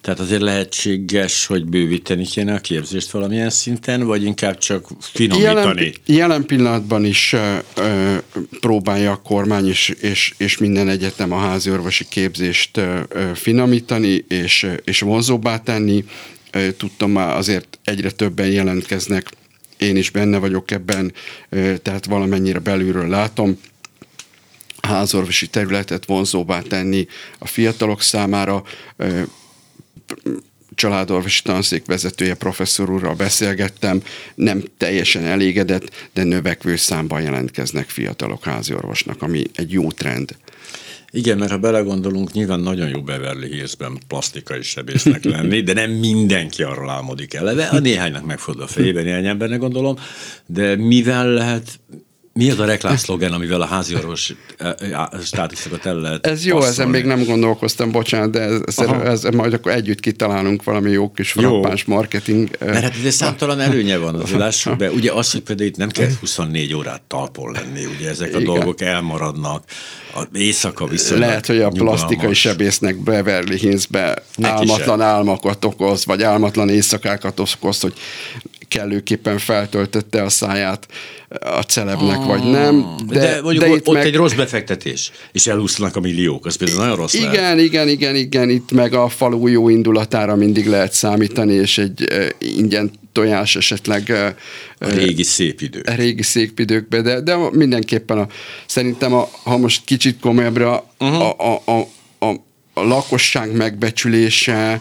Tehát 0.00 0.20
azért 0.20 0.40
lehetséges, 0.40 1.46
hogy 1.46 1.64
bővíteni 1.64 2.24
kéne 2.24 2.54
a 2.54 2.58
képzést 2.58 3.10
valamilyen 3.10 3.50
szinten, 3.50 4.04
vagy 4.04 4.24
inkább 4.24 4.58
csak 4.58 4.88
finomítani? 5.00 5.80
Jelen, 5.80 5.94
jelen 6.06 6.46
pillanatban 6.46 7.04
is 7.04 7.32
ö, 7.32 7.56
ö, 7.76 8.16
próbálja 8.60 9.12
a 9.12 9.22
kormány 9.22 9.68
és, 9.68 9.88
és, 9.88 10.34
és 10.36 10.58
minden 10.58 10.88
egyetem 10.88 11.32
a 11.32 11.38
háziorvosi 11.38 12.06
képzést 12.08 12.76
ö, 12.76 13.00
ö, 13.08 13.30
finomítani 13.34 14.24
és, 14.28 14.66
és 14.84 15.00
vonzóbbá 15.00 15.58
tenni. 15.58 16.04
Ö, 16.50 16.72
tudtam 16.72 17.10
már 17.10 17.36
azért 17.36 17.78
egyre 17.84 18.10
többen 18.10 18.50
jelentkeznek 18.50 19.30
én 19.76 19.96
is 19.96 20.10
benne 20.10 20.38
vagyok 20.38 20.70
ebben, 20.70 21.12
tehát 21.82 22.06
valamennyire 22.06 22.58
belülről 22.58 23.08
látom, 23.08 23.58
házorvosi 24.86 25.46
területet 25.46 26.06
vonzóvá 26.06 26.60
tenni 26.60 27.06
a 27.38 27.46
fiatalok 27.46 28.02
számára. 28.02 28.62
Családorvosi 30.74 31.42
tanszék 31.42 31.86
vezetője 31.86 32.34
professzor 32.34 32.90
úrral 32.90 33.14
beszélgettem, 33.14 34.02
nem 34.34 34.64
teljesen 34.76 35.24
elégedett, 35.24 36.08
de 36.12 36.24
növekvő 36.24 36.76
számban 36.76 37.22
jelentkeznek 37.22 37.88
fiatalok 37.88 38.44
háziorvosnak, 38.44 39.22
ami 39.22 39.42
egy 39.54 39.72
jó 39.72 39.90
trend. 39.90 40.36
Igen, 41.10 41.38
mert 41.38 41.50
ha 41.50 41.58
belegondolunk, 41.58 42.32
nyilván 42.32 42.60
nagyon 42.60 42.88
jó 42.88 43.02
Beverly 43.02 43.46
Hillsben 43.46 43.98
plastikai 44.08 44.62
sebésznek 44.62 45.24
lenni, 45.34 45.60
de 45.60 45.72
nem 45.72 45.90
mindenki 45.90 46.62
arról 46.62 46.90
álmodik 46.90 47.34
eleve. 47.34 47.64
A 47.64 47.78
néhánynak 47.78 48.24
megfordul 48.24 48.62
a 48.62 48.66
fejében, 48.66 49.04
néhány 49.04 49.26
embernek 49.26 49.58
gondolom, 49.58 49.96
de 50.46 50.76
mivel 50.76 51.28
lehet 51.28 51.80
Mi 52.34 52.50
az 52.50 52.58
a 52.58 52.64
reklámszlogen, 52.64 53.32
amivel 53.32 53.60
a 53.60 53.66
háziorvos 53.66 54.34
státuszokat 55.24 55.86
el 55.86 55.94
lehet 55.94 56.26
Ez 56.26 56.44
jó, 56.44 56.54
passzolni? 56.54 56.74
ezen 56.74 56.88
még 56.88 57.04
nem 57.04 57.24
gondolkoztam, 57.24 57.90
bocsánat, 57.90 58.30
de 58.30 58.40
ez, 58.40 58.60
ez, 58.76 59.24
ez 59.24 59.34
majd 59.34 59.52
akkor 59.52 59.72
együtt 59.72 60.00
kitalálunk 60.00 60.64
valami 60.64 60.90
jó 60.90 61.12
kis 61.12 61.32
frappáns 61.32 61.84
marketing. 61.84 62.48
Mert 62.60 62.82
hát 62.82 62.94
ez 63.04 63.14
számtalan 63.14 63.60
előnye 63.60 63.96
van, 63.96 64.14
az 64.14 64.30
lássuk 64.30 64.76
be. 64.76 64.90
Ugye 64.90 65.12
az, 65.12 65.32
hogy 65.32 65.40
például 65.40 65.68
itt 65.68 65.76
nem 65.76 65.88
kell 65.88 66.08
24 66.20 66.74
órát 66.74 67.02
talpon 67.02 67.52
lenni, 67.52 67.84
ugye 67.84 68.08
ezek 68.08 68.34
a 68.34 68.40
Igen. 68.40 68.54
dolgok 68.54 68.80
elmaradnak, 68.80 69.64
a 70.14 70.22
éjszaka 70.32 70.86
viszonylag 70.86 71.28
Lehet, 71.28 71.46
hogy 71.46 71.60
a 71.60 71.68
nyugalmas. 71.68 72.00
plastikai 72.00 72.34
sebésznek 72.34 73.02
Beverly 73.02 73.56
Hillsbe 73.56 74.22
álmatlan 74.42 75.00
álmakat 75.00 75.64
okoz, 75.64 76.04
vagy 76.04 76.22
álmatlan 76.22 76.68
éjszakákat 76.68 77.40
okoz, 77.40 77.80
hogy 77.80 77.92
kellőképpen 78.74 79.38
feltöltötte 79.38 80.22
a 80.22 80.28
száját 80.28 80.86
a 81.40 81.60
celebnek, 81.60 82.18
oh. 82.18 82.26
vagy 82.26 82.42
nem. 82.50 82.96
De, 83.06 83.18
de 83.18 83.40
mondjuk 83.42 83.64
de 83.64 83.70
ott, 83.70 83.86
ott 83.88 83.94
meg... 83.94 84.06
egy 84.06 84.14
rossz 84.14 84.32
befektetés, 84.32 85.10
és 85.32 85.46
elúsznak 85.46 85.96
a 85.96 86.00
milliók, 86.00 86.46
az 86.46 86.56
például 86.56 86.80
nagyon 86.80 86.96
rossz 86.96 87.14
Igen, 87.14 87.30
lehet. 87.30 87.58
igen, 87.58 87.88
igen, 87.88 88.14
igen, 88.14 88.48
itt 88.48 88.72
meg 88.72 88.94
a 88.94 89.08
falu 89.08 89.46
jó 89.46 89.68
indulatára 89.68 90.36
mindig 90.36 90.66
lehet 90.66 90.92
számítani, 90.92 91.52
és 91.52 91.78
egy 91.78 92.08
uh, 92.10 92.26
ingyen 92.38 92.90
tojás 93.12 93.56
esetleg 93.56 94.02
uh, 94.08 94.26
a 94.78 94.94
régi 94.94 95.22
szép 95.22 95.60
idők. 95.60 95.88
A 95.88 95.94
régi 95.94 96.22
szép 96.22 96.58
időkben, 96.58 97.02
de, 97.02 97.20
de 97.20 97.36
mindenképpen 97.52 98.18
a, 98.18 98.26
szerintem, 98.66 99.14
a, 99.14 99.28
ha 99.42 99.56
most 99.56 99.84
kicsit 99.84 100.20
komolyabbra, 100.20 100.90
uh-huh. 100.98 101.20
a, 101.20 101.36
a, 101.38 101.62
a, 101.64 101.88
a, 102.26 102.30
a 102.74 102.82
lakosság 102.82 103.56
megbecsülése, 103.56 104.80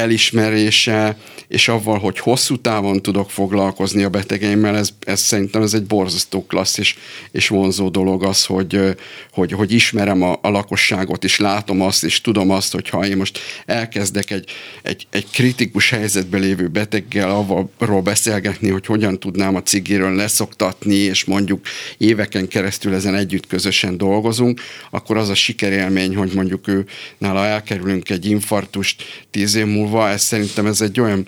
elismerése, 0.00 1.16
és 1.50 1.68
avval, 1.68 1.98
hogy 1.98 2.18
hosszú 2.18 2.56
távon 2.56 3.02
tudok 3.02 3.30
foglalkozni 3.30 4.02
a 4.02 4.08
betegeimmel, 4.08 4.76
ez, 4.76 4.90
ez 5.04 5.20
szerintem 5.20 5.62
ez 5.62 5.74
egy 5.74 5.84
borzasztó 5.84 6.46
klassz 6.46 6.78
és, 6.78 6.96
és 7.32 7.48
vonzó 7.48 7.88
dolog 7.88 8.24
az, 8.24 8.44
hogy, 8.44 8.96
hogy, 9.32 9.52
hogy 9.52 9.72
ismerem 9.72 10.22
a, 10.22 10.38
a 10.42 10.48
lakosságot, 10.48 11.24
és 11.24 11.38
látom 11.38 11.80
azt, 11.80 12.04
és 12.04 12.20
tudom 12.20 12.50
azt, 12.50 12.72
hogy 12.72 12.88
ha 12.88 13.06
én 13.06 13.16
most 13.16 13.38
elkezdek 13.66 14.30
egy, 14.30 14.50
egy, 14.82 15.06
egy 15.10 15.26
kritikus 15.30 15.90
helyzetben 15.90 16.40
lévő 16.40 16.68
beteggel 16.68 17.30
avvalról 17.30 18.00
beszélgetni, 18.02 18.70
hogy 18.70 18.86
hogyan 18.86 19.18
tudnám 19.18 19.54
a 19.54 19.62
cigiről 19.62 20.14
leszoktatni, 20.14 20.94
és 20.94 21.24
mondjuk 21.24 21.66
éveken 21.98 22.48
keresztül 22.48 22.94
ezen 22.94 23.14
együtt 23.14 23.46
közösen 23.46 23.96
dolgozunk, 23.96 24.60
akkor 24.90 25.16
az 25.16 25.28
a 25.28 25.34
sikerélmény, 25.34 26.16
hogy 26.16 26.32
mondjuk 26.34 26.68
ő 26.68 26.86
nála 27.18 27.46
elkerülünk 27.46 28.10
egy 28.10 28.26
infartust 28.26 29.02
tíz 29.30 29.54
év 29.54 29.66
múlva, 29.66 29.89
ez 29.94 30.22
szerintem 30.22 30.66
ez 30.66 30.80
egy 30.80 31.00
olyan 31.00 31.26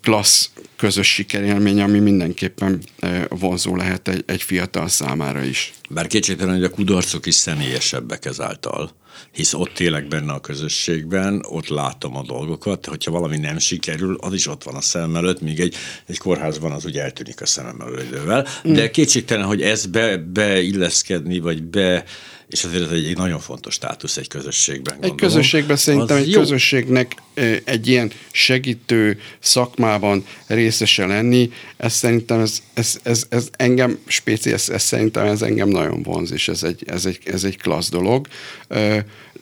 klassz 0.00 0.50
közös 0.76 1.12
sikerélmény, 1.12 1.80
ami 1.80 1.98
mindenképpen 1.98 2.82
vonzó 3.28 3.76
lehet 3.76 4.08
egy, 4.08 4.24
egy 4.26 4.42
fiatal 4.42 4.88
számára 4.88 5.42
is. 5.42 5.72
Bár 5.90 6.06
kétségtelen, 6.06 6.54
hogy 6.54 6.64
a 6.64 6.70
kudarcok 6.70 7.26
is 7.26 7.34
személyesebbek 7.34 8.24
ezáltal, 8.24 8.90
hisz 9.32 9.52
ott 9.52 9.80
élek 9.80 10.08
benne 10.08 10.32
a 10.32 10.40
közösségben, 10.40 11.44
ott 11.48 11.68
látom 11.68 12.16
a 12.16 12.22
dolgokat, 12.22 12.86
hogyha 12.86 13.10
valami 13.10 13.36
nem 13.36 13.58
sikerül, 13.58 14.16
az 14.20 14.32
is 14.32 14.46
ott 14.46 14.62
van 14.62 14.74
a 14.74 14.80
szemem 14.80 15.16
előtt, 15.16 15.40
míg 15.40 15.60
egy, 15.60 15.74
egy 16.06 16.18
kórházban 16.18 16.72
az 16.72 16.84
úgy 16.84 16.96
eltűnik 16.96 17.40
a 17.40 17.46
szemem 17.46 17.80
előtt. 17.80 18.24
De 18.62 18.82
mm. 18.82 18.90
kétségtelen, 18.90 19.46
hogy 19.46 19.62
ez 19.62 19.86
be, 19.86 20.16
beilleszkedni, 20.16 21.38
vagy 21.38 21.62
be 21.62 22.04
és 22.48 22.64
azért 22.64 22.82
ez 22.82 22.90
egy, 22.90 23.06
egy 23.06 23.16
nagyon 23.16 23.40
fontos 23.40 23.74
státusz 23.74 24.16
egy 24.16 24.28
közösségben. 24.28 24.94
Gondolom. 24.94 25.16
Egy 25.16 25.28
közösségben 25.28 25.76
szerintem 25.76 26.16
egy 26.16 26.30
jó. 26.30 26.40
közösségnek 26.40 27.14
egy 27.64 27.86
ilyen 27.86 28.10
segítő 28.30 29.20
szakmában 29.38 30.26
részese 30.46 31.06
lenni, 31.06 31.50
ez 31.76 31.92
szerintem 31.92 32.40
ez, 32.40 32.62
ez, 32.74 32.98
ez, 33.02 33.26
ez 33.28 33.48
engem 33.56 33.98
speciális, 34.06 34.62
ez, 34.62 34.68
ez 34.68 34.82
szerintem 34.82 35.26
ez 35.26 35.42
engem 35.42 35.68
nagyon 35.68 36.02
vonz, 36.02 36.32
és 36.32 36.48
ez 36.48 36.62
egy, 36.62 36.82
ez 36.86 37.06
egy, 37.06 37.18
ez 37.24 37.44
egy 37.44 37.58
klassz 37.58 37.90
dolog 37.90 38.28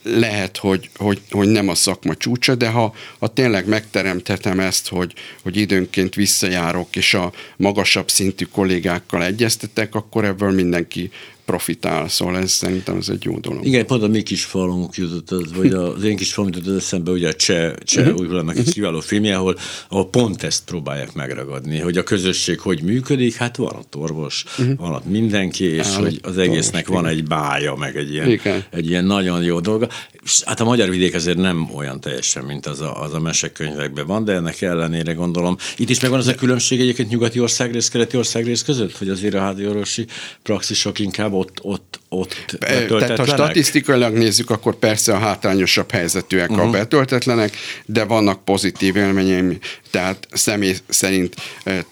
lehet, 0.02 0.56
hogy, 0.56 0.90
hogy, 0.96 1.20
hogy 1.30 1.48
nem 1.48 1.68
a 1.68 1.74
szakma 1.74 2.14
csúcsa, 2.14 2.54
de 2.54 2.68
ha, 2.68 2.94
ha 3.18 3.32
tényleg 3.32 3.68
megteremthetem 3.68 4.60
ezt, 4.60 4.88
hogy, 4.88 5.12
hogy 5.42 5.56
időnként 5.56 6.14
visszajárok, 6.14 6.96
és 6.96 7.14
a 7.14 7.32
magasabb 7.56 8.10
szintű 8.10 8.44
kollégákkal 8.44 9.24
egyeztetek, 9.24 9.94
akkor 9.94 10.24
ebből 10.24 10.50
mindenki 10.50 11.10
profitál, 11.52 12.08
szóval 12.08 12.38
ez 12.38 12.50
szerintem 12.50 12.96
ez 12.96 13.08
egy 13.08 13.24
jó 13.24 13.38
dolog. 13.38 13.66
Igen, 13.66 13.86
pont 13.86 14.02
a 14.02 14.08
mi 14.08 14.22
kis 14.22 14.44
falunk 14.44 14.96
jutott, 14.96 15.30
az, 15.30 15.52
vagy 15.54 15.72
az 15.72 16.04
én 16.04 16.16
kis 16.16 16.32
falunk 16.32 16.56
jutott 16.56 16.76
eszembe, 16.76 17.10
ugye 17.10 17.28
a 17.28 17.32
Cseh, 17.32 17.74
cseh 17.84 18.04
uh-huh. 18.04 18.20
új 18.20 18.26
hullámnak 18.26 18.56
uh-huh. 18.56 18.72
kiváló 18.72 19.00
filmje, 19.00 19.36
ahol, 19.36 19.56
ahol 19.88 20.08
pont 20.08 20.42
ezt 20.42 20.64
próbálják 20.64 21.12
megragadni, 21.12 21.78
hogy 21.78 21.96
a 21.96 22.02
közösség 22.02 22.60
hogy 22.60 22.82
működik, 22.82 23.34
hát 23.34 23.56
van 23.56 23.74
ott 23.76 23.96
orvos, 23.96 24.44
uh-huh. 24.58 24.76
van 24.76 24.94
ott 24.94 25.04
mindenki, 25.04 25.64
és 25.64 25.86
Állat, 25.86 26.04
hogy 26.04 26.18
az 26.22 26.38
egésznek 26.38 26.88
orvos, 26.88 27.02
van 27.02 27.10
igen. 27.10 27.22
egy 27.22 27.28
bája, 27.28 27.74
meg 27.74 27.96
egy 27.96 28.12
ilyen, 28.12 28.40
egy 28.70 28.88
ilyen 28.88 29.04
nagyon 29.04 29.42
jó 29.42 29.60
dolga. 29.60 29.88
És 30.24 30.42
hát 30.44 30.60
a 30.60 30.64
magyar 30.64 30.90
vidék 30.90 31.14
azért 31.14 31.38
nem 31.38 31.70
olyan 31.74 32.00
teljesen, 32.00 32.44
mint 32.44 32.66
az 32.66 32.80
a, 32.80 33.02
az 33.02 33.14
a 33.14 33.20
mesekönyvekben 33.20 34.06
van, 34.06 34.24
de 34.24 34.32
ennek 34.32 34.60
ellenére 34.62 35.12
gondolom. 35.12 35.56
Itt 35.76 35.90
is 35.90 36.00
megvan 36.00 36.18
az 36.18 36.26
a 36.26 36.34
különbség 36.34 36.80
egyébként 36.80 37.08
nyugati 37.08 37.40
országrész, 37.40 37.88
keleti 37.88 38.16
országrész 38.16 38.62
között, 38.62 38.96
hogy 38.96 39.08
azért 39.08 39.34
a 39.34 39.40
házi 39.40 39.66
orvosi 39.66 40.06
praxisok 40.42 40.98
inkább 40.98 41.32
ott, 41.42 41.58
ott, 41.62 42.00
ott 42.08 42.56
Tehát 42.58 43.18
ha 43.18 43.26
statisztikailag 43.26 44.14
nézzük, 44.14 44.50
akkor 44.50 44.74
persze 44.74 45.14
a 45.14 45.18
hátrányosabb 45.18 45.90
helyzetűek 45.90 46.50
uh-huh. 46.50 46.66
a 46.66 46.70
betöltetlenek, 46.70 47.56
de 47.86 48.04
vannak 48.04 48.44
pozitív 48.44 48.96
élményeim, 48.96 49.58
tehát 49.90 50.28
személy 50.32 50.76
szerint 50.88 51.34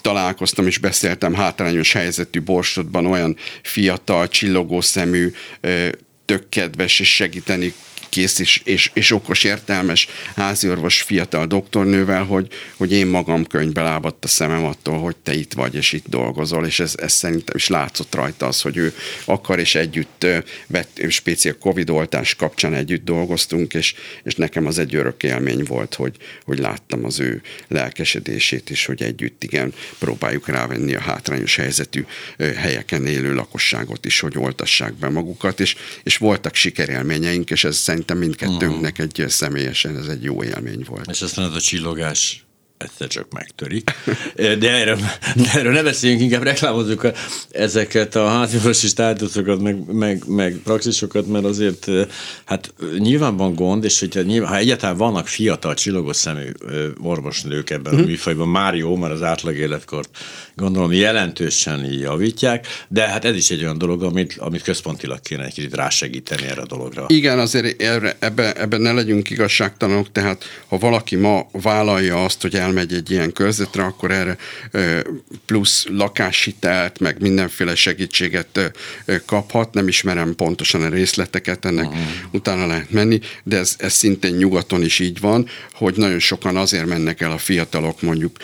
találkoztam 0.01 0.67
és 0.67 0.77
beszéltem 0.77 1.33
hátrányos 1.33 1.93
helyzetű 1.93 2.41
borsodban 2.41 3.05
olyan 3.05 3.35
fiatal, 3.63 4.27
csillogó 4.27 4.81
szemű, 4.81 5.31
tök 6.25 6.49
kedves 6.49 6.99
és 6.99 7.15
segíteni 7.15 7.73
kész 8.11 8.39
és, 8.39 8.61
és, 8.63 8.91
és 8.93 9.11
okos, 9.11 9.43
értelmes 9.43 10.07
háziorvos 10.35 11.01
fiatal 11.01 11.45
doktornővel, 11.45 12.23
hogy, 12.23 12.47
hogy 12.77 12.91
én 12.91 13.07
magam 13.07 13.45
könyvbe 13.45 13.81
lábadt 13.81 14.23
a 14.23 14.27
szemem 14.27 14.65
attól, 14.65 14.99
hogy 14.99 15.15
te 15.15 15.33
itt 15.33 15.53
vagy 15.53 15.75
és 15.75 15.93
itt 15.93 16.05
dolgozol, 16.07 16.65
és 16.65 16.79
ez, 16.79 16.93
ez 16.97 17.13
szerintem 17.13 17.55
is 17.55 17.67
látszott 17.67 18.15
rajta 18.15 18.47
az, 18.47 18.61
hogy 18.61 18.77
ő 18.77 18.93
akar, 19.25 19.59
és 19.59 19.75
együtt 19.75 20.25
vett, 20.67 21.01
speciál 21.09 21.55
Covid 21.59 21.89
oltás 21.89 22.35
kapcsán 22.35 22.73
együtt 22.73 23.05
dolgoztunk, 23.05 23.73
és, 23.73 23.93
és 24.23 24.35
nekem 24.35 24.65
az 24.65 24.79
egy 24.79 24.95
örök 24.95 25.23
élmény 25.23 25.63
volt, 25.63 25.95
hogy, 25.95 26.15
hogy 26.45 26.59
láttam 26.59 27.05
az 27.05 27.19
ő 27.19 27.41
lelkesedését 27.67 28.69
is, 28.69 28.85
hogy 28.85 29.01
együtt 29.03 29.43
igen, 29.43 29.73
próbáljuk 29.99 30.47
rávenni 30.47 30.95
a 30.95 31.01
hátrányos 31.01 31.55
helyzetű 31.55 32.05
helyeken 32.37 33.05
élő 33.07 33.33
lakosságot 33.33 34.05
is, 34.05 34.19
hogy 34.19 34.37
oltassák 34.37 34.93
be 34.93 35.09
magukat, 35.09 35.59
és, 35.59 35.75
és 36.03 36.17
voltak 36.17 36.55
sikerélményeink, 36.55 37.49
és 37.49 37.63
ez 37.63 37.77
szerintem 37.77 37.99
szerintem 38.01 38.17
mindkettőnknek 38.17 38.97
uh-huh. 38.99 39.23
egy 39.23 39.29
személyesen 39.29 39.97
ez 39.97 40.07
egy 40.07 40.23
jó 40.23 40.43
élmény 40.43 40.83
volt. 40.87 41.09
És 41.09 41.21
aztán 41.21 41.45
az 41.45 41.55
a 41.55 41.59
csillogás 41.59 42.45
egyszer 42.77 43.07
csak 43.07 43.31
megtörik. 43.31 43.91
De 44.35 44.71
erről, 44.71 44.97
de 45.35 45.51
erről 45.53 45.71
ne 45.71 45.83
beszéljünk, 45.83 46.21
inkább 46.21 46.43
reklámozzuk 46.43 47.07
ezeket 47.49 48.15
a 48.15 48.27
háziorvosi 48.27 48.87
státuszokat, 48.87 49.61
meg, 49.61 49.93
meg, 49.93 50.23
meg 50.27 50.53
praxisokat, 50.63 51.27
mert 51.27 51.45
azért 51.45 51.87
hát 52.45 52.73
nyilván 52.97 53.37
van 53.37 53.55
gond, 53.55 53.83
és 53.83 53.99
hogyha 53.99 54.21
nyilván, 54.21 54.49
ha 54.49 54.57
egyáltalán 54.57 54.97
vannak 54.97 55.27
fiatal, 55.27 55.73
csillogos 55.73 56.15
szemű 56.15 56.51
orvosnők 57.01 57.69
ebben 57.69 57.93
a 57.93 57.95
mhm. 57.95 58.05
műfajban, 58.05 58.47
már 58.47 58.75
jó, 58.75 58.95
mert 58.95 59.13
az 59.13 59.23
átlag 59.23 59.55
életkort 59.55 60.17
gondolom 60.61 60.91
jelentősen 60.91 61.85
javítják, 61.85 62.67
de 62.87 63.07
hát 63.07 63.25
ez 63.25 63.35
is 63.35 63.49
egy 63.49 63.63
olyan 63.63 63.77
dolog, 63.77 64.03
amit, 64.03 64.35
amit 64.37 64.61
központilag 64.61 65.19
kéne 65.21 65.43
egy 65.43 65.53
kicsit 65.53 65.75
rásegíteni 65.75 66.43
erre 66.43 66.61
a 66.61 66.65
dologra. 66.65 67.05
Igen, 67.07 67.39
azért 67.39 67.81
erre, 67.81 68.15
ebben 68.19 68.55
ebbe 68.57 68.77
ne 68.77 68.91
legyünk 68.91 69.29
igazságtalanok, 69.29 70.11
tehát 70.11 70.43
ha 70.67 70.77
valaki 70.77 71.15
ma 71.15 71.47
vállalja 71.51 72.23
azt, 72.23 72.41
hogy 72.41 72.55
elmegy 72.55 72.93
egy 72.93 73.11
ilyen 73.11 73.31
körzetre, 73.31 73.83
akkor 73.83 74.11
erre 74.11 74.37
plusz 75.45 75.85
lakáshitelt, 75.89 76.99
meg 76.99 77.21
mindenféle 77.21 77.75
segítséget 77.75 78.73
kaphat, 79.25 79.73
nem 79.73 79.87
ismerem 79.87 80.35
pontosan 80.35 80.81
a 80.81 80.89
részleteket, 80.89 81.65
ennek 81.65 81.87
uh-huh. 81.87 82.01
utána 82.31 82.65
lehet 82.67 82.91
menni, 82.91 83.19
de 83.43 83.57
ez, 83.57 83.75
ez 83.77 83.93
szintén 83.93 84.35
nyugaton 84.35 84.83
is 84.83 84.99
így 84.99 85.19
van, 85.19 85.47
hogy 85.73 85.93
nagyon 85.95 86.19
sokan 86.19 86.57
azért 86.57 86.85
mennek 86.85 87.21
el 87.21 87.31
a 87.31 87.37
fiatalok 87.37 88.01
mondjuk 88.01 88.37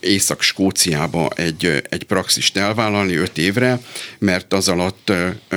Észak-Skóciába 0.00 1.30
egy, 1.34 1.55
egy 1.64 2.02
praxist 2.02 2.56
elvállalni 2.56 3.14
öt 3.14 3.38
évre, 3.38 3.80
mert 4.18 4.52
az 4.52 4.68
alatt 4.68 5.12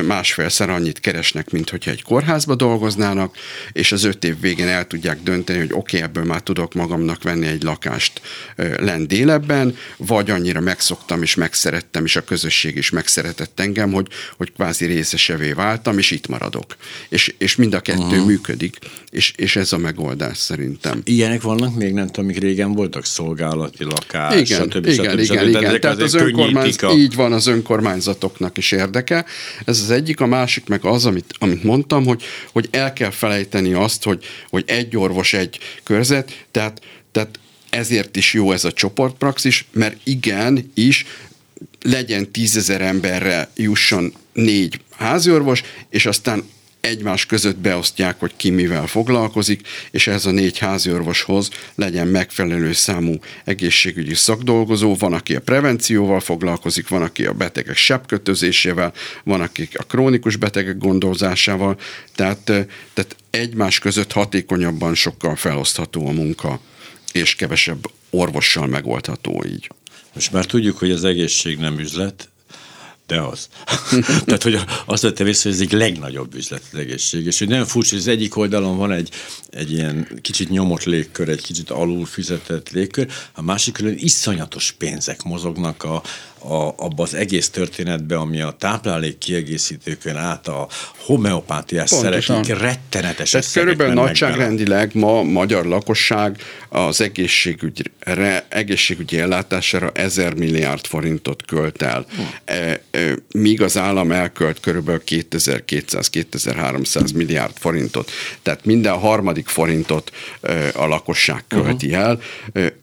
másfélszer 0.08 0.70
annyit 0.70 1.00
keresnek, 1.00 1.52
mint 1.52 1.70
hogyha 1.70 1.92
egy 1.92 2.04
kórházba 2.04 2.56
dolgoznának, 2.56 3.36
és 3.72 3.92
az 3.92 4.04
öt 4.04 4.24
év 4.24 4.40
végén 4.40 4.68
el 4.68 4.88
tudják 4.88 5.24
dönteni, 5.24 5.60
hogy 5.60 5.72
oké, 5.72 5.98
okay, 5.98 6.02
ebből 6.10 6.24
már 6.24 6.42
tudok 6.42 6.74
magamnak 6.74 7.24
venni 7.24 7.48
egy 7.48 7.64
lakást 7.64 8.10
képest 8.10 8.22
lent 8.82 9.08
délebben, 9.08 9.76
vagy 9.98 10.30
annyira 10.30 10.60
megszoktam 10.60 11.22
és 11.22 11.36
megszerettem, 11.36 12.06
és 12.06 12.16
a 12.16 12.24
közösség 12.24 12.76
is 12.76 12.90
megszeretett 12.90 13.60
engem, 13.60 13.92
hogy, 13.92 14.08
hogy 14.38 14.52
kvázi 14.52 14.86
részesevé 14.86 15.52
váltam, 15.52 15.98
és 15.98 16.12
itt 16.12 16.28
maradok. 16.28 16.76
És, 17.10 17.34
és 17.38 17.56
mind 17.56 17.74
a 17.74 17.80
kettő 17.80 18.02
uh-huh. 18.02 18.26
működik, 18.26 18.78
és, 19.10 19.34
és 19.36 19.56
ez 19.56 19.74
a 19.74 19.78
megoldás 19.78 20.38
szerintem. 20.38 21.02
Ilyenek 21.04 21.42
vannak 21.42 21.76
még, 21.76 21.94
nem 21.94 22.06
tudom, 22.06 22.26
amik 22.26 22.40
régen 22.40 22.74
voltak, 22.74 23.06
szolgálati 23.06 23.84
lakás, 23.84 24.40
igen, 24.40 24.70
stb. 24.70 24.86
Igen, 24.86 25.06
stb. 25.06 25.20
igen, 25.20 25.24
stb. 25.24 25.48
igen. 25.48 25.79
Tehát 25.80 26.02
az 26.02 26.14
önkormányz... 26.14 26.84
a... 26.84 26.92
így 26.92 27.16
van, 27.16 27.34
az 27.34 27.48
önkormányzatoknak 27.48 28.58
is 28.58 28.72
érdeke. 28.72 29.26
Ez 29.66 29.82
az 29.82 29.92
egyik, 29.92 30.20
a 30.20 30.26
másik 30.26 30.68
meg 30.68 30.86
az, 30.86 31.06
amit, 31.06 31.34
amit 31.40 31.64
mondtam, 31.64 32.06
hogy, 32.06 32.24
hogy 32.52 32.68
el 32.72 32.94
kell 32.94 33.10
felejteni 33.10 33.74
azt, 33.74 34.04
hogy, 34.04 34.26
hogy 34.50 34.64
egy 34.68 34.98
orvos, 34.98 35.34
egy 35.34 35.60
körzet, 35.84 36.46
tehát, 36.52 36.82
tehát 37.12 37.40
ezért 37.70 38.16
is 38.16 38.34
jó 38.34 38.52
ez 38.52 38.66
a 38.66 38.72
csoportpraxis, 38.72 39.66
mert 39.72 39.98
igen, 40.04 40.72
is 40.74 41.06
legyen 41.82 42.32
tízezer 42.32 42.82
emberre 42.82 43.50
jusson 43.56 44.14
négy 44.34 44.80
háziorvos, 44.98 45.64
és 45.90 46.06
aztán 46.06 46.44
egymás 46.82 47.26
között 47.26 47.58
beosztják, 47.58 48.20
hogy 48.20 48.34
ki 48.36 48.50
mivel 48.50 48.88
foglalkozik, 48.88 49.68
és 49.92 50.08
ez 50.08 50.26
a 50.26 50.32
négy 50.32 50.58
háziorvoshoz 50.58 51.50
legyen 51.76 52.08
megfelelő 52.08 52.74
számú 52.74 53.16
egészségügyi 53.44 54.14
szakdolgozó, 54.14 54.96
van, 54.96 55.14
aki 55.14 55.36
a 55.36 55.42
prevencióval 55.42 56.20
foglalkozik, 56.20 56.88
van, 56.88 57.02
aki 57.02 57.26
a 57.26 57.34
betegek 57.34 57.76
sebkötözésével, 57.76 58.94
van, 59.24 59.42
aki 59.42 59.70
a 59.74 59.84
krónikus 59.84 60.36
betegek 60.36 60.78
gondozásával, 60.78 61.78
tehát, 62.16 62.44
tehát 62.94 63.16
egymás 63.30 63.80
között 63.80 64.12
hatékonyabban 64.12 64.96
sokkal 64.96 65.36
felosztható 65.36 66.08
a 66.08 66.12
munka, 66.12 66.60
és 67.12 67.36
kevesebb 67.36 67.86
orvossal 68.10 68.68
megoldható 68.68 69.44
így. 69.48 69.70
Most 70.14 70.32
már 70.32 70.46
tudjuk, 70.46 70.78
hogy 70.78 70.92
az 70.92 71.04
egészség 71.04 71.58
nem 71.58 71.80
üzlet, 71.80 72.30
de 73.10 73.22
az. 73.22 73.50
Tehát, 74.26 74.44
hogy 74.44 74.60
azt 74.86 75.04
vette 75.04 75.24
vissza, 75.24 75.44
hogy 75.44 75.52
ez 75.52 75.62
egy 75.62 75.72
legnagyobb 75.72 76.36
üzlet 76.36 76.62
az 76.72 76.80
egészség, 76.80 77.26
és 77.26 77.40
hogy 77.40 77.48
nagyon 77.48 77.66
furcsa, 77.66 77.90
hogy 77.90 78.00
az 78.00 78.08
egyik 78.08 78.38
oldalon 78.38 78.78
van 78.78 78.92
egy, 78.92 79.10
egy 79.50 79.72
ilyen 79.72 80.08
kicsit 80.22 80.50
nyomott 80.50 80.84
légkör, 80.84 81.30
egy 81.30 81.42
kicsit 81.42 81.70
alul 81.70 82.06
fizetett 82.06 82.70
légkör, 82.70 83.08
a 83.34 83.42
másik 83.42 83.74
külön 83.74 83.96
iszonyatos 83.98 84.72
pénzek 84.72 85.24
mozognak 85.24 85.84
a, 85.84 86.04
a, 86.40 86.74
abba 86.76 87.04
az 87.04 87.14
egész 87.14 87.50
történetbe, 87.50 88.16
ami 88.16 88.42
a 88.42 88.52
táplálék 88.52 89.18
kiegészítőkön 89.18 90.16
át 90.16 90.48
a 90.48 90.68
homeopátiás 90.98 91.90
szerekig 91.90 92.46
rettenetes 92.46 93.34
Ez 93.34 93.52
körülbelül 93.52 93.94
nagyságrendileg 93.94 94.92
ma 94.94 95.24
magyar 95.24 95.66
lakosság 95.66 96.38
az 96.70 97.02
egészségügyre, 97.02 98.46
egészségügyi 98.50 99.20
ellátására 99.20 99.92
ezer 99.94 100.34
milliárd 100.34 100.86
forintot 100.86 101.46
költ 101.46 101.82
el. 101.82 102.06
Hm. 102.16 102.22
E, 102.46 102.82
e, 102.92 103.14
míg 103.32 103.62
az 103.62 103.78
állam 103.78 104.12
elkölt 104.12 104.60
körülbelül 104.60 105.02
2200-2300 105.08 107.16
milliárd 107.16 107.54
forintot. 107.58 108.12
Tehát 108.42 108.66
minden 108.66 108.98
harmadik 108.98 109.48
forintot 109.48 110.12
e, 110.42 110.72
a 110.74 110.88
lakosság 110.88 111.44
költi 111.48 111.88
uh-huh. 111.88 112.04
el. 112.04 112.20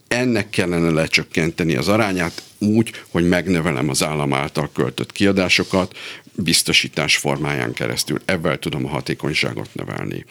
Ennek 0.08 0.50
kellene 0.50 0.90
lecsökkenteni 0.90 1.76
az 1.76 1.88
arányát 1.88 2.42
úgy, 2.58 2.90
hogy 3.08 3.28
megnövelem 3.28 3.88
az 3.88 4.02
állam 4.02 4.32
által 4.32 4.70
költött 4.72 5.12
kiadásokat, 5.12 5.96
biztosítás 6.34 7.16
formáján 7.16 7.72
keresztül. 7.72 8.20
Ebben 8.24 8.60
tudom 8.60 8.86
a 8.86 8.88
hatékonyságot 8.88 9.68
növelni. 9.72 10.24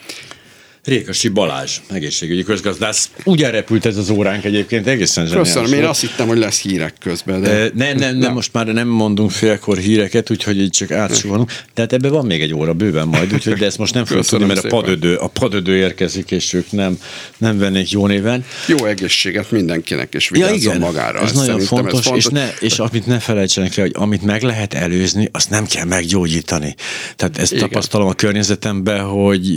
Rékasi 0.86 1.28
Balázs, 1.28 1.80
egészségügyi 1.92 2.42
közgazdász. 2.42 3.10
Úgy 3.24 3.42
elrepült 3.42 3.86
ez 3.86 3.96
az 3.96 4.10
óránk 4.10 4.44
egyébként, 4.44 4.86
egészen 4.86 5.26
zseniális. 5.26 5.52
Köszönöm, 5.52 5.78
én 5.78 5.84
azt 5.84 6.00
hittem, 6.00 6.26
hogy 6.26 6.38
lesz 6.38 6.60
hírek 6.60 6.94
közben. 7.00 7.42
De... 7.42 7.70
Nem, 7.74 7.96
nem, 7.96 8.16
nem, 8.16 8.32
most 8.32 8.52
már 8.52 8.66
nem 8.66 8.88
mondunk 8.88 9.30
félkor 9.30 9.78
híreket, 9.78 10.30
úgyhogy 10.30 10.60
így 10.60 10.70
csak 10.70 10.90
átsuhanunk. 10.90 11.52
Tehát 11.74 11.92
ebben 11.92 12.10
van 12.10 12.26
még 12.26 12.42
egy 12.42 12.54
óra 12.54 12.72
bőven 12.72 13.08
majd, 13.08 13.32
úgyhogy 13.32 13.52
de 13.52 13.66
ezt 13.66 13.78
most 13.78 13.94
nem 13.94 14.04
fogom 14.04 14.22
tudni, 14.22 14.46
mert 14.46 14.64
a 14.64 14.68
padödő, 14.68 15.14
a 15.14 15.26
padödő 15.26 15.76
érkezik, 15.76 16.30
és 16.30 16.52
ők 16.52 16.70
nem, 16.70 16.98
nem 17.38 17.58
vennék 17.58 17.90
jó 17.90 18.06
néven. 18.06 18.44
Jó 18.66 18.84
egészséget 18.84 19.50
mindenkinek, 19.50 20.14
és 20.14 20.28
vigyázzon 20.28 20.56
ja, 20.56 20.62
igen, 20.62 20.78
magára. 20.78 21.20
Ez 21.20 21.32
nagyon 21.32 21.60
fontos, 21.60 21.98
ez 21.98 22.04
fontos, 22.04 22.24
és, 22.24 22.30
ne, 22.30 22.48
és 22.60 22.78
amit 22.78 23.06
ne 23.06 23.18
felejtsenek 23.18 23.76
el, 23.76 23.84
hogy 23.84 23.94
amit 23.96 24.22
meg 24.22 24.42
lehet 24.42 24.74
előzni, 24.74 25.28
azt 25.32 25.50
nem 25.50 25.66
kell 25.66 25.84
meggyógyítani. 25.84 26.74
Tehát 27.16 27.38
ezt 27.38 27.52
igen. 27.52 27.68
tapasztalom 27.68 28.08
a 28.08 28.14
környezetemben, 28.14 29.04
hogy 29.04 29.54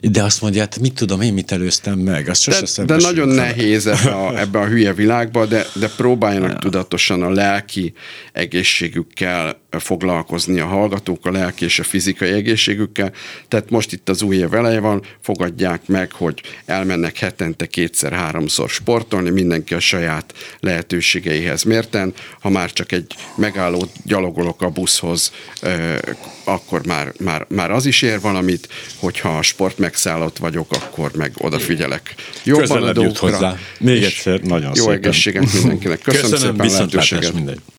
de 0.00 0.26
azt 0.28 0.42
mondja, 0.42 0.60
hát 0.60 0.78
mit 0.78 0.94
tudom 0.94 1.20
én, 1.20 1.32
mit 1.32 1.52
előztem 1.52 1.98
meg. 1.98 2.28
Azt 2.28 2.76
de, 2.76 2.84
de 2.84 2.96
nagyon 2.96 3.28
nehéz 3.28 3.86
ebben 3.86 4.12
a, 4.12 4.38
ebbe 4.40 4.58
a 4.58 4.66
hülye 4.66 4.92
világban, 4.92 5.48
de, 5.48 5.66
de 5.74 5.88
próbáljanak 5.96 6.50
ja. 6.50 6.58
tudatosan 6.58 7.22
a 7.22 7.30
lelki 7.30 7.92
egészségükkel 8.32 9.60
foglalkozni 9.70 10.60
a 10.60 10.66
hallgatók, 10.66 11.26
a 11.26 11.30
lelki 11.30 11.64
és 11.64 11.78
a 11.78 11.82
fizikai 11.82 12.30
egészségükkel. 12.30 13.12
Tehát 13.48 13.70
most 13.70 13.92
itt 13.92 14.08
az 14.08 14.22
új 14.22 14.36
év 14.36 14.54
eleje 14.54 14.80
van, 14.80 15.02
fogadják 15.20 15.86
meg, 15.86 16.12
hogy 16.12 16.40
elmennek 16.64 17.18
hetente 17.18 17.66
kétszer-háromszor 17.66 18.68
sportolni, 18.68 19.30
mindenki 19.30 19.74
a 19.74 19.80
saját 19.80 20.34
lehetőségeihez 20.60 21.62
mérten. 21.62 22.14
Ha 22.40 22.48
már 22.48 22.72
csak 22.72 22.92
egy 22.92 23.14
megálló 23.36 23.88
gyalogolok 24.04 24.62
a 24.62 24.68
buszhoz, 24.68 25.32
akkor 26.44 26.86
már, 26.86 27.12
már, 27.20 27.46
már 27.48 27.70
az 27.70 27.86
is 27.86 28.02
ér 28.02 28.20
valamit, 28.20 28.68
hogyha 28.96 29.38
a 29.38 29.42
sport 29.42 29.78
megszállott 29.78 30.38
vagyok, 30.38 30.72
akkor 30.72 31.10
meg 31.16 31.32
odafigyelek 31.36 32.14
jobban 32.44 32.82
a 32.82 32.92
dolgokra. 32.92 33.30
Hozzá. 33.30 33.56
Még 33.80 34.02
egyszer 34.02 34.40
nagyon 34.40 34.72
jó 34.74 34.82
szépen. 34.82 34.96
egészséget 34.96 35.52
mindenkinek. 35.52 36.00
Köszönöm, 36.08 36.30
Köszönöm 36.30 36.54
szépen 36.54 36.70
lehetőséget. 36.70 37.34
Mindegy. 37.34 37.60